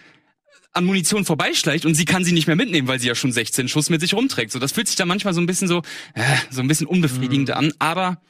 an 0.74 0.84
Munition 0.84 1.24
vorbeischleicht 1.24 1.86
und 1.86 1.94
sie 1.94 2.04
kann 2.04 2.24
sie 2.24 2.32
nicht 2.32 2.46
mehr 2.46 2.56
mitnehmen, 2.56 2.88
weil 2.88 3.00
sie 3.00 3.08
ja 3.08 3.14
schon 3.14 3.32
16 3.32 3.68
Schuss 3.68 3.90
mit 3.90 4.00
sich 4.00 4.12
rumträgt. 4.12 4.50
So, 4.50 4.58
das 4.58 4.72
fühlt 4.72 4.88
sich 4.88 4.96
da 4.96 5.06
manchmal 5.06 5.32
so 5.32 5.40
ein 5.40 5.46
bisschen 5.46 5.68
so, 5.68 5.82
äh, 6.14 6.22
so 6.50 6.60
ein 6.60 6.68
bisschen 6.68 6.86
unbefriedigend 6.86 7.48
mhm. 7.48 7.54
an, 7.54 7.72
aber 7.78 8.20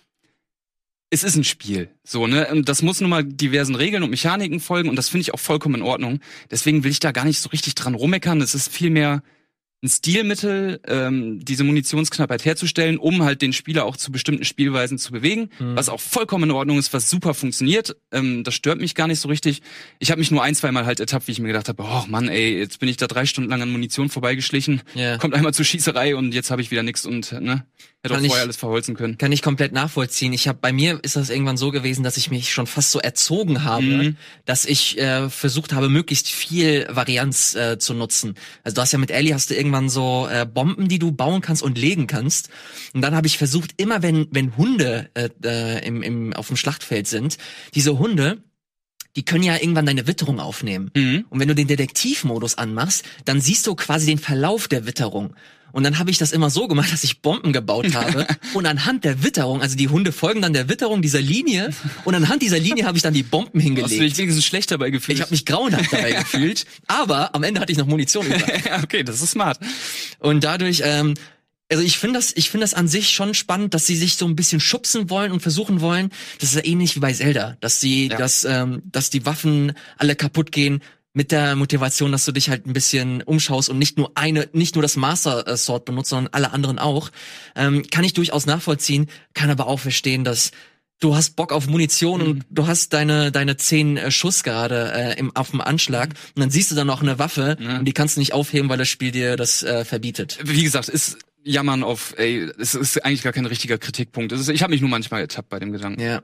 es 1.11 1.25
ist 1.25 1.37
ein 1.37 1.45
Spiel. 1.45 1.91
So, 2.03 2.27
ne? 2.27 2.49
Und 2.49 2.69
das 2.69 2.83
muss 2.83 3.01
nun 3.01 3.11
mal 3.11 3.25
diversen 3.25 3.75
Regeln 3.75 4.03
und 4.03 4.11
Mechaniken 4.11 4.61
folgen 4.61 4.89
und 4.89 4.97
das 4.97 5.09
finde 5.09 5.23
ich 5.23 5.35
auch 5.35 5.41
vollkommen 5.41 5.77
in 5.77 5.83
Ordnung. 5.83 6.21
Deswegen 6.51 6.85
will 6.85 6.91
ich 6.91 7.01
da 7.01 7.13
gar 7.13 7.25
nicht 7.25 7.41
so 7.41 7.49
richtig 7.49 7.75
dran 7.75 7.95
rummeckern. 7.95 8.41
Es 8.41 8.55
ist 8.55 8.71
vielmehr 8.71 9.23
ein 9.85 9.89
Stilmittel, 9.89 10.81
ähm, 10.89 11.45
diese 11.45 11.63
Munitionsknappheit 11.63 12.45
herzustellen, 12.45 12.97
um 12.99 13.23
halt 13.23 13.43
den 13.43 13.53
Spieler 13.53 13.85
auch 13.85 13.97
zu 13.97 14.11
bestimmten 14.11 14.45
Spielweisen 14.45 14.99
zu 14.99 15.13
bewegen, 15.13 15.51
mhm. 15.59 15.77
was 15.77 15.91
auch 15.91 16.01
vollkommen 16.01 16.45
in 16.45 16.51
Ordnung 16.53 16.79
ist, 16.79 16.93
was 16.95 17.11
super 17.11 17.35
funktioniert. 17.35 17.95
Ähm, 18.11 18.45
das 18.45 18.55
stört 18.55 18.81
mich 18.81 18.95
gar 18.95 19.07
nicht 19.07 19.21
so 19.21 19.29
richtig. 19.29 19.61
Ich 19.99 20.11
habe 20.11 20.21
mich 20.21 20.31
nur 20.31 20.43
ein, 20.43 20.55
zwei 20.55 20.73
Mal 20.73 20.87
halt 20.87 21.01
ertappt, 21.01 21.29
wie 21.29 21.33
ich 21.33 21.39
mir 21.39 21.49
gedacht 21.49 21.69
habe, 21.69 21.83
oh 21.83 22.05
Mann, 22.09 22.29
ey, 22.29 22.59
jetzt 22.59 22.81
bin 22.81 22.89
ich 22.89 22.97
da 22.97 23.07
drei 23.07 23.27
Stunden 23.27 23.51
lang 23.51 23.61
an 23.61 23.71
Munition 23.71 24.09
vorbeigeschlichen, 24.09 24.83
yeah. 24.97 25.19
kommt 25.19 25.35
einmal 25.35 25.53
zur 25.53 25.67
Schießerei 25.67 26.17
und 26.17 26.33
jetzt 26.33 26.51
habe 26.51 26.63
ich 26.63 26.71
wieder 26.71 26.83
nichts 26.83 27.05
und 27.05 27.33
ne, 27.33 27.67
Hätte 28.05 28.17
kann 28.17 28.23
auch 28.23 28.29
vorher 28.29 28.43
ich, 28.43 28.45
alles 28.45 28.57
verholzen 28.57 28.97
können. 28.97 29.17
Kann 29.17 29.33
ich 29.33 29.41
komplett 29.41 29.73
nachvollziehen. 29.73 30.35
Ich 30.35 30.47
habe 30.47 30.59
bei 30.61 30.73
mir 30.73 30.99
ist 31.03 31.17
das 31.17 31.31
irgendwann 31.31 31.57
so 31.57 31.71
gewesen, 31.71 32.05
dass 32.05 32.19
ich 32.19 32.31
mich 32.31 32.53
schon 32.53 32.67
fast 32.67 32.91
so 32.91 32.99
erzogen 32.99 33.65
habe, 33.65 33.83
mhm. 33.83 34.17
dass 34.45 34.67
ich 34.67 34.99
äh, 34.99 35.31
versucht 35.31 35.73
habe, 35.73 35.89
möglichst 35.89 36.29
viel 36.29 36.87
Varianz 36.91 37.55
äh, 37.55 37.79
zu 37.79 37.95
nutzen. 37.95 38.35
Also 38.63 38.75
du 38.75 38.83
hast 38.83 38.93
ja 38.93 38.99
mit 38.99 39.11
Ellie 39.11 39.33
hast 39.33 39.49
du 39.49 39.55
irgendwann 39.55 39.74
so 39.89 40.29
äh, 40.31 40.47
Bomben, 40.47 40.89
die 40.89 40.99
du 40.99 41.13
bauen 41.13 41.41
kannst 41.41 41.63
und 41.63 41.79
legen 41.79 42.07
kannst. 42.07 42.49
Und 42.93 43.03
dann 43.03 43.15
habe 43.15 43.27
ich 43.27 43.39
versucht, 43.39 43.73
immer 43.77 44.03
wenn 44.03 44.29
wenn 44.31 44.57
Hunde 44.57 45.11
äh, 45.15 45.29
äh, 45.45 45.87
im, 45.87 46.03
im 46.03 46.33
auf 46.33 46.49
dem 46.49 46.57
Schlachtfeld 46.57 47.07
sind, 47.07 47.39
diese 47.75 47.99
Hunde 47.99 48.43
die 49.17 49.25
können 49.25 49.45
ja 49.45 49.55
irgendwann 49.55 49.87
deine 49.87 50.07
Witterung 50.07 50.41
aufnehmen. 50.41 50.91
Mhm. 50.97 51.27
Und 51.31 51.39
wenn 51.39 51.49
du 51.49 51.55
den 51.55 51.69
Detektivmodus 51.69 52.59
anmachst, 52.59 53.05
dann 53.25 53.41
siehst 53.41 53.67
du 53.67 53.75
quasi 53.77 54.07
den 54.07 54.19
Verlauf 54.19 54.67
der 54.67 54.87
Witterung. 54.87 55.35
Und 55.75 55.83
dann 55.83 55.99
habe 55.99 56.09
ich 56.09 56.19
das 56.19 56.31
immer 56.31 56.51
so 56.51 56.69
gemacht, 56.69 56.93
dass 56.93 57.03
ich 57.03 57.21
Bomben 57.21 57.53
gebaut 57.53 57.97
habe. 57.97 58.29
und 58.55 58.65
anhand 58.65 59.03
der 59.03 59.25
Witterung, 59.25 59.61
also 59.61 59.77
die 59.77 59.89
Hunde 59.89 60.13
folgen 60.13 60.41
dann 60.41 60.53
der 60.53 60.69
Witterung 60.69 61.03
dieser 61.03 61.21
Linie. 61.21 61.71
Und 62.05 62.15
anhand 62.15 62.43
dieser 62.43 62.61
Linie 62.61 62.87
habe 62.87 62.97
ich 62.97 63.03
dann 63.03 63.13
die 63.13 63.25
Bomben 63.25 63.59
hingelegt. 63.59 63.91
Hast 63.91 63.99
du 63.99 64.05
dich 64.05 64.17
wenigstens 64.17 64.45
schlecht 64.45 64.71
dabei 64.71 64.91
gefühlt? 64.91 65.19
Ich 65.19 65.23
habe 65.23 65.33
mich 65.33 65.45
grauenhaft 65.45 65.93
dabei 65.93 66.13
gefühlt. 66.21 66.65
Aber 66.87 67.35
am 67.35 67.43
Ende 67.43 67.61
hatte 67.61 67.73
ich 67.73 67.79
noch 67.79 67.89
Munition 67.89 68.25
über. 68.25 68.37
okay, 68.85 69.03
das 69.03 69.21
ist 69.21 69.33
smart. 69.33 69.59
Und 70.21 70.45
dadurch 70.45 70.83
ähm, 70.85 71.15
also 71.69 71.83
ich 71.83 71.99
finde 71.99 72.21
das, 72.21 72.33
ich 72.37 72.51
finde 72.51 72.63
das 72.63 72.75
an 72.75 72.87
sich 72.87 73.11
schon 73.11 73.35
spannend, 73.35 73.75
dass 73.75 73.85
sie 73.85 73.97
sich 73.97 74.15
so 74.15 74.27
ein 74.27 74.37
bisschen 74.37 74.61
schubsen 74.61 75.11
wollen 75.11 75.33
und 75.33 75.41
versuchen 75.41 75.81
wollen. 75.81 76.11
Das 76.39 76.51
ist 76.51 76.55
ja 76.55 76.65
ähnlich 76.65 76.95
wie 76.95 77.01
bei 77.01 77.13
Zelda, 77.13 77.57
dass 77.59 77.81
sie, 77.81 78.11
ja. 78.11 78.17
dass, 78.17 78.45
ähm, 78.45 78.83
dass 78.85 79.11
die 79.11 79.27
Waffen 79.27 79.73
alle 79.99 80.15
kaputt 80.15 80.53
gehen 80.53 80.83
mit 81.15 81.31
der 81.33 81.55
Motivation, 81.57 82.13
dass 82.13 82.25
du 82.25 82.33
dich 82.33 82.51
halt 82.51 82.67
ein 82.67 82.73
bisschen 82.73 83.23
umschaust 83.23 83.69
und 83.71 83.79
nicht 83.79 83.97
nur 83.97 84.13
eine, 84.17 84.49
nicht 84.53 84.75
nur 84.75 84.83
das 84.83 84.97
Master 84.97 85.57
Sword 85.57 85.85
benutzt, 85.87 86.11
sondern 86.11 86.33
alle 86.35 86.53
anderen 86.53 86.79
auch, 86.79 87.11
ähm, 87.57 87.85
kann 87.91 88.05
ich 88.05 88.13
durchaus 88.13 88.47
nachvollziehen, 88.47 89.09
kann 89.33 89.49
aber 89.49 89.67
auch 89.69 89.79
verstehen, 89.81 90.25
dass 90.25 90.51
du 91.01 91.15
hast 91.15 91.37
Bock 91.37 91.53
auf 91.53 91.67
Munition 91.69 92.21
Mhm. 92.21 92.27
und 92.27 92.45
du 92.51 92.67
hast 92.67 92.93
deine 92.93 93.31
deine 93.31 93.57
zehn 93.57 93.97
äh, 93.97 94.11
Schuss 94.11 94.43
gerade 94.43 94.93
äh, 94.93 95.19
im 95.19 95.35
auf 95.37 95.51
dem 95.53 95.61
Anschlag 95.61 96.11
und 96.35 96.41
dann 96.41 96.51
siehst 96.51 96.71
du 96.71 96.75
dann 96.75 96.87
noch 96.89 97.01
eine 97.03 97.19
Waffe 97.19 97.57
Ja. 97.61 97.79
und 97.79 97.85
die 97.85 97.93
kannst 97.93 98.17
du 98.17 98.21
nicht 98.21 98.33
aufheben, 98.33 98.69
weil 98.69 98.79
das 98.79 98.89
Spiel 98.89 99.11
dir 99.13 99.37
das 99.37 99.63
äh, 99.63 99.85
verbietet. 99.85 100.39
Wie 100.43 100.63
gesagt, 100.65 100.89
ist 100.89 101.19
Jammern 101.47 101.83
auf, 101.85 102.15
ey, 102.17 102.51
es 102.59 102.75
ist 102.75 103.05
eigentlich 103.05 103.23
gar 103.23 103.35
kein 103.35 103.45
richtiger 103.47 103.77
Kritikpunkt. 103.77 104.33
Ist, 104.33 104.49
ich 104.49 104.63
habe 104.63 104.73
mich 104.73 104.81
nur 104.81 104.89
manchmal 104.91 105.21
ertappt 105.21 105.51
bei 105.51 105.59
dem 105.61 105.73
Gedanken. 105.73 106.01
Ja. 106.01 106.23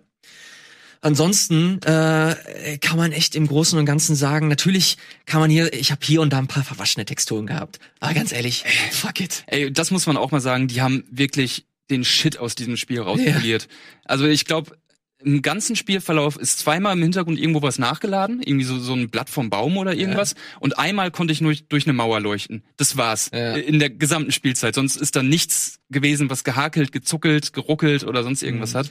Ansonsten 1.03 1.81
äh, 1.83 2.79
kann 2.79 2.97
man 2.99 3.13
echt 3.13 3.35
im 3.35 3.47
Großen 3.47 3.79
und 3.79 3.87
Ganzen 3.87 4.15
sagen, 4.17 4.49
natürlich 4.49 4.99
kann 5.25 5.41
man 5.41 5.51
hier, 5.51 5.73
ich 5.73 5.91
habe 5.93 6.01
hier 6.05 6.21
und 6.21 6.31
da 6.33 6.39
ein 6.39 6.47
paar 6.47 6.63
verwaschene 6.63 7.07
Texturen 7.07 7.47
gehabt. 7.47 7.79
Aber 8.01 8.13
ganz 8.13 8.33
ehrlich, 8.33 8.65
fuck 8.93 9.21
it. 9.21 9.45
Ey, 9.47 9.73
das 9.73 9.91
muss 9.91 10.07
man 10.07 10.19
auch 10.19 10.31
mal 10.31 10.41
sagen, 10.41 10.69
die 10.69 10.83
haben 10.83 11.05
wirklich 11.11 11.65
den 11.89 12.05
Shit 12.05 12.39
aus 12.39 12.55
diesem 12.55 12.77
Spiel 12.77 13.01
rauspoliert. 13.01 13.67
Also 14.05 14.27
ich 14.27 14.45
glaube, 14.45 14.77
im 15.23 15.43
ganzen 15.43 15.75
Spielverlauf 15.77 16.37
ist 16.37 16.61
zweimal 16.61 16.95
im 16.97 17.03
Hintergrund 17.03 17.39
irgendwo 17.39 17.61
was 17.63 17.79
nachgeladen, 17.79 18.41
irgendwie 18.43 18.65
so, 18.65 18.79
so 18.79 18.95
ein 18.95 19.11
Blatt 19.11 19.29
vom 19.29 19.51
Baum 19.51 19.77
oder 19.77 19.95
irgendwas. 19.95 20.35
Und 20.61 20.79
einmal 20.79 21.11
konnte 21.11 21.33
ich 21.33 21.41
nur 21.41 21.55
durch 21.69 21.85
eine 21.87 21.93
Mauer 21.95 22.21
leuchten. 22.21 22.63
Das 22.77 22.97
war's. 22.97 23.31
Ja. 23.33 23.55
In 23.55 23.79
der 23.79 23.91
gesamten 23.91 24.33
Spielzeit. 24.33 24.75
Sonst 24.75 24.97
ist 24.97 25.17
da 25.17 25.23
nichts 25.23 25.79
gewesen, 25.91 26.31
was 26.31 26.45
gehakelt, 26.45 26.93
gezuckelt, 26.93 27.53
geruckelt 27.53 28.05
oder 28.05 28.23
sonst 28.23 28.43
irgendwas 28.43 28.73
Mhm. 28.75 28.79
hat. 28.79 28.91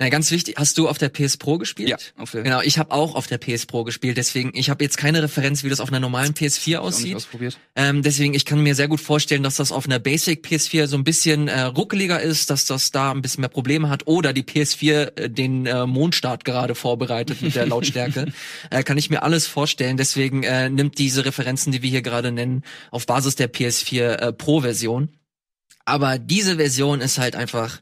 Na, 0.00 0.08
ganz 0.08 0.32
wichtig, 0.32 0.56
hast 0.58 0.76
du 0.76 0.88
auf 0.88 0.98
der 0.98 1.08
PS 1.08 1.36
Pro 1.36 1.56
gespielt? 1.56 1.88
Ja, 1.88 1.96
auf 2.16 2.32
der 2.32 2.42
Genau, 2.42 2.60
ich 2.62 2.78
habe 2.78 2.90
auch 2.90 3.14
auf 3.14 3.28
der 3.28 3.38
PS 3.38 3.66
Pro 3.66 3.84
gespielt, 3.84 4.16
deswegen 4.16 4.50
ich 4.52 4.68
habe 4.68 4.82
jetzt 4.82 4.96
keine 4.96 5.22
Referenz, 5.22 5.62
wie 5.62 5.68
das 5.68 5.78
auf 5.78 5.88
einer 5.88 6.00
normalen 6.00 6.34
PS4 6.34 6.78
auch 6.78 6.86
nicht 6.86 6.94
aussieht. 6.96 7.14
ausprobiert. 7.14 7.58
Ähm, 7.76 8.02
deswegen, 8.02 8.34
ich 8.34 8.44
kann 8.44 8.60
mir 8.60 8.74
sehr 8.74 8.88
gut 8.88 9.00
vorstellen, 9.00 9.44
dass 9.44 9.54
das 9.54 9.70
auf 9.70 9.86
einer 9.86 10.00
Basic 10.00 10.44
PS4 10.44 10.88
so 10.88 10.96
ein 10.96 11.04
bisschen 11.04 11.46
äh, 11.46 11.60
ruckeliger 11.60 12.20
ist, 12.20 12.50
dass 12.50 12.64
das 12.64 12.90
da 12.90 13.12
ein 13.12 13.22
bisschen 13.22 13.42
mehr 13.42 13.48
Probleme 13.48 13.88
hat 13.88 14.08
oder 14.08 14.32
die 14.32 14.42
PS4 14.42 15.16
äh, 15.16 15.30
den 15.30 15.66
äh, 15.66 15.86
Mondstart 15.86 16.44
gerade 16.44 16.74
vorbereitet 16.74 17.40
mit 17.40 17.54
der 17.54 17.66
Lautstärke. 17.66 18.32
äh, 18.70 18.82
kann 18.82 18.98
ich 18.98 19.10
mir 19.10 19.22
alles 19.22 19.46
vorstellen. 19.46 19.96
Deswegen 19.96 20.42
äh, 20.42 20.70
nimmt 20.70 20.98
diese 20.98 21.24
Referenzen, 21.24 21.70
die 21.70 21.82
wir 21.82 21.90
hier 21.90 22.02
gerade 22.02 22.32
nennen, 22.32 22.64
auf 22.90 23.06
Basis 23.06 23.36
der 23.36 23.52
PS4 23.52 24.02
äh, 24.02 24.32
Pro-Version. 24.32 25.10
Aber 25.84 26.18
diese 26.18 26.56
Version 26.56 27.00
ist 27.00 27.18
halt 27.18 27.36
einfach 27.36 27.80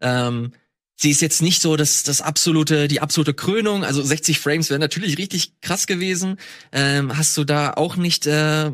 ähm, 0.00 0.52
Sie 1.00 1.10
ist 1.10 1.22
jetzt 1.22 1.42
nicht 1.42 1.62
so 1.62 1.76
das, 1.76 2.02
das 2.02 2.20
absolute, 2.20 2.88
die 2.88 3.00
absolute 3.00 3.32
Krönung. 3.32 3.84
Also 3.84 4.02
60 4.02 4.40
Frames 4.40 4.68
wären 4.68 4.80
natürlich 4.80 5.16
richtig 5.16 5.60
krass 5.60 5.86
gewesen. 5.86 6.38
Ähm, 6.72 7.16
hast 7.16 7.36
du 7.36 7.44
da 7.44 7.74
auch 7.74 7.94
nicht 7.94 8.26
äh, 8.26 8.72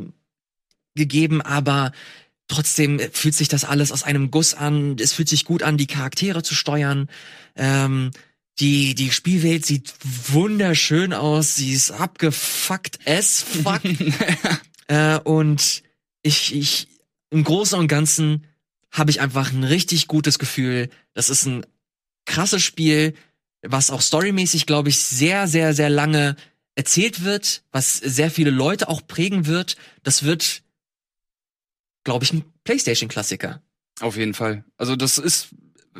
gegeben, 0.94 1.42
aber 1.42 1.92
trotzdem 2.48 2.98
fühlt 3.12 3.34
sich 3.34 3.48
das 3.48 3.66
alles 3.66 3.92
aus 3.92 4.04
einem 4.04 4.30
Guss 4.30 4.54
an. 4.54 4.96
Es 4.98 5.12
fühlt 5.12 5.28
sich 5.28 5.44
gut 5.44 5.62
an, 5.62 5.76
die 5.76 5.86
Charaktere 5.86 6.42
zu 6.42 6.54
steuern. 6.54 7.10
Ähm, 7.56 8.10
die, 8.58 8.94
die 8.94 9.10
Spielwelt 9.10 9.66
sieht 9.66 9.92
wunderschön 10.02 11.12
aus. 11.12 11.56
Sie 11.56 11.74
ist 11.74 11.90
abgefuckt 11.90 13.00
as 13.06 13.42
fuck. 13.42 13.82
äh, 14.88 15.18
und 15.18 15.82
ich, 16.22 16.54
ich, 16.54 16.88
im 17.28 17.44
Großen 17.44 17.78
und 17.78 17.88
Ganzen 17.88 18.46
habe 18.90 19.10
ich 19.10 19.20
einfach 19.20 19.52
ein 19.52 19.64
richtig 19.64 20.06
gutes 20.06 20.38
Gefühl. 20.38 20.88
Das 21.12 21.28
ist 21.28 21.44
ein 21.44 21.66
krasses 22.24 22.62
Spiel, 22.62 23.14
was 23.62 23.90
auch 23.90 24.00
storymäßig, 24.00 24.66
glaube 24.66 24.88
ich, 24.88 24.98
sehr, 24.98 25.46
sehr, 25.46 25.74
sehr 25.74 25.90
lange 25.90 26.36
erzählt 26.74 27.24
wird, 27.24 27.62
was 27.72 27.96
sehr 27.96 28.30
viele 28.30 28.50
Leute 28.50 28.88
auch 28.88 29.06
prägen 29.06 29.46
wird. 29.46 29.76
Das 30.02 30.24
wird, 30.24 30.62
glaube 32.04 32.24
ich, 32.24 32.32
ein 32.32 32.44
PlayStation-Klassiker. 32.64 33.62
Auf 34.00 34.16
jeden 34.16 34.34
Fall. 34.34 34.64
Also 34.76 34.96
das 34.96 35.18
ist 35.18 35.48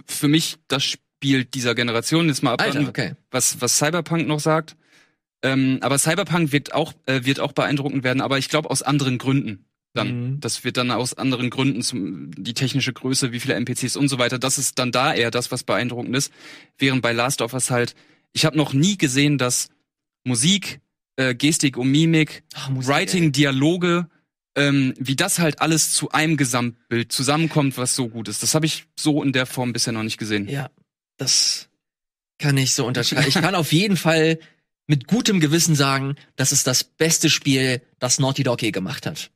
für 0.07 0.29
mich 0.29 0.57
das 0.69 0.85
Spiel 0.85 1.45
dieser 1.45 1.75
Generation. 1.75 2.27
Jetzt 2.27 2.43
mal 2.43 2.53
abwarten, 2.53 2.79
Alter, 2.79 2.89
okay. 2.89 3.15
was, 3.31 3.61
was 3.61 3.79
Cyberpunk 3.79 4.27
noch 4.27 4.41
sagt. 4.41 4.77
Ähm, 5.43 5.79
aber 5.83 5.99
Cyberpunk 5.99 6.53
wird 6.53 6.73
auch, 6.75 6.93
äh, 7.07 7.25
wird 7.25 7.39
auch 7.39 7.53
beeindruckend 7.53 8.03
werden, 8.03 8.21
aber 8.21 8.39
ich 8.39 8.49
glaube 8.49 8.71
aus 8.71 8.83
anderen 8.83 9.19
Gründen. 9.19 9.67
Dann. 9.95 10.33
Mhm. 10.35 10.41
Das 10.41 10.65
wird 10.65 10.77
dann 10.77 10.91
aus 10.91 11.15
anderen 11.15 11.51
Gründen, 11.51 11.83
zum, 11.83 12.31
die 12.37 12.55
technische 12.55 12.93
Größe, 12.93 13.33
wie 13.33 13.41
viele 13.41 13.55
NPCs 13.55 13.97
und 13.97 14.09
so 14.09 14.19
weiter, 14.19 14.39
das 14.39 14.59
ist 14.59 14.79
dann 14.79 14.93
da 14.93 15.15
eher 15.15 15.31
das, 15.31 15.51
was 15.51 15.63
beeindruckend 15.63 16.17
ist. 16.17 16.33
Während 16.79 17.01
bei 17.01 17.13
Last 17.13 17.41
of 17.41 17.55
Us 17.55 17.71
halt, 17.71 17.95
ich 18.33 18.45
habe 18.45 18.57
noch 18.57 18.73
nie 18.73 18.99
gesehen, 18.99 19.39
dass 19.39 19.69
Musik, 20.25 20.81
äh, 21.17 21.35
Gestik 21.35 21.77
und 21.77 21.91
Mimik, 21.91 22.43
Ach, 22.55 22.71
Musik, 22.71 22.91
Writing, 22.93 23.33
Dialoge, 23.33 24.09
ähm, 24.57 24.95
wie 24.99 25.17
das 25.17 25.39
halt 25.39 25.61
alles 25.61 25.93
zu 25.93 26.11
einem 26.11 26.37
Gesamtbild 26.37 27.13
zusammenkommt, 27.13 27.79
was 27.79 27.95
so 27.95 28.09
gut 28.09 28.29
ist. 28.29 28.43
Das 28.43 28.55
habe 28.55 28.67
ich 28.67 28.87
so 28.99 29.23
in 29.23 29.33
der 29.33 29.47
Form 29.47 29.73
bisher 29.73 29.93
noch 29.93 30.03
nicht 30.03 30.19
gesehen. 30.19 30.49
ey. 30.49 30.55
Ja, 30.55 30.71
das 31.17 31.69
kann 32.39 32.57
ich 32.57 32.75
so 32.75 32.85
unterschreiben. 32.87 33.29
ich 33.29 33.35
kann 33.41 33.55
auf 33.55 33.73
jeden 33.73 33.97
Fall 33.97 34.39
mit 34.87 35.07
gutem 35.07 35.41
Gewissen 35.41 35.75
sagen, 35.75 36.17
das 36.37 36.53
ist 36.53 36.67
das 36.67 36.85
beste 36.85 37.31
Spiel, 37.31 37.81
das 37.99 38.19
Naughty 38.19 38.43
Dog 38.43 38.63
je 38.63 38.71
gemacht 38.71 39.07
hat. 39.07 39.31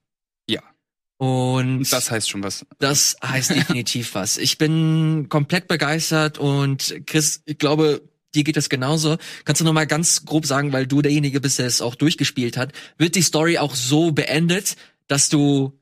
Und 1.19 1.85
Das 1.93 2.11
heißt 2.11 2.31
schon 2.31 2.43
was. 2.45 2.64
Das 2.79 3.16
heißt 3.25 3.51
definitiv 3.51 4.14
was. 4.14 4.39
Ich 4.39 4.57
bin 4.57 5.27
komplett 5.29 5.66
begeistert 5.69 6.39
und 6.39 6.95
Chris, 7.07 7.43
ich 7.45 7.59
glaube, 7.59 8.03
dir 8.37 8.45
geht 8.45 8.57
das 8.57 8.69
genauso. 8.69 9.16
Kannst 9.45 9.61
du 9.61 9.64
noch 9.64 9.73
mal 9.73 9.87
ganz 9.87 10.25
grob 10.25 10.47
sagen, 10.47 10.73
weil 10.73 10.87
du 10.87 11.03
derjenige 11.03 11.41
bist, 11.41 11.59
der 11.59 11.66
es 11.66 11.81
auch 11.83 11.97
durchgespielt 11.97 12.57
hat, 12.57 12.73
wird 12.99 13.16
die 13.16 13.23
Story 13.23 13.59
auch 13.59 13.75
so 13.75 14.12
beendet, 14.12 14.77
dass 15.09 15.29
du 15.29 15.73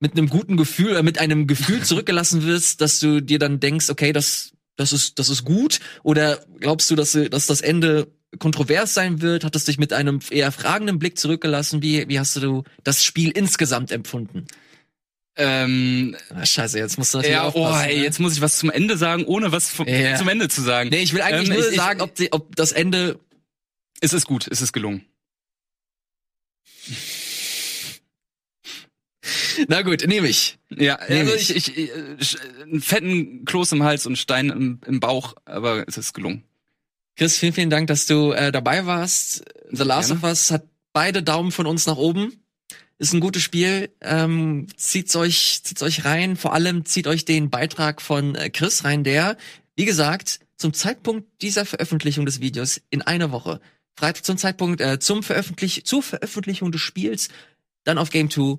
mit 0.00 0.12
einem 0.12 0.28
guten 0.28 0.56
Gefühl, 0.56 0.90
oder 0.90 1.02
mit 1.04 1.18
einem 1.18 1.46
Gefühl 1.46 1.82
zurückgelassen 1.84 2.44
wirst, 2.44 2.80
dass 2.80 2.98
du 2.98 3.20
dir 3.20 3.38
dann 3.38 3.60
denkst, 3.60 3.90
okay, 3.90 4.12
das, 4.12 4.52
das 4.76 4.92
ist, 4.92 5.18
das 5.20 5.28
ist 5.28 5.44
gut? 5.44 5.78
Oder 6.02 6.44
glaubst 6.58 6.90
du, 6.90 6.96
dass, 6.96 7.12
du- 7.12 7.30
dass 7.30 7.46
das 7.46 7.60
Ende 7.60 8.08
kontrovers 8.38 8.94
sein 8.94 9.20
wird? 9.22 9.44
Hat 9.44 9.56
es 9.56 9.64
dich 9.64 9.78
mit 9.78 9.92
einem 9.92 10.20
eher 10.30 10.52
fragenden 10.52 10.98
Blick 10.98 11.18
zurückgelassen? 11.18 11.82
Wie, 11.82 12.08
wie 12.08 12.18
hast 12.18 12.36
du 12.36 12.64
das 12.84 13.04
Spiel 13.04 13.30
insgesamt 13.30 13.90
empfunden? 13.92 14.46
Ähm, 15.38 16.16
Ah, 16.30 16.46
scheiße, 16.46 16.78
jetzt 16.78 16.96
musst 16.96 17.12
du 17.12 17.18
natürlich 17.18 17.36
ja, 17.36 17.52
oh, 17.54 17.76
ey, 17.84 17.98
ne? 17.98 18.02
jetzt 18.04 18.20
muss 18.20 18.32
ich 18.34 18.40
was 18.40 18.56
zum 18.58 18.70
Ende 18.70 18.96
sagen, 18.96 19.24
ohne 19.26 19.52
was 19.52 19.68
vom, 19.68 19.86
Ja. 19.86 20.16
zum 20.16 20.28
Ende 20.28 20.48
zu 20.48 20.62
sagen. 20.62 20.88
Nee, 20.88 21.00
ich 21.02 21.12
will 21.12 21.20
eigentlich 21.20 21.50
Ähm, 21.50 21.56
nur 21.56 21.68
ich- 21.70 21.76
sagen, 21.76 22.00
ob, 22.00 22.14
die, 22.14 22.32
ob 22.32 22.56
das 22.56 22.72
Ende. 22.72 23.20
Es 24.00 24.14
ist 24.14 24.26
gut, 24.26 24.46
es 24.50 24.62
ist 24.62 24.72
gelungen. 24.72 25.04
Na 29.68 29.82
gut, 29.82 30.06
nehme 30.06 30.28
ich. 30.28 30.58
Ja, 30.70 30.98
Nehm 31.08 31.26
also 31.26 31.34
ich. 31.34 31.54
ich, 31.54 31.76
ich, 31.76 31.90
äh, 31.90 32.62
einen 32.62 32.80
fetten 32.80 33.44
Kloß 33.44 33.72
im 33.72 33.82
Hals 33.82 34.06
und 34.06 34.16
Stein 34.16 34.50
im, 34.50 34.80
im 34.86 35.00
Bauch, 35.00 35.34
aber 35.44 35.84
es 35.88 35.98
ist 35.98 36.12
gelungen. 36.12 36.44
Chris, 37.16 37.38
vielen, 37.38 37.54
vielen 37.54 37.70
Dank, 37.70 37.86
dass 37.86 38.04
du 38.04 38.32
äh, 38.32 38.52
dabei 38.52 38.84
warst. 38.84 39.42
The 39.70 39.84
Last 39.84 40.08
Gerne. 40.08 40.22
of 40.22 40.28
Us 40.28 40.50
hat 40.50 40.68
beide 40.92 41.22
Daumen 41.22 41.50
von 41.50 41.66
uns 41.66 41.86
nach 41.86 41.96
oben. 41.96 42.44
Ist 42.98 43.14
ein 43.14 43.20
gutes 43.20 43.42
Spiel. 43.42 43.90
Ähm, 44.02 44.66
zieht's 44.76 45.16
euch, 45.16 45.62
zieht's 45.64 45.82
euch 45.82 46.04
rein. 46.04 46.36
Vor 46.36 46.52
allem 46.52 46.84
zieht 46.84 47.06
euch 47.06 47.24
den 47.24 47.48
Beitrag 47.48 48.02
von 48.02 48.34
äh, 48.34 48.50
Chris 48.50 48.84
rein, 48.84 49.02
der, 49.02 49.38
wie 49.76 49.86
gesagt, 49.86 50.40
zum 50.58 50.74
Zeitpunkt 50.74 51.26
dieser 51.40 51.64
Veröffentlichung 51.64 52.26
des 52.26 52.40
Videos 52.40 52.82
in 52.90 53.00
einer 53.02 53.32
Woche, 53.32 53.60
Freitag 53.98 54.24
zum 54.24 54.36
Zeitpunkt, 54.36 54.82
äh, 54.82 54.98
zum 54.98 55.22
Veröffentlich 55.22 55.86
zur 55.86 56.02
Veröffentlichung 56.02 56.70
des 56.70 56.82
Spiels, 56.82 57.28
dann 57.84 57.96
auf 57.96 58.10
Game 58.10 58.30
2, 58.30 58.58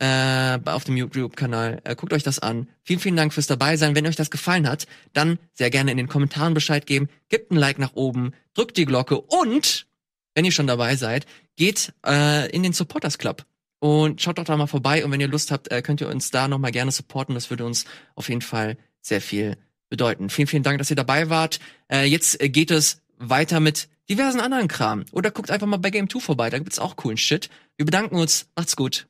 äh, 0.00 0.58
auf 0.64 0.84
dem 0.84 0.96
YouTube-Kanal. 0.96 1.82
Äh, 1.84 1.94
guckt 1.94 2.12
euch 2.12 2.22
das 2.22 2.38
an. 2.38 2.68
Vielen, 2.82 3.00
vielen 3.00 3.16
Dank 3.16 3.32
fürs 3.34 3.46
dabei 3.46 3.76
sein. 3.76 3.94
Wenn 3.94 4.06
euch 4.06 4.16
das 4.16 4.30
gefallen 4.30 4.66
hat, 4.66 4.86
dann 5.12 5.38
sehr 5.52 5.70
gerne 5.70 5.90
in 5.90 5.98
den 5.98 6.08
Kommentaren 6.08 6.54
Bescheid 6.54 6.86
geben. 6.86 7.08
Gebt 7.28 7.52
ein 7.52 7.56
Like 7.56 7.78
nach 7.78 7.94
oben, 7.94 8.32
drückt 8.54 8.78
die 8.78 8.86
Glocke 8.86 9.20
und, 9.20 9.86
wenn 10.34 10.44
ihr 10.44 10.52
schon 10.52 10.66
dabei 10.66 10.96
seid, 10.96 11.26
geht 11.56 11.92
äh, 12.06 12.50
in 12.50 12.62
den 12.62 12.72
Supporters 12.72 13.18
Club. 13.18 13.44
Und 13.78 14.20
schaut 14.20 14.38
doch 14.38 14.44
da 14.44 14.56
mal 14.56 14.66
vorbei. 14.66 15.04
Und 15.04 15.12
wenn 15.12 15.20
ihr 15.20 15.28
Lust 15.28 15.50
habt, 15.50 15.70
äh, 15.70 15.82
könnt 15.82 16.00
ihr 16.00 16.08
uns 16.08 16.30
da 16.30 16.48
nochmal 16.48 16.72
gerne 16.72 16.92
supporten. 16.92 17.34
Das 17.34 17.50
würde 17.50 17.64
uns 17.64 17.84
auf 18.14 18.28
jeden 18.28 18.42
Fall 18.42 18.78
sehr 19.02 19.20
viel 19.20 19.56
bedeuten. 19.90 20.30
Vielen, 20.30 20.48
vielen 20.48 20.62
Dank, 20.62 20.78
dass 20.78 20.90
ihr 20.90 20.96
dabei 20.96 21.28
wart. 21.28 21.60
Äh, 21.90 22.04
jetzt 22.04 22.40
äh, 22.40 22.48
geht 22.48 22.70
es 22.70 23.02
weiter 23.16 23.60
mit 23.60 23.88
diversen 24.08 24.40
anderen 24.40 24.68
Kram. 24.68 25.04
Oder 25.12 25.30
guckt 25.30 25.50
einfach 25.50 25.66
mal 25.66 25.76
bei 25.76 25.90
Game 25.90 26.08
2 26.08 26.20
vorbei. 26.20 26.48
Da 26.48 26.58
gibt's 26.58 26.78
auch 26.78 26.96
coolen 26.96 27.18
Shit. 27.18 27.50
Wir 27.76 27.84
bedanken 27.84 28.16
uns. 28.16 28.46
Macht's 28.54 28.76
gut 28.76 29.09